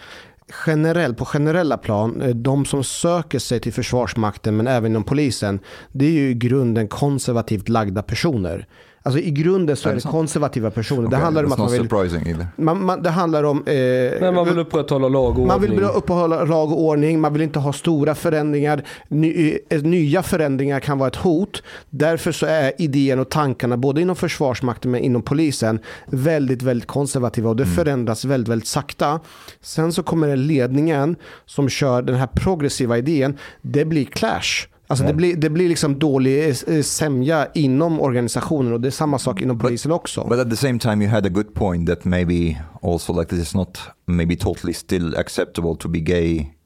generell, 0.49 1.15
på 1.15 1.25
generella 1.25 1.77
plan, 1.77 2.21
eh, 2.21 2.29
de 2.29 2.65
som 2.65 2.83
söker 2.83 3.39
sig 3.39 3.59
till 3.59 3.73
Försvarsmakten 3.73 4.57
men 4.57 4.67
även 4.67 4.91
inom 4.91 5.03
polisen, 5.03 5.59
det 5.91 6.05
är 6.05 6.11
ju 6.11 6.29
i 6.29 6.33
grunden 6.33 6.87
konservativt 6.87 7.69
lagda 7.69 8.03
personer. 8.03 8.67
Alltså 9.07 9.19
i 9.21 9.31
grunden 9.31 9.75
så 9.75 9.87
Är 9.87 9.91
är 9.91 9.93
det 9.93 9.97
det 9.97 10.01
sant? 10.01 10.11
konservativa 10.11 10.71
personer. 10.71 11.01
Det 11.01 11.07
Okay, 11.07 11.19
handlar 11.19 11.43
om 11.43 11.51
att 11.51 11.57
man 11.59 11.71
vill... 11.71 12.45
Man, 12.55 12.85
man, 12.85 13.03
det 13.03 13.09
handlar 13.09 13.43
om... 13.43 13.57
Eh, 13.67 13.73
Men 14.21 14.33
man 14.33 14.45
vill 14.47 14.59
upprätthålla 14.59 15.07
lag 15.07 15.39
och 15.39 15.47
man 15.47 15.61
vill 15.61 15.71
ordning. 15.71 15.89
uppehålla 15.89 16.43
lag 16.43 16.71
och 16.71 16.81
ordning, 16.81 17.19
man 17.21 17.33
vill 17.33 17.41
inte 17.41 17.59
ha 17.59 17.73
stora 17.73 18.15
förändringar. 18.15 18.83
Ny, 19.07 19.57
eh, 19.69 19.81
nya 19.81 20.23
förändringar 20.23 20.79
kan 20.79 20.97
vara 20.97 21.07
ett 21.07 21.15
hot. 21.15 21.63
Därför 21.89 22.31
så 22.31 22.45
är 22.45 22.71
idén 22.77 23.19
och 23.19 23.29
tankarna 23.29 23.77
både 23.77 24.01
inom 24.01 24.15
Försvarsmakten 24.15 24.91
men 24.91 25.01
inom 25.01 25.21
polisen 25.21 25.79
väldigt, 26.07 26.61
väldigt 26.61 26.87
konservativa 26.87 27.49
och 27.49 27.55
det 27.55 27.65
förändras 27.65 28.25
väldigt, 28.25 28.47
väldigt 28.49 28.67
sakta. 28.67 29.19
Sen 29.61 29.93
så 29.93 30.03
kommer 30.03 30.27
det 30.27 30.35
ledningen 30.35 31.15
som 31.45 31.69
kör 31.69 32.01
den 32.01 32.15
här 32.15 32.27
progressiva 32.27 32.97
idén. 32.97 33.37
Det 33.61 33.85
blir 33.85 34.05
clash. 34.05 34.67
Alltså 34.89 35.05
det, 35.05 35.13
blir, 35.13 35.35
det 35.35 35.49
blir 35.49 35.69
liksom 35.69 35.99
dålig 35.99 36.49
eh, 36.49 36.81
sämja 36.81 37.47
inom 37.53 38.01
organisationen 38.01 38.73
och 38.73 38.81
det 38.81 38.87
är 38.87 38.91
samma 38.91 39.19
sak 39.19 39.41
inom 39.41 39.59
polisen 39.59 39.91
också. 39.91 40.27
But 40.29 40.39
at 40.39 40.49
the 40.49 40.55
same 40.55 40.79
time, 40.79 41.05
you 41.05 41.13
had 41.13 41.25
a 41.25 41.29
good 41.29 41.53
point 41.53 41.89
that 41.89 42.05
maybe 42.05 42.57
also 42.81 43.19
like 43.19 43.29
this 43.29 43.39
is 43.39 43.55
not 43.55 43.79
maybe 44.05 44.35
totally 44.35 44.73
still 44.73 45.15
acceptable 45.17 45.75
to 45.75 45.89
be 45.89 45.99
gay. 45.99 46.56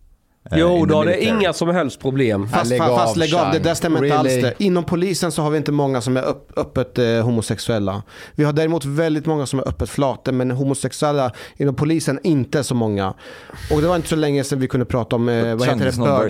Uh, 0.54 0.60
Jo, 0.60 0.86
då 0.86 0.96
har 0.96 1.06
det 1.06 1.24
inga 1.24 1.54
som 1.54 1.70
helst 1.70 2.00
problem. 2.00 2.48
Fast, 2.48 2.70
lägg 2.70 2.80
fast, 2.80 2.96
fast 2.96 3.18
lägg 3.18 3.36
av, 3.36 3.52
det 3.52 3.60
där 3.60 3.74
stämmer 3.74 4.04
inte 4.04 4.18
alls 4.18 4.28
Really? 4.30 4.42
det. 4.42 4.64
Inom 4.64 4.84
polisen 4.84 5.32
så 5.32 5.42
har 5.42 5.50
vi 5.50 5.58
inte 5.58 5.72
många 5.72 6.02
som 6.02 6.18
är 6.18 6.22
upp, 6.24 6.52
öppet 6.58 6.98
eh, 7.00 7.06
homosexuella. 7.06 8.04
Vi 8.36 8.44
har 8.44 8.54
däremot 8.54 8.86
väldigt 8.86 9.26
många 9.26 9.46
som 9.46 9.60
är 9.60 9.68
öppet 9.68 9.90
flata, 9.90 10.32
men 10.32 10.52
homosexuella 10.52 11.32
inom 11.58 11.76
polisen 11.76 12.20
inte 12.24 12.64
så 12.64 12.76
många. 12.76 13.14
Och 13.74 13.82
det 13.82 13.88
var 13.88 13.96
inte 13.96 14.08
så 14.08 14.16
länge 14.16 14.44
sedan 14.44 14.60
vi 14.60 14.68
kunde 14.68 14.86
prata 14.86 15.16
om, 15.16 15.30
eh, 15.30 15.56
vad 15.56 15.68
heter 15.68 15.86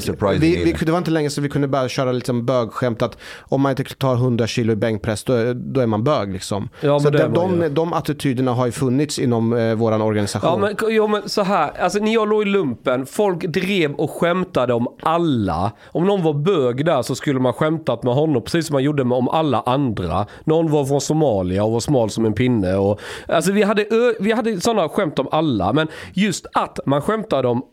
det, 0.08 0.18
bög. 0.18 0.40
Vi, 0.40 0.64
vi, 0.64 0.86
det 0.86 0.92
var 0.92 0.98
inte 0.98 1.12
länge 1.12 1.30
sedan 1.30 1.44
vi 1.44 1.50
kunde 1.50 1.68
börja 1.68 1.90
köra 1.90 2.12
liksom 2.12 2.46
bögskämt 2.46 3.02
att 3.02 3.18
om 3.40 3.62
man 3.62 3.70
inte 3.70 3.84
tar 3.84 4.16
100 4.16 4.48
kilo 4.48 4.74
i 4.74 4.76
bänkpress 4.76 5.24
då, 5.24 5.34
är- 5.34 5.54
då 5.54 5.80
är 5.82 5.88
man 5.88 6.04
bög 6.04 6.34
liksom. 6.34 6.70
Ja, 6.82 7.00
så 7.00 7.10
det 7.10 7.18
de, 7.34 7.60
de, 7.60 7.70
de 7.70 7.94
attityderna 7.94 8.52
har 8.54 8.66
ju 8.66 8.72
funnits 8.72 9.20
inom 9.20 9.54
eh, 9.54 9.74
våran 9.76 10.02
organisation. 10.02 10.50
Ja 10.50 10.58
men, 10.58 10.94
jo, 10.96 11.08
men 11.08 11.30
så 11.30 11.42
här, 11.42 11.72
alltså 11.82 12.00
när 12.00 12.14
jag 12.14 12.30
låg 12.30 12.42
i 12.42 12.46
lumpen, 12.46 13.06
folk 13.06 13.44
drev 13.48 13.96
och 14.02 14.12
skämtade 14.12 14.74
om 14.74 14.88
alla. 15.02 15.72
Om 15.92 16.06
någon 16.06 16.24
var 16.24 16.34
bög 16.34 16.86
där 16.86 17.02
så 17.02 17.16
skulle 17.16 17.40
man 17.40 17.54
skämtat 17.54 18.04
med 18.04 18.14
honom 18.14 18.44
precis 18.44 18.68
som 18.68 18.74
man 18.74 18.84
gjorde 18.84 19.04
med 19.04 19.18
om 19.18 19.30
alla 19.30 19.62
andra. 19.66 20.26
Någon 20.44 20.72
var 20.72 20.86
från 20.86 21.02
Somalia 21.02 21.64
och 21.64 21.72
var 21.72 21.80
smal 21.80 22.10
som 22.10 22.26
en 22.26 22.34
pinne. 22.34 22.76
Och, 22.76 23.00
alltså 23.28 23.52
vi 23.52 23.64
hade, 23.64 23.86
vi 24.20 24.32
hade 24.32 24.62
sådana 24.62 24.90
skämt 24.90 25.20
om 25.20 25.28
alla, 25.32 25.74
men 25.74 25.88
just 26.14 26.46
att 26.54 26.80
man 26.86 27.02
skämtade 27.02 27.48
om 27.48 27.64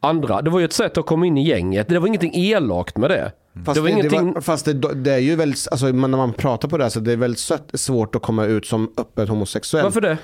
andra, 0.00 0.42
det 0.42 0.50
var 0.50 0.58
ju 0.58 0.64
ett 0.64 0.72
sätt 0.72 0.98
att 0.98 1.06
komma 1.06 1.26
in 1.26 1.38
i 1.38 1.48
gänget. 1.48 1.88
Det 1.88 1.98
var 1.98 2.06
ingenting 2.06 2.32
elakt 2.34 2.96
med 2.96 3.10
det. 3.10 3.32
Fast, 3.64 3.74
det 3.74 3.80
var 3.80 3.88
det, 3.88 3.92
ingenting... 3.92 4.26
det 4.26 4.34
var, 4.34 4.40
fast 4.40 4.64
det, 4.64 4.72
det 4.94 5.12
är 5.12 5.18
ju 5.18 5.36
väldigt, 5.36 5.68
alltså 5.70 5.86
när 5.86 6.08
man 6.08 6.32
pratar 6.32 6.68
på 6.68 6.76
det 6.76 6.84
här 6.84 6.90
så 6.90 7.00
det 7.00 7.12
är 7.12 7.16
väldigt 7.16 7.40
sött- 7.40 7.70
svårt 7.74 8.14
att 8.14 8.22
komma 8.22 8.44
ut 8.44 8.66
som 8.66 8.90
öppet 8.96 9.28
homosexuell. 9.28 9.84
Varför 9.84 10.00
det? 10.00 10.18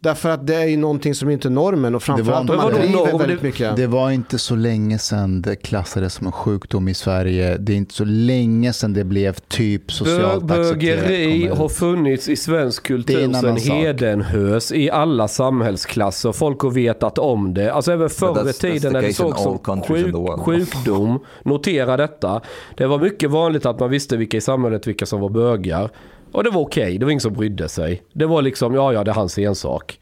Därför 0.00 0.28
att 0.30 0.46
det 0.46 0.54
är 0.54 0.64
ju 0.66 0.76
någonting 0.76 1.14
som 1.14 1.30
inte 1.30 1.48
är 1.48 1.50
normen 1.50 1.94
och 1.94 2.02
framförallt 2.02 2.50
om 2.50 2.56
man 2.56 2.72
driver 2.72 3.18
väldigt 3.18 3.40
Det- 3.40 3.46
mycket. 3.46 3.76
Det 3.76 3.86
var 3.86 4.10
inte 4.10 4.38
så 4.38 4.56
länge 4.56 4.98
sedan 4.98 5.42
det 5.42 5.56
klassades 5.56 6.14
som 6.14 6.26
en 6.26 6.32
sjukdom 6.32 6.88
i 6.88 6.94
Sverige. 6.94 7.56
Det 7.58 7.72
är 7.72 7.76
inte 7.76 7.94
så 7.94 8.04
länge 8.04 8.72
sedan 8.72 8.92
det 8.92 9.04
blev 9.04 9.32
typ 9.32 9.88
Bö- 9.88 9.92
socialt 9.92 10.44
Bögeri 10.44 11.34
accepterat. 11.34 11.58
har 11.58 11.68
funnits 11.68 12.28
i 12.28 12.36
svensk 12.36 12.88
Det 12.88 12.94
är 12.94 12.96
en 12.96 13.32
kultur 13.32 13.40
sedan 13.40 13.56
hedenhös 13.76 14.72
i 14.72 14.90
alla 14.90 15.28
samhällsklasser. 15.28 16.32
Folk 16.32 16.60
har 16.60 16.70
vetat 16.70 17.18
om 17.18 17.54
det. 17.54 17.72
Alltså 17.72 17.92
även 17.92 18.10
förr 18.10 18.50
i 18.50 18.52
tiden 18.52 18.92
när 18.92 19.02
det 19.02 19.12
sågs 19.12 19.42
som 19.42 19.58
sjuk, 19.82 20.40
sjukdom. 20.44 21.18
Notera 21.44 21.96
detta. 21.96 22.40
Det 22.76 22.86
var 22.86 22.98
mycket 22.98 23.30
vanligt 23.30 23.66
att 23.66 23.80
man 23.80 23.90
visste 23.90 24.16
vilka 24.16 24.36
i 24.36 24.40
samhället 24.40 24.86
vilka 24.86 25.06
som 25.06 25.20
var 25.20 25.28
bögar. 25.28 25.90
Och 26.32 26.44
det 26.44 26.50
var 26.50 26.60
okej, 26.60 26.98
det 26.98 27.04
var 27.04 27.10
ingen 27.10 27.20
som 27.20 27.32
brydde 27.32 27.68
sig. 27.68 28.02
Det 28.12 28.26
var 28.26 28.42
liksom, 28.42 28.74
ja 28.74 28.92
ja 28.92 29.04
det 29.04 29.10
är 29.10 29.14
hans 29.14 29.38
ensak. 29.38 30.00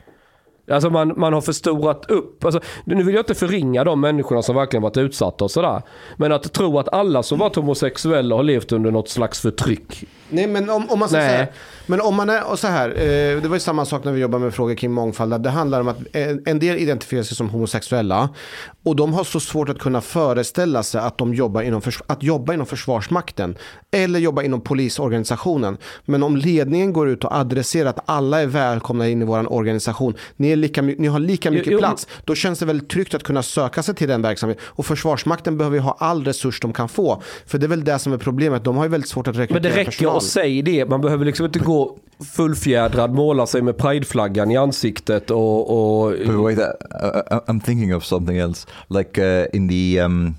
Alltså 0.70 0.90
man, 0.90 1.14
man 1.16 1.32
har 1.32 1.40
förstorat 1.40 2.10
upp, 2.10 2.44
alltså, 2.44 2.60
nu 2.84 3.02
vill 3.02 3.14
jag 3.14 3.22
inte 3.22 3.34
förringa 3.34 3.84
de 3.84 4.00
människorna 4.00 4.42
som 4.42 4.56
verkligen 4.56 4.82
varit 4.82 4.96
utsatta 4.96 5.44
och 5.44 5.50
sådär. 5.50 5.82
Men 6.16 6.32
att 6.32 6.52
tro 6.52 6.78
att 6.78 6.94
alla 6.94 7.22
som 7.22 7.38
varit 7.38 7.56
homosexuella 7.56 8.36
har 8.36 8.42
levt 8.42 8.72
under 8.72 8.90
något 8.90 9.08
slags 9.08 9.40
förtryck. 9.40 10.04
Nej 10.30 10.46
men 10.46 10.70
om, 10.70 10.90
om 10.90 10.98
man 10.98 11.08
så 11.08 11.16
här, 11.16 11.52
men 11.86 12.00
om 12.00 12.14
man 12.14 12.30
är, 12.30 12.50
och 12.50 12.58
så 12.58 12.66
här, 12.66 12.88
eh, 12.88 13.42
det 13.42 13.48
var 13.48 13.56
ju 13.56 13.60
samma 13.60 13.84
sak 13.84 14.04
när 14.04 14.12
vi 14.12 14.20
jobbade 14.20 14.44
med 14.44 14.54
frågor 14.54 14.74
kring 14.74 14.92
mångfald. 14.92 15.40
Det 15.40 15.50
handlar 15.50 15.80
om 15.80 15.88
att 15.88 15.98
en, 16.46 16.58
del 16.58 16.78
identifierar 16.78 17.22
sig 17.22 17.36
som 17.36 17.48
homosexuella 17.48 18.28
och 18.84 18.96
de 18.96 19.14
har 19.14 19.24
så 19.24 19.40
svårt 19.40 19.68
att 19.68 19.78
kunna 19.78 20.00
föreställa 20.00 20.82
sig 20.82 21.00
att 21.00 21.18
de 21.18 21.34
jobbar 21.34 21.62
inom, 21.62 21.82
att 22.06 22.22
jobba 22.22 22.54
inom 22.54 22.66
Försvarsmakten 22.66 23.56
eller 23.90 24.18
jobba 24.18 24.42
inom 24.42 24.60
polisorganisationen. 24.60 25.76
Men 26.04 26.22
om 26.22 26.36
ledningen 26.36 26.92
går 26.92 27.08
ut 27.08 27.24
och 27.24 27.34
adresserar 27.36 27.90
att 27.90 28.00
alla 28.06 28.42
är 28.42 28.46
välkomna 28.46 29.08
in 29.08 29.22
i 29.22 29.24
vår 29.24 29.52
organisation, 29.52 30.14
ni, 30.36 30.56
lika, 30.56 30.82
ni 30.82 31.06
har 31.06 31.18
lika 31.18 31.50
mycket 31.50 31.72
jo, 31.72 31.78
plats, 31.78 32.08
då 32.24 32.34
känns 32.34 32.58
det 32.58 32.66
väldigt 32.66 32.88
tryggt 32.88 33.14
att 33.14 33.22
kunna 33.22 33.42
söka 33.42 33.82
sig 33.82 33.94
till 33.94 34.08
den 34.08 34.22
verksamheten. 34.22 34.64
Och 34.66 34.86
Försvarsmakten 34.86 35.58
behöver 35.58 35.76
ju 35.76 35.82
ha 35.82 35.96
all 35.98 36.24
resurs 36.24 36.60
de 36.60 36.72
kan 36.72 36.88
få. 36.88 37.22
För 37.46 37.58
det 37.58 37.66
är 37.66 37.68
väl 37.68 37.84
det 37.84 37.98
som 37.98 38.12
är 38.12 38.18
problemet, 38.18 38.64
de 38.64 38.76
har 38.76 38.84
ju 38.84 38.90
väldigt 38.90 39.10
svårt 39.10 39.28
att 39.28 39.36
rekrytera 39.36 39.84
personal. 39.84 40.15
Att 40.16 40.22
säga 40.22 40.62
det. 40.62 40.88
Man 40.88 41.00
behöver 41.00 41.24
liksom 41.24 41.46
inte 41.46 41.58
gå 41.58 41.96
fullfjädrad, 42.36 43.14
måla 43.14 43.46
sig 43.46 43.62
med 43.62 43.76
prideflaggan 43.76 44.50
i 44.50 44.56
ansiktet 44.56 45.30
och... 45.30 46.06
och 46.06 46.10
But 46.10 46.44
wait, 46.44 46.58
uh, 46.58 46.64
uh, 46.64 47.40
I'm 47.46 47.60
thinking 47.60 47.94
of 47.96 48.04
something 48.04 48.36
else. 48.36 48.66
Like 48.88 49.22
uh, 49.22 49.46
in 49.52 49.68
the 49.68 50.00
um, 50.00 50.34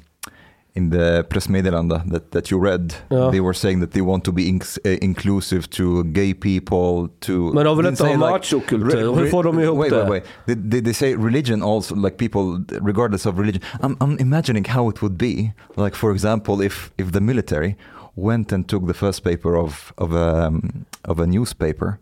in 0.77 0.91
the 0.91 1.23
pressmeddelande 1.23 2.01
that, 2.11 2.31
that 2.31 2.51
you 2.51 2.65
read, 2.65 2.93
Ja. 3.09 3.31
they 3.31 3.39
were 3.39 3.53
saying 3.53 3.81
that 3.81 3.91
they 3.91 4.01
want 4.01 4.23
to 4.23 4.31
be 4.31 4.41
inc- 4.41 4.77
uh, 4.85 4.97
inclusive 5.01 5.69
to 5.69 6.03
gay 6.03 6.33
people. 6.33 7.09
To 7.19 7.53
Men 7.53 7.65
de 7.65 7.77
vill 7.77 7.87
inte 7.87 8.03
ha 8.05 8.17
machokultur. 8.17 9.15
Hur 9.15 9.29
får 9.29 9.43
de 9.43 9.59
ihop 9.59 9.77
wait, 9.77 9.91
det? 9.91 10.09
Wait, 10.09 10.23
wait. 10.45 10.71
They, 10.71 10.81
they 10.81 10.93
say 10.93 11.15
religion 11.15 11.63
also, 11.63 11.95
like 11.95 12.17
people, 12.17 12.63
regardless 12.81 13.25
of 13.25 13.39
religion. 13.39 13.61
I'm, 13.81 13.97
I'm 13.99 14.19
imagining 14.19 14.65
how 14.65 14.89
it 14.89 15.01
would 15.01 15.17
be, 15.17 15.53
like 15.75 15.95
for 15.95 16.11
example, 16.11 16.65
if 16.65 16.91
if 16.97 17.11
the 17.11 17.21
military 17.21 17.75
went 18.17 18.51
and 18.51 18.67
took 18.67 18.87
the 18.87 18.93
first 18.93 19.23
paper 19.23 19.55
of 19.55 19.93
of 19.97 20.13
a 20.13 20.47
um, 20.47 20.85
of 21.03 21.19
a 21.19 21.25
newspaper. 21.25 21.99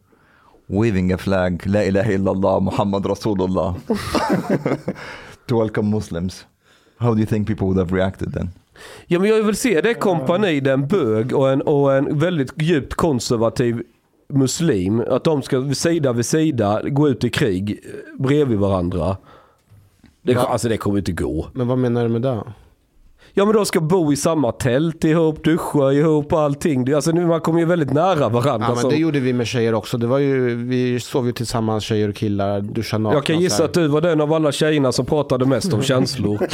Waving 0.68 1.14
a 1.14 1.18
flag, 1.18 1.66
La 1.66 1.82
ilaha 1.82 2.12
illallah, 2.12 2.62
Muhammad 2.62 3.04
Rasulullah, 3.04 3.76
to 5.48 5.58
welcome 5.58 5.92
Muslims. 5.92 6.46
How 6.98 7.14
do 7.14 7.20
you 7.20 7.28
think 7.28 7.48
people 7.48 7.68
would 7.68 7.78
have 7.78 7.92
reacted 7.92 8.34
then? 8.34 8.50
Ja 9.08 9.20
men 9.20 9.30
jag 9.30 9.44
vill 9.44 9.56
se 9.56 9.82
det 9.82 9.94
kompani, 9.94 10.60
där 10.60 10.74
en 10.74 10.88
bög 10.88 11.34
och 11.34 11.50
en, 11.50 11.62
och 11.62 11.94
en 11.94 12.20
väldigt 12.20 12.62
djupt 12.62 12.94
konservativ 12.94 13.84
muslim. 14.28 15.04
Att 15.10 15.24
de 15.24 15.42
ska 15.42 15.74
sida 15.74 16.14
vid 16.14 16.26
sida 16.26 16.82
gå 16.84 17.10
ut 17.10 17.24
i 17.24 17.30
krig 17.30 17.80
eh, 17.84 18.24
bredvid 18.24 18.60
varandra. 18.60 19.18
Det? 20.22 20.36
Alltså 20.36 20.70
det 20.70 20.78
kommer 20.78 20.98
inte 20.98 21.12
gå. 21.12 21.48
Men 21.54 21.68
vad 21.68 21.78
menar 21.78 22.04
du 22.04 22.10
med 22.10 22.22
det? 22.22 22.44
Ja 23.38 23.46
men 23.46 23.56
de 23.56 23.66
ska 23.66 23.82
bo 23.82 24.14
i 24.14 24.16
samma 24.16 24.52
tält 24.52 25.04
ihop, 25.04 25.44
duscha 25.44 25.92
ihop 25.92 26.34
och 26.34 26.42
allting. 26.42 26.94
Alltså 26.94 27.12
nu 27.12 27.26
man 27.26 27.42
kommer 27.42 27.60
ju 27.60 27.66
väldigt 27.66 27.94
nära 27.94 28.30
varandra. 28.30 28.68
Ja, 28.70 28.76
men 28.82 28.90
det 28.90 28.96
gjorde 28.96 29.20
vi 29.20 29.34
med 29.34 29.48
tjejer 29.48 29.74
också. 29.74 29.98
Det 29.98 30.08
var 30.08 30.20
ju, 30.20 30.56
vi 30.56 31.00
sov 31.00 31.26
ju 31.26 31.32
tillsammans, 31.32 31.84
tjejer 31.84 32.10
och 32.10 32.16
killar, 32.16 32.62
duschade 32.62 33.04
nakna. 33.04 33.18
jag 33.18 33.26
kan 33.26 33.40
gissa 33.40 33.66
att 33.66 33.74
du 33.74 33.88
var 33.88 34.02
den 34.02 34.22
av 34.22 34.34
alla 34.34 34.52
tjejerna 34.52 34.92
som 34.92 35.06
pratade 35.06 35.46
mest 35.46 35.74
om 35.74 35.82
känslor. 35.82 36.40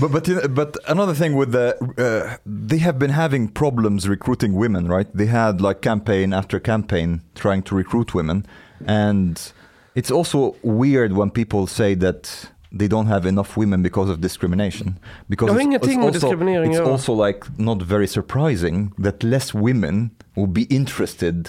But 0.00 0.12
but 0.12 0.28
you 0.28 0.40
know, 0.40 0.48
but 0.48 0.76
another 0.88 1.14
thing 1.14 1.36
with 1.36 1.52
the 1.52 1.74
uh, 1.98 2.36
they 2.46 2.78
have 2.78 2.98
been 2.98 3.10
having 3.10 3.48
problems 3.48 4.08
recruiting 4.08 4.54
women, 4.54 4.88
right? 4.88 5.06
They 5.12 5.26
had 5.26 5.60
like 5.60 5.82
campaign 5.82 6.32
after 6.32 6.58
campaign 6.58 7.20
trying 7.34 7.62
to 7.62 7.76
recruit 7.76 8.14
women, 8.14 8.46
and 8.86 9.52
it's 9.94 10.10
also 10.10 10.54
weird 10.62 11.12
when 11.12 11.30
people 11.30 11.66
say 11.66 11.94
that 11.96 12.50
they 12.78 12.88
don't 12.88 13.06
have 13.08 13.28
enough 13.28 13.56
women 13.58 13.82
because 13.82 14.12
of 14.12 14.18
discrimination. 14.18 14.94
Because 15.28 15.52
it's- 15.54 15.64
ingenting 15.64 15.90
it's 15.90 15.96
med 15.98 16.06
also, 16.06 16.26
diskriminering 16.28 16.70
It's 16.72 16.80
göra. 16.80 16.92
also 16.92 17.26
like 17.26 17.40
not 17.56 17.82
very 17.82 18.06
surprising 18.06 18.92
that 19.02 19.22
less 19.22 19.54
women 19.54 20.10
will 20.36 20.46
be 20.46 20.62
interested 20.62 21.48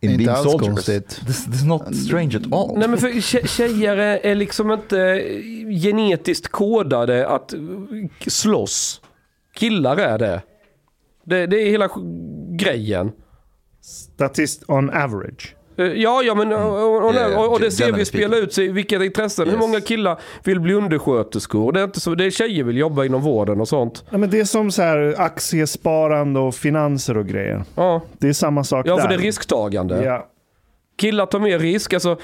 in 0.00 0.10
Inte 0.10 0.18
being 0.24 0.36
soldiers. 0.36 0.68
konstigt. 0.74 1.08
This, 1.26 1.44
this 1.44 1.54
is 1.56 1.64
not 1.64 1.94
strange 1.96 2.36
at 2.36 2.52
all. 2.52 2.78
Nej 2.78 2.88
men 2.88 2.98
för 2.98 3.08
tje- 3.08 3.46
tjejer 3.46 3.96
är, 3.96 4.34
liksom 4.34 4.70
inte 4.70 4.96
genetiskt 5.82 6.48
kodade 6.48 7.28
att 7.28 7.54
slåss. 8.26 9.00
Killar 9.54 9.96
är 9.96 10.18
det. 10.18 10.42
Det, 11.24 11.46
det 11.46 11.56
är 11.62 11.70
hela 11.70 11.88
grejen. 12.56 13.12
Statist 13.80 14.62
on 14.68 14.90
average. 14.90 15.54
Eh, 15.78 15.86
Ja, 15.86 16.22
ja 16.22 16.34
men 16.34 16.52
och, 16.52 16.60
och, 16.82 17.04
och, 17.08 17.14
Ja, 17.14 17.30
ja, 17.30 17.38
och, 17.46 17.52
och 17.52 17.60
det 17.60 17.70
ser 17.70 17.92
vi 17.92 18.04
spela 18.04 18.36
ut 18.36 18.52
sig 18.52 18.68
vilka 18.68 19.04
intressen. 19.04 19.44
Hur 19.46 19.52
Yes. 19.52 19.60
många 19.60 19.80
killar 19.80 20.18
vill 20.44 20.60
bli 20.60 20.74
undersköterskor? 20.74 21.72
Det 21.72 21.80
är 21.80 21.84
inte 21.84 22.00
så, 22.00 22.14
det 22.14 22.24
är 22.24 22.30
tjejer 22.30 22.64
vill 22.64 22.76
jobba 22.76 23.04
inom 23.04 23.22
vården 23.22 23.60
och 23.60 23.68
sånt. 23.68 24.04
Ja, 24.10 24.18
men 24.18 24.30
det 24.30 24.40
är 24.40 24.44
som 24.44 24.70
så 24.70 24.82
här 24.82 25.14
aktiesparande 25.18 26.40
och 26.40 26.54
finanser 26.54 27.16
och 27.16 27.26
grejer. 27.26 27.62
Ja, 27.74 28.00
Det 28.18 28.28
är 28.28 28.32
samma 28.32 28.64
sak 28.64 28.86
ja 28.88 28.94
där. 28.96 29.02
för 29.02 29.08
det 29.08 29.14
är 29.14 29.18
risktagande. 29.18 30.04
Ja. 30.04 30.28
Killar 30.98 31.26
tar 31.26 31.38
mer 31.38 31.58
risk, 31.58 31.92
alltså 31.92 32.16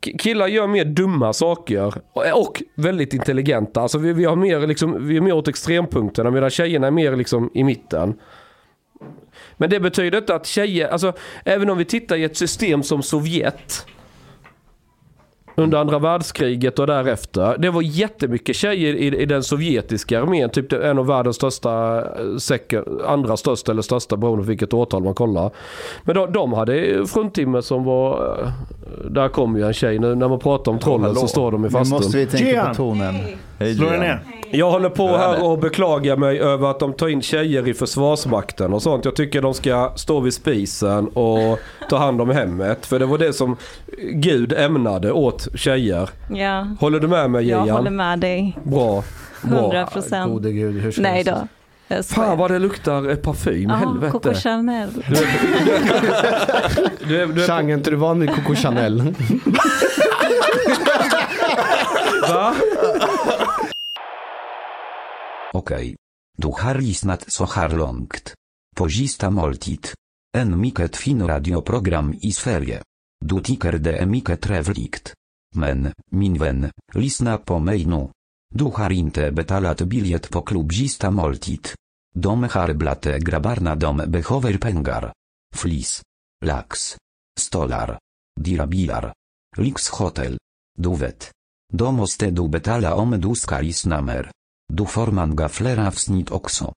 ki- 0.00 0.18
killar 0.18 0.46
gör 0.46 0.66
mer 0.66 0.84
dumma 0.84 1.32
saker 1.32 1.94
och, 2.12 2.24
och 2.34 2.62
väldigt 2.74 3.14
intelligenta. 3.14 3.80
Alltså 3.80 3.98
vi, 3.98 4.12
vi, 4.12 4.24
har 4.24 4.36
mer, 4.36 4.66
liksom, 4.66 5.06
vi 5.08 5.16
är 5.16 5.20
mer 5.20 5.32
åt 5.32 5.48
extrempunkterna 5.48 6.30
medan 6.30 6.50
tjejerna 6.50 6.86
är 6.86 6.90
mer 6.90 7.16
liksom 7.16 7.50
i 7.54 7.64
mitten. 7.64 8.14
Men 9.58 9.70
det 9.70 9.80
betyder 9.80 10.18
inte 10.18 10.34
att 10.34 10.46
tjejer, 10.46 10.88
alltså 10.88 11.12
även 11.44 11.70
om 11.70 11.78
vi 11.78 11.84
tittar 11.84 12.16
i 12.16 12.24
ett 12.24 12.36
system 12.36 12.82
som 12.82 13.02
Sovjet 13.02 13.86
under 15.58 15.78
andra 15.78 15.98
världskriget 15.98 16.78
och 16.78 16.86
därefter. 16.86 17.56
Det 17.58 17.70
var 17.70 17.82
jättemycket 17.82 18.56
tjejer 18.56 18.94
i, 18.94 19.06
i 19.22 19.26
den 19.26 19.42
sovjetiska 19.42 20.20
armén. 20.22 20.50
Typ 20.50 20.72
en 20.72 20.98
av 20.98 21.06
världens 21.06 21.36
största, 21.36 21.98
eh, 22.70 22.80
andra 23.06 23.36
största 23.36 23.72
eller 23.72 23.82
största 23.82 24.16
beroende 24.16 24.42
på 24.44 24.48
vilket 24.48 24.74
årtal 24.74 25.02
man 25.02 25.14
kollar. 25.14 25.50
Men 26.02 26.14
de, 26.14 26.32
de 26.32 26.52
hade 26.52 27.06
fruntimmer 27.06 27.60
som 27.60 27.84
var, 27.84 28.38
eh, 28.42 28.48
där 29.10 29.28
kom 29.28 29.56
ju 29.56 29.66
en 29.66 29.72
tjej. 29.72 29.98
Nu 29.98 30.14
när 30.14 30.28
man 30.28 30.38
pratar 30.38 30.72
om 30.72 30.78
trollen 30.78 31.14
så 31.14 31.26
står 31.26 31.52
de 31.52 31.64
i 31.64 31.68
Nu 31.68 31.78
måste 31.78 31.94
fastun. 31.94 32.20
vi 32.20 32.26
tänka 32.26 32.50
Gian. 32.50 32.68
på 32.68 32.74
tonen. 32.74 33.14
Hej, 33.58 33.74
Slå 33.74 33.84
dig 33.86 33.94
Gian. 33.94 34.06
ner. 34.06 34.20
Jag 34.50 34.70
håller 34.70 34.88
på 34.88 35.06
här 35.08 35.44
och 35.44 35.58
beklagar 35.58 36.16
mig 36.16 36.40
över 36.40 36.70
att 36.70 36.80
de 36.80 36.92
tar 36.92 37.08
in 37.08 37.22
tjejer 37.22 37.68
i 37.68 37.74
försvarsmakten 37.74 38.72
och 38.74 38.82
sånt. 38.82 39.04
Jag 39.04 39.16
tycker 39.16 39.42
de 39.42 39.54
ska 39.54 39.92
stå 39.96 40.20
vid 40.20 40.34
spisen 40.34 41.08
och 41.08 41.58
ta 41.90 41.96
hand 41.96 42.20
om 42.20 42.30
hemmet. 42.30 42.86
För 42.86 42.98
det 42.98 43.06
var 43.06 43.18
det 43.18 43.32
som 43.32 43.56
Gud 44.12 44.52
ämnade 44.52 45.12
åt 45.12 45.47
tjejer. 45.54 46.10
Ja, 46.30 46.66
Håller 46.80 47.00
du 47.00 47.08
med 47.08 47.30
mig 47.30 47.48
jag 47.48 47.66
Gian? 47.66 47.76
håller 47.76 47.90
med 47.90 48.18
dig. 48.18 48.58
Bra. 48.64 49.04
Bra. 49.42 49.58
100 49.58 49.86
procent. 49.86 50.32
Gode 50.32 50.52
gud, 50.52 50.82
hur 50.82 50.92
ska 50.92 51.02
Nej 51.02 51.24
då. 51.24 51.48
Jag. 51.88 52.06
Fan 52.06 52.38
vad 52.38 52.50
det 52.50 52.58
luktar 52.58 53.10
eh, 53.10 53.16
parfym, 53.16 53.70
Ja, 53.70 53.76
helvete. 53.76 54.12
Coco 54.12 54.34
Chanel. 54.34 54.90
Du 55.08 55.16
är, 55.16 55.26
du 57.08 57.22
är, 57.22 57.26
du 57.26 57.42
är 57.42 57.46
Chang, 57.46 57.70
är 57.70 57.74
inte 57.74 57.90
du 57.90 57.96
van 57.96 58.20
vid 58.20 58.34
Coco 58.34 58.54
Chanel? 58.54 59.02
va? 62.28 62.54
Okej. 65.52 65.96
Du 66.38 66.48
har 66.48 66.74
lyssnat 66.74 67.24
så 67.32 67.44
här 67.44 67.68
långt. 67.68 68.34
På 68.76 68.88
sista 68.88 69.30
måltid. 69.30 69.88
En 70.36 70.60
mycket 70.60 70.96
fin 70.96 71.26
radioprogram 71.26 72.14
i 72.22 72.32
Sverige. 72.32 72.82
Du 73.24 73.40
tycker 73.40 73.72
det 73.72 73.96
är 73.96 74.06
mycket 74.06 74.40
trevligt. 74.40 75.12
Men, 75.54 75.92
min 76.10 76.38
vän, 76.38 76.70
lyssna 76.94 77.38
på 77.38 77.58
mig 77.58 77.84
nu. 77.84 78.08
Du 78.54 78.64
har 78.64 78.90
inte 78.90 79.32
betalat 79.32 79.82
biljett 79.82 80.30
på 80.30 80.42
klubzista 80.42 81.10
moltit. 81.10 81.48
måltid. 81.48 81.68
De 82.14 82.42
har 82.42 82.72
dom 82.72 83.18
grabbarna 83.18 83.74
de 83.74 83.96
behöver 83.96 84.58
pengar. 84.58 85.12
Flis. 85.54 86.02
Lax. 86.44 86.96
Stolar. 87.38 87.98
Dirabilar. 88.40 89.14
Lyxhotel. 89.56 90.38
Du 90.78 90.96
vet. 90.96 91.30
Då 91.72 91.92
måste 91.92 92.30
du 92.30 92.48
betala 92.48 92.94
om 92.94 93.20
du 93.20 93.34
ska 93.34 93.60
lyssna 93.60 94.00
mer. 94.00 94.30
Du 94.72 94.86
får 94.86 95.06
gaflera 95.34 95.48
fler 95.48 95.86
avsnitt 95.86 96.30
också. 96.30 96.72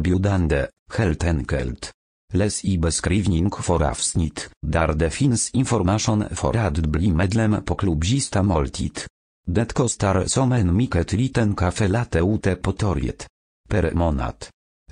biudande, 0.00 0.66
heltenkelt. 0.92 1.92
Les. 2.32 2.40
Läs 2.40 2.64
i 2.64 2.78
beskrivning 2.78 3.50
för 3.50 3.82
avsnitt, 3.82 4.50
där 4.66 4.94
det 4.94 5.10
finns 5.10 5.50
information 5.50 6.24
för 6.30 6.56
att 6.56 6.78
bli 6.78 7.12
medlem 7.12 7.64
på 7.64 7.74
klubbista 7.74 8.42
måltid. 8.42 9.00
Det 9.46 9.72
kostar 9.74 10.26
som 10.26 10.52
en 10.52 10.76
mycket 10.76 11.12
liten 11.12 11.54
kaffe 11.54 11.88
latte 11.88 12.18
ute 12.18 12.54
på 12.56 12.72
torget. 12.72 13.26
Per 13.68 13.92
månad. 13.94 14.34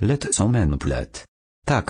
Lätt 0.01 0.35
som 0.35 0.55
en 0.55 0.79
plätt. 0.79 1.25
Tack, 1.65 1.89